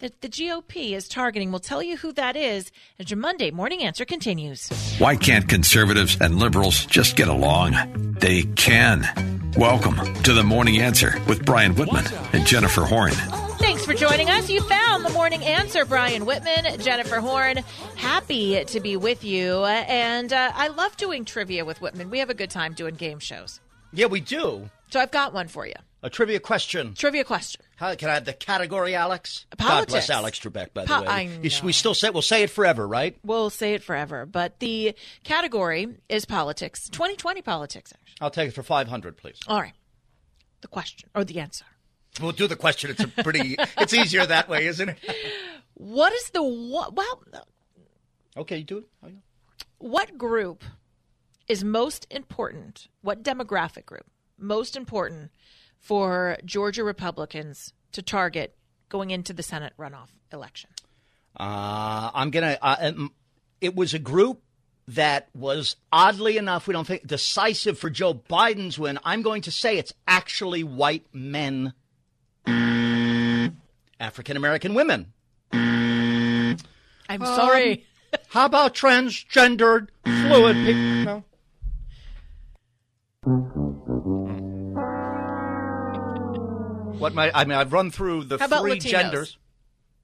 that 0.00 0.20
the 0.22 0.28
GOP 0.28 0.92
is 0.92 1.08
targeting. 1.08 1.50
We'll 1.50 1.60
tell 1.60 1.82
you 1.82 1.96
who 1.96 2.12
that 2.14 2.36
is 2.36 2.70
as 2.98 3.10
your 3.10 3.18
Monday 3.18 3.50
morning 3.50 3.82
answer 3.82 4.04
continues. 4.04 4.68
Why 4.98 5.16
can't 5.16 5.48
conservatives 5.48 6.16
and 6.20 6.38
liberals 6.38 6.86
just 6.86 7.16
get 7.16 7.28
along? 7.28 8.16
They 8.18 8.42
can. 8.42 9.06
Welcome 9.56 10.14
to 10.22 10.32
the 10.32 10.42
Morning 10.42 10.78
Answer 10.80 11.20
with 11.28 11.44
Brian 11.44 11.74
Whitman 11.74 12.06
and 12.32 12.46
Jennifer 12.46 12.82
Horn. 12.82 13.12
Thanks 13.58 13.84
for 13.84 13.92
joining 13.94 14.30
us. 14.30 14.48
You 14.48 14.62
found 14.62 15.04
the 15.04 15.10
morning 15.10 15.44
answer. 15.44 15.84
Brian 15.84 16.24
Whitman, 16.24 16.80
Jennifer 16.80 17.20
Horn, 17.20 17.58
happy 17.96 18.64
to 18.64 18.80
be 18.80 18.96
with 18.96 19.22
you. 19.22 19.64
And 19.64 20.32
uh, 20.32 20.52
I 20.54 20.68
love 20.68 20.96
doing 20.96 21.24
trivia 21.24 21.64
with 21.64 21.80
Whitman. 21.82 22.10
We 22.10 22.20
have 22.20 22.30
a 22.30 22.34
good 22.34 22.50
time 22.50 22.72
doing 22.72 22.94
game 22.94 23.18
shows. 23.18 23.60
Yeah, 23.92 24.06
we 24.06 24.20
do. 24.20 24.70
So 24.90 25.00
I've 25.00 25.10
got 25.10 25.32
one 25.32 25.48
for 25.48 25.66
you. 25.66 25.74
A 26.02 26.08
trivia 26.08 26.40
question. 26.40 26.94
Trivia 26.94 27.24
question. 27.24 27.60
How, 27.76 27.94
can 27.94 28.08
I 28.08 28.14
have 28.14 28.24
the 28.24 28.32
category, 28.32 28.94
Alex? 28.94 29.44
Politics. 29.58 29.80
God 29.80 29.88
bless 29.92 30.10
Alex 30.10 30.38
Trebek, 30.40 30.72
by 30.72 30.82
the 30.84 30.88
Po- 30.88 31.00
way. 31.02 31.06
I 31.06 31.20
You- 31.42 31.50
We 31.62 31.72
still 31.72 31.94
say 31.94 32.08
we'll 32.10 32.22
say 32.22 32.42
it 32.42 32.50
forever, 32.50 32.88
right? 32.88 33.18
We'll 33.22 33.50
say 33.50 33.74
it 33.74 33.82
forever. 33.82 34.24
But 34.24 34.58
the 34.60 34.94
category 35.24 35.88
is 36.08 36.24
politics, 36.24 36.88
2020 36.88 37.42
politics, 37.42 37.92
actually. 37.92 38.16
I'll 38.22 38.30
take 38.30 38.48
it 38.48 38.54
for 38.54 38.62
five 38.62 38.88
hundred, 38.88 39.16
please. 39.18 39.38
All 39.46 39.60
right. 39.60 39.74
The 40.62 40.68
question 40.68 41.08
or 41.14 41.24
the 41.24 41.38
answer. 41.40 41.64
We'll 42.20 42.32
do 42.32 42.46
the 42.46 42.56
question. 42.56 42.90
It's 42.90 43.00
a 43.04 43.08
pretty. 43.08 43.56
it's 43.78 43.92
easier 43.94 44.24
that 44.26 44.48
way, 44.48 44.66
isn't 44.66 44.88
it? 44.88 44.98
What 45.74 46.12
is 46.12 46.30
the 46.30 46.42
what? 46.42 46.94
Well, 46.94 47.22
Okay, 48.36 48.58
you 48.58 48.64
do 48.64 48.78
it. 48.78 48.84
Oh, 49.04 49.08
what 49.78 50.16
group 50.16 50.64
is 51.50 51.64
most 51.64 52.06
important? 52.10 52.86
What 53.02 53.22
demographic 53.22 53.84
group 53.86 54.06
most 54.38 54.76
important 54.76 55.30
for 55.78 56.38
Georgia 56.44 56.84
Republicans 56.84 57.72
to 57.92 58.02
target 58.02 58.56
going 58.88 59.10
into 59.10 59.32
the 59.32 59.42
Senate 59.42 59.72
runoff 59.78 60.10
election? 60.32 60.70
Uh, 61.38 62.10
I'm 62.14 62.30
gonna. 62.30 62.56
Uh, 62.62 62.76
um, 62.80 63.12
it 63.60 63.74
was 63.74 63.94
a 63.94 63.98
group 63.98 64.42
that 64.88 65.28
was 65.34 65.76
oddly 65.92 66.36
enough, 66.36 66.66
we 66.66 66.72
don't 66.72 66.86
think 66.86 67.06
decisive 67.06 67.78
for 67.78 67.90
Joe 67.90 68.14
Biden's 68.14 68.78
win. 68.78 68.98
I'm 69.04 69.22
going 69.22 69.42
to 69.42 69.50
say 69.52 69.78
it's 69.78 69.92
actually 70.08 70.64
white 70.64 71.06
men, 71.12 71.72
African 74.00 74.36
American 74.36 74.74
women. 74.74 75.12
I'm 75.52 76.56
Um, 77.08 77.26
sorry. 77.26 77.86
How 78.28 78.46
about 78.46 78.74
transgendered, 78.74 79.88
fluid 80.04 80.56
people? 80.56 80.74
No. 81.04 81.24
What 87.00 87.14
my 87.14 87.30
I 87.34 87.44
mean, 87.44 87.58
I've 87.58 87.72
run 87.72 87.90
through 87.90 88.24
the 88.24 88.38
How 88.38 88.60
three 88.60 88.78
genders. 88.78 89.36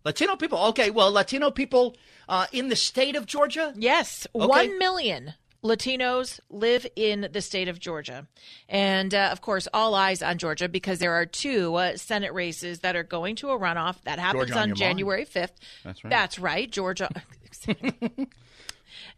Latino 0.04 0.36
people. 0.36 0.58
Okay, 0.68 0.90
well, 0.90 1.10
Latino 1.12 1.50
people 1.50 1.96
uh, 2.28 2.46
in 2.52 2.68
the 2.68 2.76
state 2.76 3.16
of 3.16 3.26
Georgia. 3.26 3.72
Yes, 3.76 4.26
Okay. 4.34 4.46
one 4.46 4.78
million 4.78 5.34
Latinos 5.64 6.38
live 6.48 6.86
in 6.94 7.28
the 7.32 7.40
state 7.40 7.66
of 7.66 7.80
Georgia, 7.80 8.28
and 8.68 9.12
uh, 9.14 9.30
of 9.32 9.40
course, 9.40 9.66
all 9.74 9.94
eyes 9.96 10.22
on 10.22 10.38
Georgia 10.38 10.68
because 10.68 11.00
there 11.00 11.12
are 11.12 11.26
two 11.26 11.74
uh, 11.74 11.96
Senate 11.96 12.32
races 12.32 12.80
that 12.80 12.94
are 12.94 13.02
going 13.02 13.34
to 13.36 13.50
a 13.50 13.58
runoff 13.58 14.00
that 14.04 14.18
happens 14.20 14.46
Georgia 14.46 14.54
on 14.54 14.58
on, 14.58 14.68
your 14.68 14.74
mind. 14.74 14.78
January 14.78 15.24
fifth. 15.24 15.58
That's 15.84 16.04
right. 16.04 16.10
That's 16.10 16.38
right, 16.38 16.70
Georgia. 16.70 17.10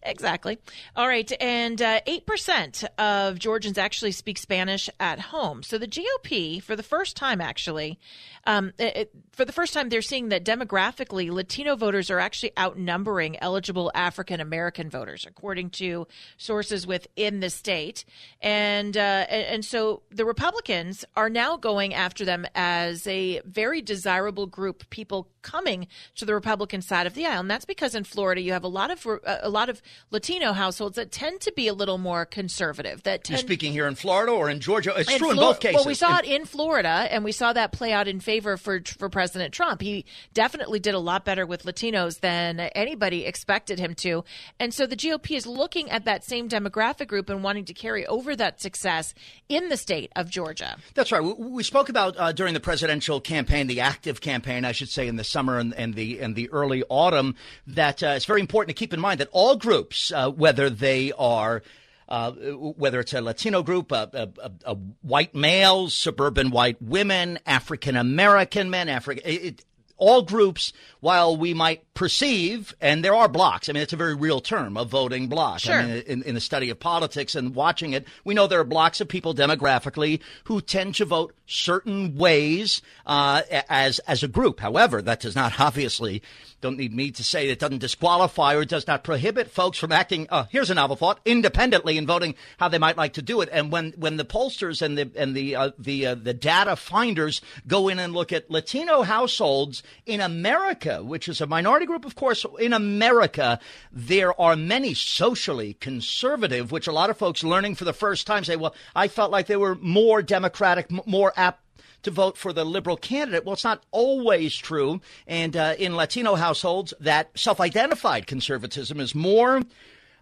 Exactly. 0.02 0.58
All 0.94 1.08
right. 1.08 1.30
And 1.40 1.82
uh, 1.82 2.00
8% 2.06 2.84
of 2.98 3.38
Georgians 3.38 3.78
actually 3.78 4.12
speak 4.12 4.38
Spanish 4.38 4.88
at 5.00 5.18
home. 5.18 5.62
So 5.62 5.76
the 5.76 5.88
GOP, 5.88 6.62
for 6.62 6.76
the 6.76 6.82
first 6.82 7.16
time, 7.16 7.40
actually, 7.40 7.98
um, 8.46 8.72
it, 8.78 9.10
for 9.32 9.44
the 9.44 9.52
first 9.52 9.74
time, 9.74 9.88
they're 9.88 10.00
seeing 10.00 10.28
that 10.28 10.44
demographically, 10.44 11.30
Latino 11.30 11.74
voters 11.74 12.10
are 12.10 12.20
actually 12.20 12.52
outnumbering 12.56 13.38
eligible 13.42 13.90
African 13.94 14.40
American 14.40 14.88
voters, 14.88 15.26
according 15.28 15.70
to 15.70 16.06
sources 16.36 16.86
within 16.86 17.40
the 17.40 17.50
state. 17.50 18.04
And, 18.40 18.96
uh, 18.96 19.26
and 19.28 19.64
so 19.64 20.02
the 20.10 20.24
Republicans 20.24 21.04
are 21.16 21.28
now 21.28 21.56
going 21.56 21.92
after 21.92 22.24
them 22.24 22.46
as 22.54 23.06
a 23.06 23.40
very 23.44 23.82
desirable 23.82 24.46
group, 24.46 24.88
people 24.90 25.28
coming 25.48 25.86
to 26.16 26.24
the 26.24 26.34
Republican 26.34 26.82
side 26.82 27.06
of 27.06 27.14
the 27.14 27.24
aisle. 27.26 27.40
And 27.40 27.50
that's 27.50 27.64
because 27.64 27.94
in 27.94 28.04
Florida, 28.04 28.40
you 28.40 28.52
have 28.52 28.64
a 28.64 28.68
lot 28.68 28.90
of 28.90 29.06
a 29.24 29.48
lot 29.48 29.68
of 29.68 29.80
Latino 30.10 30.52
households 30.52 30.96
that 30.96 31.10
tend 31.10 31.40
to 31.42 31.52
be 31.52 31.68
a 31.68 31.74
little 31.74 31.98
more 31.98 32.26
conservative. 32.26 33.02
That 33.04 33.28
You're 33.28 33.38
speaking 33.38 33.72
here 33.72 33.86
in 33.86 33.94
Florida 33.94 34.32
or 34.32 34.50
in 34.50 34.60
Georgia? 34.60 34.92
It's 34.96 35.10
in 35.10 35.18
true 35.18 35.30
in 35.30 35.36
both 35.36 35.60
cases. 35.60 35.76
Well, 35.76 35.86
we 35.86 35.94
saw 35.94 36.18
In- 36.18 36.24
it 36.24 36.30
in 36.40 36.44
Florida, 36.44 37.08
and 37.10 37.24
we 37.24 37.32
saw 37.32 37.52
that 37.52 37.72
play 37.72 37.92
out 37.92 38.08
in 38.08 38.20
favor 38.20 38.56
for 38.56 38.80
for 38.98 39.08
President 39.08 39.54
Trump. 39.54 39.80
He 39.80 40.04
definitely 40.34 40.80
did 40.80 40.94
a 40.94 40.98
lot 40.98 41.24
better 41.24 41.46
with 41.46 41.62
Latinos 41.62 42.20
than 42.20 42.60
anybody 42.60 43.24
expected 43.24 43.78
him 43.78 43.94
to, 43.96 44.24
and 44.60 44.74
so 44.74 44.86
the 44.86 44.96
GOP 44.96 45.36
is 45.36 45.46
looking 45.46 45.90
at 45.90 46.04
that 46.04 46.24
same 46.24 46.48
demographic 46.48 47.08
group 47.08 47.30
and 47.30 47.42
wanting 47.42 47.64
to 47.64 47.74
carry 47.74 48.06
over 48.06 48.36
that 48.36 48.60
success 48.60 49.14
in 49.48 49.68
the 49.68 49.76
state 49.76 50.12
of 50.14 50.28
Georgia. 50.28 50.76
That's 50.94 51.10
right. 51.12 51.22
We, 51.22 51.32
we 51.32 51.62
spoke 51.62 51.88
about 51.88 52.16
uh, 52.18 52.32
during 52.32 52.54
the 52.54 52.60
presidential 52.60 53.20
campaign, 53.20 53.66
the 53.66 53.80
active 53.80 54.20
campaign, 54.20 54.64
I 54.64 54.72
should 54.72 54.88
say, 54.88 55.08
in 55.08 55.16
the 55.16 55.24
summer 55.38 55.58
and, 55.58 55.72
and 55.74 55.94
the 55.94 56.20
and 56.20 56.34
the 56.34 56.50
early 56.50 56.82
autumn. 56.88 57.36
That 57.66 58.02
uh, 58.02 58.08
it's 58.16 58.24
very 58.24 58.40
important 58.40 58.76
to 58.76 58.78
keep 58.78 58.92
in 58.92 59.00
mind 59.00 59.20
that 59.20 59.28
all 59.32 59.56
groups, 59.56 60.12
uh, 60.12 60.30
whether 60.30 60.68
they 60.68 61.12
are 61.12 61.62
uh, 62.08 62.32
whether 62.32 63.00
it's 63.00 63.12
a 63.12 63.20
Latino 63.20 63.62
group, 63.62 63.92
a, 63.92 64.30
a, 64.42 64.50
a, 64.64 64.74
white 65.02 65.34
males, 65.34 65.94
suburban 65.94 66.50
white 66.50 66.80
women, 66.80 67.38
African 67.46 67.96
American 67.96 68.70
men, 68.70 68.88
African. 68.88 69.56
All 69.96 70.22
groups, 70.22 70.72
while 71.00 71.36
we 71.36 71.54
might 71.54 71.87
perceive, 71.98 72.76
and 72.80 73.04
there 73.04 73.12
are 73.12 73.26
blocks. 73.26 73.68
I 73.68 73.72
mean, 73.72 73.82
it's 73.82 73.92
a 73.92 73.96
very 73.96 74.14
real 74.14 74.40
term, 74.40 74.76
a 74.76 74.84
voting 74.84 75.26
block. 75.26 75.58
Sure. 75.58 75.74
I 75.74 75.84
mean, 75.84 76.02
in, 76.06 76.22
in 76.22 76.34
the 76.36 76.40
study 76.40 76.70
of 76.70 76.78
politics 76.78 77.34
and 77.34 77.56
watching 77.56 77.92
it, 77.92 78.06
we 78.22 78.34
know 78.34 78.46
there 78.46 78.60
are 78.60 78.64
blocks 78.64 79.00
of 79.00 79.08
people 79.08 79.34
demographically 79.34 80.20
who 80.44 80.60
tend 80.60 80.94
to 80.94 81.04
vote 81.04 81.34
certain 81.48 82.14
ways 82.14 82.82
uh, 83.04 83.42
as 83.68 83.98
as 84.00 84.22
a 84.22 84.28
group. 84.28 84.60
However, 84.60 85.02
that 85.02 85.18
does 85.18 85.34
not 85.34 85.58
obviously 85.60 86.22
don't 86.60 86.76
need 86.76 86.94
me 86.94 87.10
to 87.12 87.24
say 87.24 87.48
it 87.48 87.58
doesn't 87.58 87.78
disqualify 87.78 88.54
or 88.54 88.64
does 88.64 88.86
not 88.86 89.04
prohibit 89.04 89.50
folks 89.50 89.78
from 89.78 89.92
acting. 89.92 90.26
Uh, 90.30 90.44
here's 90.50 90.70
a 90.70 90.74
novel 90.74 90.94
thought: 90.94 91.20
independently 91.24 91.98
in 91.98 92.06
voting 92.06 92.36
how 92.58 92.68
they 92.68 92.78
might 92.78 92.96
like 92.96 93.14
to 93.14 93.22
do 93.22 93.40
it. 93.40 93.48
And 93.50 93.72
when 93.72 93.92
when 93.96 94.18
the 94.18 94.24
pollsters 94.24 94.82
and 94.82 94.96
the 94.96 95.10
and 95.16 95.34
the 95.34 95.56
uh, 95.56 95.70
the 95.78 96.06
uh, 96.06 96.14
the 96.14 96.34
data 96.34 96.76
finders 96.76 97.40
go 97.66 97.88
in 97.88 97.98
and 97.98 98.12
look 98.12 98.32
at 98.32 98.50
Latino 98.50 99.02
households 99.02 99.82
in 100.06 100.20
America, 100.20 101.02
which 101.02 101.28
is 101.28 101.40
a 101.40 101.46
minority 101.46 101.87
group, 101.88 102.04
of 102.04 102.14
course, 102.14 102.46
in 102.60 102.72
America, 102.72 103.58
there 103.90 104.38
are 104.40 104.54
many 104.54 104.94
socially 104.94 105.74
conservative, 105.74 106.70
which 106.70 106.86
a 106.86 106.92
lot 106.92 107.10
of 107.10 107.16
folks 107.16 107.42
learning 107.42 107.74
for 107.74 107.84
the 107.84 107.92
first 107.92 108.26
time 108.26 108.44
say, 108.44 108.54
well, 108.54 108.74
I 108.94 109.08
felt 109.08 109.32
like 109.32 109.46
they 109.46 109.56
were 109.56 109.74
more 109.74 110.22
democratic, 110.22 110.86
more 111.06 111.32
apt 111.36 111.64
to 112.02 112.10
vote 112.10 112.36
for 112.36 112.52
the 112.52 112.64
liberal 112.64 112.96
candidate. 112.96 113.44
Well, 113.44 113.54
it's 113.54 113.64
not 113.64 113.82
always 113.90 114.54
true. 114.54 115.00
And 115.26 115.56
uh, 115.56 115.74
in 115.78 115.96
Latino 115.96 116.36
households, 116.36 116.94
that 117.00 117.36
self 117.36 117.60
identified 117.60 118.26
conservatism 118.26 119.00
is 119.00 119.14
more, 119.14 119.62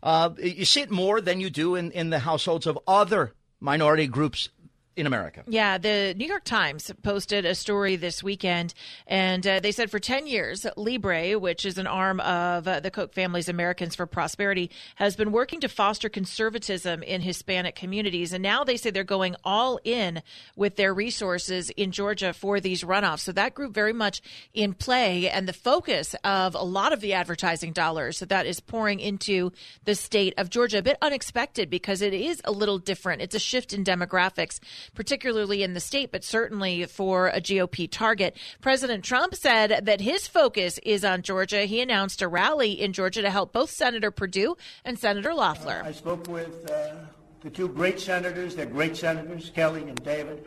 uh, 0.03 0.31
you 0.39 0.65
see 0.65 0.81
it 0.81 0.91
more 0.91 1.21
than 1.21 1.41
you 1.41 1.51
do 1.51 1.75
in, 1.75 1.91
in 1.91 2.11
the 2.11 2.21
households 2.21 2.67
of 2.67 2.79
other 2.87 3.35
minority 3.61 4.07
groups 4.07 4.49
in 4.97 5.07
America. 5.07 5.45
Yeah, 5.47 5.77
the 5.77 6.15
New 6.17 6.27
York 6.27 6.45
Times 6.45 6.91
posted 7.03 7.45
a 7.45 7.55
story 7.55 7.97
this 7.97 8.23
weekend, 8.23 8.73
and 9.07 9.47
uh, 9.47 9.61
they 9.61 9.71
said 9.71 9.91
for 9.91 9.99
10 9.99 10.27
years, 10.27 10.67
Libre, 10.77 11.39
which 11.39 11.67
is 11.67 11.77
an 11.77 11.87
arm 11.87 12.19
of 12.21 12.67
uh, 12.67 12.81
the 12.81 12.91
Koch 12.91 13.13
family's 13.13 13.49
Americans 13.49 13.95
for 13.95 14.07
Prosperity, 14.07 14.71
has 14.95 15.15
been 15.15 15.33
working 15.33 15.61
to 15.61 15.69
foster 15.69 16.09
conservatism 16.09 17.03
in 17.03 17.21
Hispanic 17.21 17.75
communities. 17.75 18.33
And 18.33 18.43
now 18.43 18.65
they 18.65 18.79
say 18.79 18.91
they're 18.91 19.05
going 19.05 19.37
all 19.45 19.79
in 19.85 20.23
with 20.57 20.77
their 20.77 20.95
resources 20.95 21.69
in 21.71 21.93
Georgia 21.93 22.33
for 22.33 22.59
these 22.59 22.83
runoffs. 22.83 23.21
So 23.21 23.33
that 23.33 23.55
group 23.55 23.75
very 23.75 23.93
much 23.93 24.23
in 24.55 24.73
play, 24.73 25.29
and 25.29 25.47
the 25.47 25.53
focus 25.53 26.15
of 26.25 26.55
a 26.55 26.63
lot 26.63 26.95
of 26.95 27.01
the 27.01 27.13
advertising 27.13 27.73
dollars 27.73 28.21
that 28.21 28.47
is 28.47 28.61
pouring 28.61 29.01
into 29.01 29.53
the 29.85 29.95
state 29.95 30.33
of 30.39 30.49
Georgia. 30.49 30.79
A 30.79 30.83
bit 30.83 30.97
unexpected 31.03 31.69
because 31.69 32.01
it 32.01 32.15
is 32.15 32.41
a 32.45 32.53
little 32.53 32.79
different. 32.79 33.21
It's 33.21 33.35
a 33.35 33.39
shift 33.39 33.75
in 33.75 33.85
demographics 33.85 34.59
particularly 34.95 35.63
in 35.63 35.75
the 35.75 35.81
state, 35.81 36.13
but 36.13 36.25
certainly 36.25 36.85
for 36.87 37.29
a 37.29 37.41
GOP 37.41 37.91
target. 37.91 38.37
President 38.61 39.05
Trump 39.05 39.35
said 39.35 39.85
that 39.85 40.01
his 40.01 40.27
focus 40.27 40.79
is 40.83 41.05
on 41.05 41.23
Georgia. 41.23 41.63
He 41.63 41.81
announced 41.81 42.23
a 42.23 42.29
rally 42.29 42.73
in 42.73 42.93
Georgia 42.93 43.23
to 43.23 43.31
help 43.31 43.53
both 43.53 43.71
Senator 43.71 44.11
Perdue 44.11 44.57
and 44.85 44.99
Senator 44.99 45.35
Loeffler. 45.35 45.83
I 45.85 45.93
spoke 45.93 46.27
with 46.29 46.71
uh, 46.71 46.95
the 47.41 47.51
two 47.51 47.69
great 47.69 48.01
senators. 48.01 48.55
They're 48.55 48.67
great 48.67 48.97
senators, 48.97 49.51
Kelly 49.55 49.83
and 49.83 50.03
David. 50.05 50.45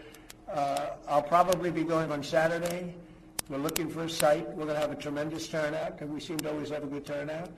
Uh, 0.52 0.88
I'll 1.08 1.22
probably 1.22 1.70
be 1.70 1.84
going 1.84 2.12
on 2.12 2.24
Saturday. 2.24 2.94
We're 3.50 3.58
looking 3.58 3.90
for 3.90 4.04
a 4.04 4.10
site. 4.10 4.48
We're 4.50 4.66
going 4.66 4.76
to 4.76 4.82
have 4.82 4.92
a 4.92 4.96
tremendous 4.96 5.48
turnout, 5.48 6.02
and 6.02 6.14
we 6.14 6.20
seem 6.20 6.38
to 6.40 6.52
always 6.52 6.70
have 6.70 6.84
a 6.84 6.88
good 6.88 7.06
turnout. 7.06 7.50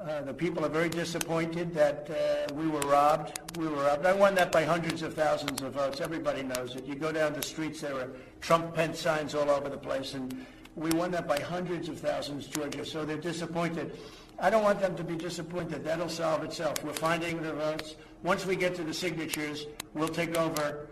Uh, 0.00 0.22
the 0.22 0.32
people 0.32 0.64
are 0.64 0.70
very 0.70 0.88
disappointed 0.88 1.74
that 1.74 2.08
uh, 2.08 2.54
we 2.54 2.66
were 2.66 2.80
robbed. 2.80 3.38
We 3.58 3.68
were 3.68 3.84
robbed. 3.84 4.06
I 4.06 4.14
won 4.14 4.34
that 4.36 4.50
by 4.50 4.64
hundreds 4.64 5.02
of 5.02 5.12
thousands 5.12 5.60
of 5.60 5.74
votes. 5.74 6.00
Everybody 6.00 6.42
knows 6.42 6.74
it. 6.74 6.86
You 6.86 6.94
go 6.94 7.12
down 7.12 7.34
the 7.34 7.42
streets, 7.42 7.82
there 7.82 7.94
are 7.96 8.08
Trump 8.40 8.74
Pence 8.74 8.98
signs 8.98 9.34
all 9.34 9.50
over 9.50 9.68
the 9.68 9.76
place, 9.76 10.14
and 10.14 10.46
we 10.74 10.88
won 10.92 11.10
that 11.10 11.28
by 11.28 11.38
hundreds 11.38 11.90
of 11.90 11.98
thousands, 11.98 12.46
Georgia. 12.46 12.82
So 12.86 13.04
they're 13.04 13.18
disappointed. 13.18 13.94
I 14.38 14.48
don't 14.48 14.62
want 14.62 14.80
them 14.80 14.96
to 14.96 15.04
be 15.04 15.16
disappointed. 15.16 15.84
That'll 15.84 16.08
solve 16.08 16.44
itself. 16.44 16.82
We're 16.82 16.94
finding 16.94 17.42
the 17.42 17.52
votes. 17.52 17.96
Once 18.22 18.46
we 18.46 18.56
get 18.56 18.74
to 18.76 18.84
the 18.84 18.94
signatures, 18.94 19.66
we'll 19.92 20.08
take 20.08 20.34
over 20.38 20.88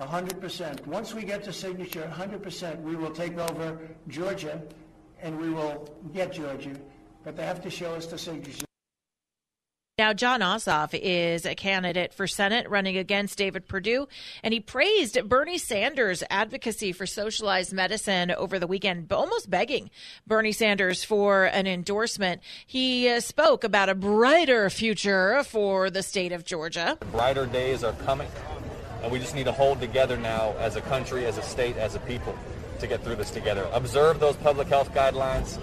100%. 0.00 0.86
Once 0.86 1.12
we 1.12 1.22
get 1.22 1.44
to 1.44 1.52
signature 1.52 2.10
100%, 2.14 2.80
we 2.80 2.96
will 2.96 3.10
take 3.10 3.36
over 3.36 3.78
Georgia, 4.08 4.62
and 5.20 5.38
we 5.38 5.50
will 5.50 5.94
get 6.14 6.32
Georgia 6.32 6.72
but 7.28 7.36
they 7.36 7.44
have 7.44 7.62
to 7.62 7.68
show 7.68 7.92
us 7.92 8.06
the 8.06 8.16
signatures. 8.16 8.64
Now, 9.98 10.14
Jon 10.14 10.40
Ossoff 10.40 10.98
is 10.98 11.44
a 11.44 11.54
candidate 11.54 12.14
for 12.14 12.26
Senate 12.26 12.66
running 12.70 12.96
against 12.96 13.36
David 13.36 13.68
Perdue, 13.68 14.08
and 14.42 14.54
he 14.54 14.60
praised 14.60 15.18
Bernie 15.28 15.58
Sanders' 15.58 16.22
advocacy 16.30 16.92
for 16.92 17.04
socialized 17.04 17.74
medicine 17.74 18.30
over 18.30 18.58
the 18.58 18.66
weekend, 18.66 19.12
almost 19.12 19.50
begging 19.50 19.90
Bernie 20.26 20.52
Sanders 20.52 21.04
for 21.04 21.44
an 21.44 21.66
endorsement. 21.66 22.40
He 22.66 23.10
uh, 23.10 23.20
spoke 23.20 23.62
about 23.62 23.90
a 23.90 23.94
brighter 23.94 24.70
future 24.70 25.44
for 25.44 25.90
the 25.90 26.02
state 26.02 26.32
of 26.32 26.46
Georgia. 26.46 26.96
Brighter 27.12 27.44
days 27.44 27.84
are 27.84 27.92
coming, 28.06 28.28
and 29.02 29.12
we 29.12 29.18
just 29.18 29.34
need 29.34 29.44
to 29.44 29.52
hold 29.52 29.80
together 29.80 30.16
now 30.16 30.54
as 30.60 30.76
a 30.76 30.80
country, 30.80 31.26
as 31.26 31.36
a 31.36 31.42
state, 31.42 31.76
as 31.76 31.94
a 31.94 32.00
people 32.00 32.34
to 32.78 32.86
get 32.86 33.04
through 33.04 33.16
this 33.16 33.30
together. 33.30 33.68
Observe 33.74 34.18
those 34.18 34.36
public 34.36 34.68
health 34.68 34.94
guidelines 34.94 35.58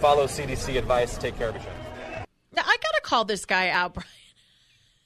follow 0.00 0.26
CDC 0.26 0.78
advice, 0.78 1.16
take 1.18 1.36
care 1.36 1.50
of 1.50 1.56
each 1.56 1.62
other. 1.62 2.24
Now, 2.52 2.62
I 2.64 2.76
got 2.82 2.94
to 2.94 3.00
call 3.02 3.24
this 3.24 3.44
guy 3.44 3.68
out, 3.68 3.94
Brian. 3.94 4.08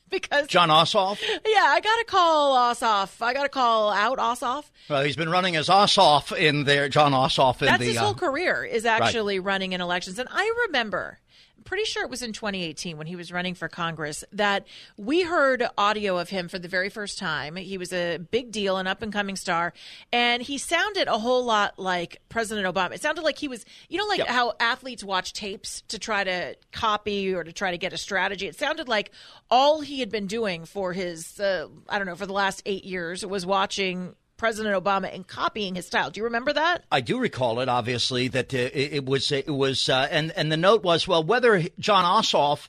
because 0.09 0.47
Jon 0.47 0.69
Ossoff. 0.69 1.21
Yeah, 1.21 1.63
I 1.65 1.81
got 1.81 1.97
to 1.99 2.05
call 2.07 2.57
Ossoff. 2.57 3.21
I 3.21 3.35
got 3.35 3.43
to 3.43 3.49
call 3.49 3.91
out 3.91 4.19
Ossoff. 4.19 4.65
Well, 4.89 5.03
he's 5.03 5.17
been 5.17 5.29
running 5.29 5.57
as 5.57 5.69
Ossoff 5.69 6.37
in 6.37 6.65
there, 6.65 6.89
John 6.89 7.13
Ossoff 7.13 7.61
in 7.61 7.67
That's 7.67 7.81
the. 7.81 7.87
his 7.87 7.97
whole 7.99 8.11
uh, 8.11 8.15
career 8.15 8.65
is 8.65 8.87
actually 8.87 9.41
right. 9.41 9.47
running 9.47 9.73
in 9.73 9.81
elections, 9.81 10.19
and 10.19 10.29
I 10.31 10.67
remember 10.67 11.19
pretty 11.65 11.85
sure 11.85 12.05
it 12.05 12.11
was 12.11 12.23
in 12.23 12.33
2018 12.33 12.97
when 12.97 13.07
he 13.07 13.17
was 13.17 13.33
running 13.33 13.55
for 13.55 13.69
Congress 13.69 14.25
that 14.33 14.67
we 14.97 15.23
heard 15.23 15.67
audio 15.77 16.19
of 16.19 16.29
him 16.29 16.49
for 16.49 16.59
the 16.59 16.69
very 16.69 16.89
first 16.89 17.19
time. 17.19 17.57
He 17.57 17.79
was 17.79 17.93
a 17.93 18.19
big 18.19 18.53
deal, 18.53 18.77
an 18.77 18.87
up 18.87 19.03
and 19.03 19.13
coming 19.13 19.37
star, 19.37 19.73
and 20.13 20.43
he 20.43 20.59
sounded 20.59 21.09
a 21.09 21.19
whole 21.19 21.45
lot 21.45 21.79
like 21.79 22.21
President 22.29 22.73
Obama. 22.73 22.93
It 22.93 23.03
sounded 23.03 23.23
like 23.23 23.39
he 23.39 23.49
was, 23.49 23.65
you 23.89 23.99
know, 23.99 24.07
like 24.07 24.19
yep. 24.19 24.29
how 24.29 24.55
athletes 24.61 25.03
watch 25.03 25.33
tapes 25.33 25.83
to 25.89 25.99
try 25.99 26.25
to 26.25 26.57
copy 26.73 27.35
or 27.35 27.45
to 27.45 27.53
try 27.53 27.71
to 27.71 27.79
get 27.79 27.93
a 27.93 27.99
strategy. 27.99 28.47
It 28.47 28.57
sounded 28.57 28.89
like 28.89 29.11
all 29.51 29.81
he 29.81 30.01
had 30.01 30.11
been 30.11 30.27
doing 30.27 30.65
for 30.65 30.93
his, 30.93 31.41
uh, 31.41 31.69
I 31.89 31.99
don't 31.99 32.07
know, 32.07 32.17
for 32.17 32.27
the 32.27 32.33
last 32.33 32.63
eight 32.67 32.85
years 32.85 33.25
was 33.25 33.47
watching 33.47 34.15
President 34.37 34.83
Obama 34.83 35.15
and 35.15 35.27
copying 35.27 35.75
his 35.75 35.87
style. 35.87 36.11
Do 36.11 36.21
you 36.21 36.25
remember 36.25 36.53
that? 36.53 36.85
I 36.91 37.01
do 37.01 37.19
recall 37.19 37.61
it. 37.61 37.69
Obviously, 37.69 38.29
that 38.29 38.53
uh, 38.53 38.59
it, 38.59 38.93
it, 38.93 39.05
was 39.07 39.31
it 39.33 39.49
was 39.49 39.89
uh, 39.89 40.09
and 40.11 40.33
and 40.33 40.51
the 40.51 40.57
note 40.57 40.83
was 40.83 41.07
well 41.07 41.23
whether 41.23 41.63
Jon 41.79 42.05
Ossoff 42.05 42.69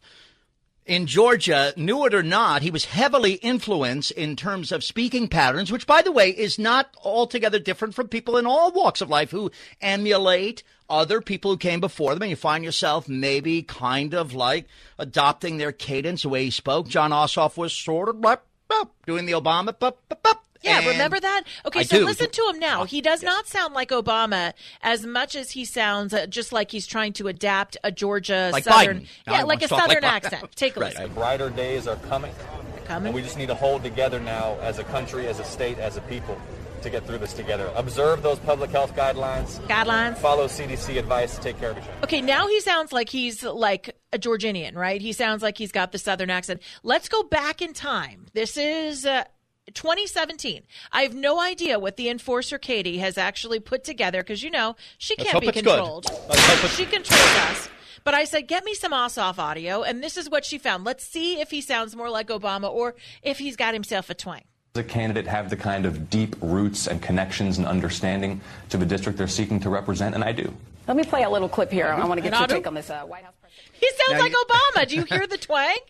in 0.85 1.07
Georgia 1.07 1.73
knew 1.75 2.05
it 2.05 2.13
or 2.13 2.21
not, 2.21 2.61
he 2.61 2.69
was 2.69 2.85
heavily 2.85 3.33
influenced 3.33 4.11
in 4.11 4.35
terms 4.35 4.71
of 4.71 4.83
speaking 4.83 5.27
patterns, 5.27 5.71
which, 5.71 5.87
by 5.87 6.01
the 6.01 6.11
way, 6.11 6.29
is 6.29 6.59
not 6.59 6.95
altogether 7.03 7.57
different 7.57 7.95
from 7.95 8.07
people 8.07 8.37
in 8.37 8.45
all 8.45 8.71
walks 8.71 9.01
of 9.01 9.09
life 9.09 9.31
who 9.31 9.51
emulate 9.81 10.61
other 10.87 11.21
people 11.21 11.49
who 11.49 11.57
came 11.57 11.79
before 11.79 12.13
them. 12.13 12.21
And 12.21 12.29
you 12.29 12.35
find 12.35 12.63
yourself 12.63 13.09
maybe 13.09 13.63
kind 13.63 14.13
of 14.13 14.35
like 14.35 14.67
adopting 14.99 15.57
their 15.57 15.71
cadence, 15.71 16.21
the 16.21 16.29
way 16.29 16.45
he 16.45 16.51
spoke. 16.51 16.87
Jon 16.87 17.09
Ossoff 17.09 17.57
was 17.57 17.73
sort 17.73 18.09
of 18.09 18.17
like 18.17 18.41
doing 19.05 19.25
the 19.25 19.33
Obama. 19.33 19.73
Yeah, 20.63 20.79
and 20.79 20.87
remember 20.87 21.19
that? 21.19 21.43
Okay, 21.67 21.81
I 21.81 21.83
so 21.83 21.99
do. 21.99 22.05
listen 22.05 22.31
to 22.31 22.41
him 22.51 22.57
now. 22.59 22.85
He 22.85 22.99
does 22.99 23.21
not 23.21 23.45
sound 23.47 23.75
like 23.75 23.89
Obama 23.89 24.53
as 24.81 25.05
much 25.05 25.35
as 25.35 25.51
he 25.51 25.63
sounds 25.63 26.11
uh, 26.11 26.25
just 26.25 26.51
like 26.51 26.71
he's 26.71 26.87
trying 26.87 27.13
to 27.13 27.27
adapt 27.27 27.77
a 27.83 27.91
Georgia 27.91 28.49
Like 28.51 28.63
southern, 28.63 29.01
Biden. 29.01 29.07
Now 29.27 29.33
yeah, 29.33 29.37
he 29.39 29.43
like 29.43 29.59
a 29.61 29.61
wants 29.61 29.63
to 29.63 29.67
talk 29.69 29.79
southern 29.81 30.03
like 30.03 30.23
Biden. 30.23 30.33
accent. 30.33 30.55
Take 30.55 30.75
a 30.75 30.79
Right. 30.85 30.93
listen. 30.95 31.13
Brighter 31.13 31.49
days 31.51 31.87
are 31.87 31.97
coming. 31.97 32.33
Coming. 32.85 33.07
And 33.07 33.15
we 33.15 33.21
just 33.21 33.37
need 33.37 33.47
to 33.47 33.55
hold 33.55 33.83
together 33.83 34.19
now 34.19 34.57
as 34.61 34.79
a 34.79 34.83
country, 34.85 35.27
as 35.27 35.39
a 35.39 35.43
state, 35.43 35.77
as 35.77 35.97
a 35.97 36.01
people 36.01 36.39
to 36.81 36.89
get 36.89 37.05
through 37.07 37.17
this 37.17 37.33
together. 37.33 37.71
Observe 37.75 38.21
those 38.21 38.37
public 38.39 38.69
health 38.69 38.95
guidelines. 38.95 39.59
Guidelines. 39.67 40.17
Follow 40.17 40.45
CDC 40.47 40.97
advice. 40.97 41.35
To 41.35 41.41
take 41.41 41.59
care 41.59 41.71
of 41.71 41.77
each 41.77 41.83
other. 41.83 41.93
Okay, 42.03 42.21
now 42.21 42.47
he 42.47 42.59
sounds 42.61 42.91
like 42.93 43.09
he's 43.09 43.43
like 43.43 43.94
a 44.15 44.17
Georginian, 44.19 44.75
right? 44.75 45.01
He 45.01 45.13
sounds 45.13 45.43
like 45.43 45.57
he's 45.57 45.71
got 45.71 45.91
the 45.91 45.99
southern 45.99 46.31
accent. 46.31 46.61
Let's 46.81 47.09
go 47.09 47.21
back 47.21 47.61
in 47.61 47.73
time. 47.73 48.25
This 48.33 48.57
is. 48.57 49.05
Uh, 49.05 49.25
2017. 49.73 50.61
I 50.91 51.01
have 51.01 51.15
no 51.15 51.39
idea 51.41 51.79
what 51.79 51.97
the 51.97 52.07
enforcer 52.07 52.59
Katie 52.59 52.99
has 52.99 53.17
actually 53.17 53.59
put 53.59 53.83
together 53.83 54.21
because 54.21 54.43
you 54.43 54.51
know 54.51 54.75
she 54.99 55.15
can't 55.15 55.41
be 55.41 55.51
controlled. 55.51 56.05
Let's 56.29 56.61
hope 56.61 56.69
She 56.69 56.85
controls 56.85 57.19
us. 57.19 57.69
But 58.03 58.13
I 58.13 58.25
said, 58.25 58.47
get 58.47 58.63
me 58.63 58.75
some 58.75 58.91
Ossoff 58.91 59.39
audio, 59.39 59.81
and 59.81 60.03
this 60.03 60.17
is 60.17 60.29
what 60.29 60.45
she 60.45 60.59
found. 60.59 60.83
Let's 60.83 61.03
see 61.03 61.41
if 61.41 61.49
he 61.49 61.61
sounds 61.61 61.95
more 61.95 62.11
like 62.11 62.27
Obama 62.27 62.71
or 62.71 62.93
if 63.23 63.39
he's 63.39 63.55
got 63.55 63.73
himself 63.73 64.11
a 64.11 64.13
twang. 64.13 64.43
Does 64.73 64.85
a 64.85 64.87
candidate 64.87 65.25
have 65.25 65.49
the 65.49 65.57
kind 65.57 65.87
of 65.87 66.11
deep 66.11 66.35
roots 66.41 66.85
and 66.85 67.01
connections 67.01 67.57
and 67.57 67.65
understanding 67.65 68.41
to 68.69 68.77
the 68.77 68.85
district 68.85 69.17
they're 69.17 69.27
seeking 69.27 69.59
to 69.61 69.71
represent? 69.71 70.13
And 70.13 70.23
I 70.23 70.33
do. 70.33 70.53
Let 70.87 70.97
me 70.97 71.03
play 71.03 71.23
a 71.23 71.29
little 71.29 71.49
clip 71.49 71.71
here. 71.71 71.87
I 71.87 72.05
want 72.05 72.21
to 72.21 72.29
get 72.29 72.37
your 72.37 72.47
take 72.47 72.67
on 72.67 72.75
this 72.75 72.91
uh, 72.91 73.01
White 73.01 73.23
House. 73.23 73.33
He 73.79 73.89
sounds 73.91 74.13
Now 74.13 74.19
like 74.19 74.31
you- 74.31 74.43
Obama. 74.49 74.87
Do 74.87 74.95
you 74.95 75.03
hear 75.03 75.27
the 75.27 75.37
twang? 75.37 75.75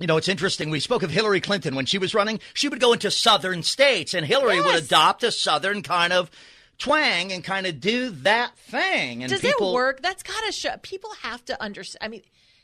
You 0.00 0.08
know, 0.08 0.16
it's 0.16 0.28
interesting. 0.28 0.70
We 0.70 0.80
spoke 0.80 1.04
of 1.04 1.10
Hillary 1.12 1.40
Clinton 1.40 1.76
when 1.76 1.86
she 1.86 1.98
was 1.98 2.14
running. 2.14 2.40
She 2.52 2.68
would 2.68 2.80
go 2.80 2.92
into 2.92 3.12
southern 3.12 3.62
states, 3.62 4.12
and 4.12 4.26
Hillary 4.26 4.60
would 4.60 4.74
adopt 4.74 5.22
a 5.22 5.30
southern 5.30 5.82
kind 5.82 6.12
of 6.12 6.32
twang 6.78 7.32
and 7.32 7.44
kind 7.44 7.64
of 7.64 7.78
do 7.78 8.10
that 8.10 8.58
thing. 8.58 9.22
And 9.22 9.30
Does 9.30 9.40
people, 9.40 9.70
it 9.70 9.74
work? 9.74 10.02
That's 10.02 10.24
got 10.24 10.44
to 10.46 10.52
show. 10.52 10.76
People 10.82 11.10
have 11.22 11.44
to 11.44 11.62
understand. 11.62 12.00
I 12.04 12.08
mean, 12.08 12.22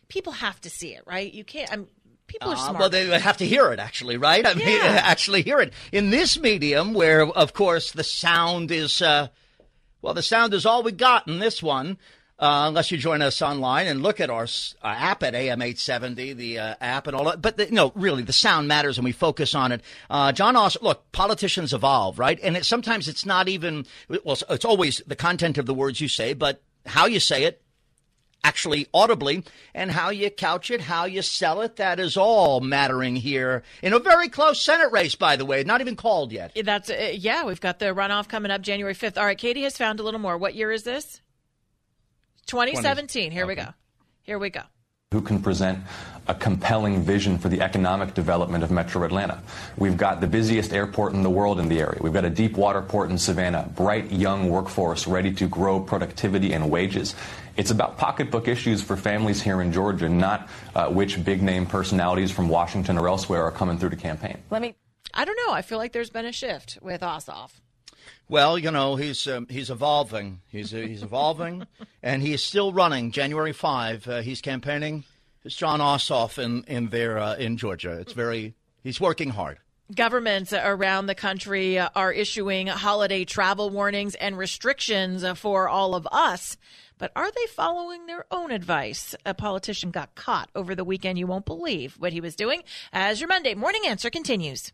people 0.08 0.32
have 0.32 0.61
to 0.62 0.70
see 0.70 0.88
it, 0.92 1.04
right? 1.06 1.32
You 1.32 1.44
can't. 1.44 1.72
I'm. 1.72 1.86
People 2.26 2.50
are 2.50 2.54
Uh, 2.56 2.58
smart. 2.58 2.78
well, 2.80 2.90
they 2.90 3.06
have 3.20 3.36
to 3.36 3.46
hear 3.46 3.72
it, 3.72 3.78
actually, 3.78 4.16
right? 4.16 4.44
I 4.44 4.54
mean, 4.54 4.66
Yeah. 4.66 4.82
actually 5.04 5.42
hear 5.42 5.61
it. 5.61 5.72
In 5.92 6.11
this 6.11 6.36
medium, 6.36 6.94
where, 6.94 7.24
of 7.24 7.54
course, 7.54 7.92
the 7.92 8.04
sound 8.04 8.72
is, 8.72 9.00
uh, 9.00 9.28
well, 10.02 10.14
the 10.14 10.22
sound 10.22 10.52
is 10.52 10.66
all 10.66 10.82
we 10.82 10.90
got 10.90 11.28
in 11.28 11.38
this 11.38 11.62
one, 11.62 11.96
uh, 12.41 12.64
unless 12.68 12.91
you 12.91 12.97
join 12.97 13.20
us 13.20 13.43
online 13.43 13.86
and 13.86 14.03
look 14.03 14.18
at 14.18 14.30
our 14.30 14.45
uh, 14.45 14.86
app 14.86 15.22
at 15.22 15.34
AM870, 15.34 16.34
the 16.36 16.59
uh, 16.59 16.74
app 16.80 17.07
and 17.07 17.14
all 17.14 17.24
that. 17.24 17.43
But, 17.43 17.59
the, 17.59 17.70
no, 17.70 17.93
really, 17.95 18.22
the 18.22 18.32
sound 18.32 18.66
matters 18.66 18.97
and 18.97 19.05
we 19.05 19.12
focus 19.12 19.55
on 19.55 19.72
it. 19.72 19.82
Uh, 20.09 20.32
Jon 20.32 20.55
Ossoff, 20.55 20.82
look, 20.82 21.12
politicians 21.12 21.74
evolve, 21.74 22.18
right? 22.18 22.41
And 22.43 22.57
it, 22.57 22.64
sometimes 22.64 23.09
it's 23.09 23.26
not 23.26 23.49
even, 23.49 23.86
well, 24.09 24.34
it's- 24.34 24.64
always 24.64 25.03
the 25.07 25.16
content 25.16 25.59
of 25.59 25.66
the 25.66 25.74
words 25.74 26.01
you 26.01 26.09
say, 26.09 26.32
but 26.32 26.62
how 26.86 27.07
you 27.07 27.18
say 27.18 27.45
it, 27.45 27.61
actually 28.43 28.86
audibly 28.95 29.45
and 29.74 29.91
how 29.91 30.11
you 30.11 30.30
couch 30.30 30.70
it, 30.70 30.80
how 30.80 31.05
you 31.05 31.22
sell 31.22 31.61
it. 31.61 31.76
That 31.76 32.01
is 32.01 32.16
all 32.16 32.61
mattering 32.61 33.16
here 33.16 33.62
in 33.82 33.93
a 33.93 33.99
very 33.99 34.28
close 34.28 34.61
Senate 34.61 34.93
race, 34.93 35.14
by 35.14 35.36
the 35.36 35.45
way, 35.45 35.62
not 35.64 35.80
even 35.80 35.97
called 35.97 36.32
yet. 36.32 36.57
That's 36.64 36.88
uh, 36.91 37.12
yeah. 37.14 37.45
We've 37.45 37.61
got 37.61 37.78
the 37.78 37.86
runoff 37.86 38.28
coming 38.28 38.51
up 38.51 38.62
January 38.62 38.95
fifth. 38.95 39.18
All 39.18 39.24
right, 39.26 39.36
Katie 39.36 39.62
has 39.62 39.76
found 39.76 40.01
a 40.01 40.03
little 40.03 40.20
more. 40.20 40.38
What 40.38 40.55
year 40.55 40.72
is 40.72 40.84
this? 40.84 41.20
2017. 42.51 43.30
Here 43.30 43.46
we 43.46 43.55
go. 43.55 43.68
Here 44.22 44.38
we 44.38 44.51
go. 44.51 44.62
who 45.12 45.20
can 45.20 45.42
present 45.42 45.76
a 46.28 46.34
compelling 46.34 47.03
vision 47.03 47.36
for 47.36 47.48
the 47.48 47.61
economic 47.61 48.14
development 48.14 48.62
of 48.62 48.70
Metro 48.70 49.03
Atlanta. 49.03 49.42
We've 49.76 49.96
got 49.96 50.20
the 50.20 50.28
busiest 50.28 50.72
airport 50.72 51.14
in 51.14 51.24
the 51.24 51.30
world 51.30 51.59
in 51.59 51.68
the 51.68 51.80
area. 51.80 51.98
We've 52.01 52.12
got 52.12 52.24
a 52.24 52.30
deep 52.30 52.57
water 52.57 52.80
port 52.80 53.11
in 53.11 53.18
Savannah, 53.18 53.68
bright 53.74 54.12
young 54.12 54.48
workforce 54.48 55.09
ready 55.09 55.32
to 55.34 55.48
grow 55.48 55.80
productivity 55.80 56.53
and 56.53 56.70
wages. 56.70 57.16
It's 57.57 57.72
about 57.72 57.98
pocketbook 57.98 58.46
issues 58.46 58.82
for 58.82 58.96
families 58.96 59.42
here 59.42 59.61
in 59.61 59.72
Georgia, 59.72 60.09
not 60.09 60.48
uh, 60.76 60.88
which 60.88 61.24
big 61.24 61.42
name 61.42 61.66
personalities 61.66 62.30
from 62.30 62.48
Washington 62.48 62.96
or 62.96 63.09
elsewhere 63.09 63.42
are 63.42 63.53
coming 63.53 63.78
through 63.78 63.90
to 63.90 63.96
campaign. 63.96 64.38
Let 64.51 64.62
me. 64.62 64.76
I 65.12 65.24
don't 65.24 65.38
know. 65.44 65.53
I 65.53 65.62
feel 65.62 65.78
like 65.78 65.92
there's 65.92 66.11
been 66.11 66.26
a 66.26 66.32
shift 66.32 66.78
with 66.80 67.01
Ossoff. 67.01 67.61
Well, 68.30 68.56
you 68.56 68.70
know, 68.70 68.94
he's 68.94 69.26
um, 69.26 69.48
he's 69.50 69.70
evolving. 69.70 70.40
He's 70.46 70.72
uh, 70.72 70.76
he's 70.76 71.02
evolving, 71.02 71.66
and 72.02 72.22
he 72.22 72.32
is 72.32 72.44
still 72.44 72.72
running. 72.72 73.10
January 73.10 73.52
five, 73.52 74.06
uh, 74.06 74.22
he's 74.22 74.40
campaigning. 74.40 75.02
It's 75.44 75.56
Jon 75.56 75.80
Ossoff 75.80 76.38
in 76.38 76.62
in 76.68 76.90
there 76.90 77.18
uh, 77.18 77.34
in 77.34 77.56
Georgia. 77.56 77.98
It's 77.98 78.12
very 78.12 78.54
he's 78.84 79.00
working 79.00 79.30
hard. 79.30 79.58
Governments 79.92 80.52
around 80.52 81.06
the 81.06 81.16
country 81.16 81.80
are 81.80 82.12
issuing 82.12 82.68
holiday 82.68 83.24
travel 83.24 83.68
warnings 83.68 84.14
and 84.14 84.38
restrictions 84.38 85.26
for 85.36 85.68
all 85.68 85.96
of 85.96 86.06
us. 86.12 86.56
But 86.98 87.10
are 87.16 87.32
they 87.32 87.46
following 87.46 88.06
their 88.06 88.26
own 88.30 88.52
advice? 88.52 89.16
A 89.26 89.34
politician 89.34 89.90
got 89.90 90.14
caught 90.14 90.50
over 90.54 90.76
the 90.76 90.84
weekend. 90.84 91.18
You 91.18 91.26
won't 91.26 91.46
believe 91.46 91.96
what 91.98 92.12
he 92.12 92.20
was 92.20 92.36
doing. 92.36 92.62
As 92.92 93.20
your 93.20 93.26
Monday 93.26 93.56
morning 93.56 93.82
answer 93.86 94.08
continues. 94.08 94.70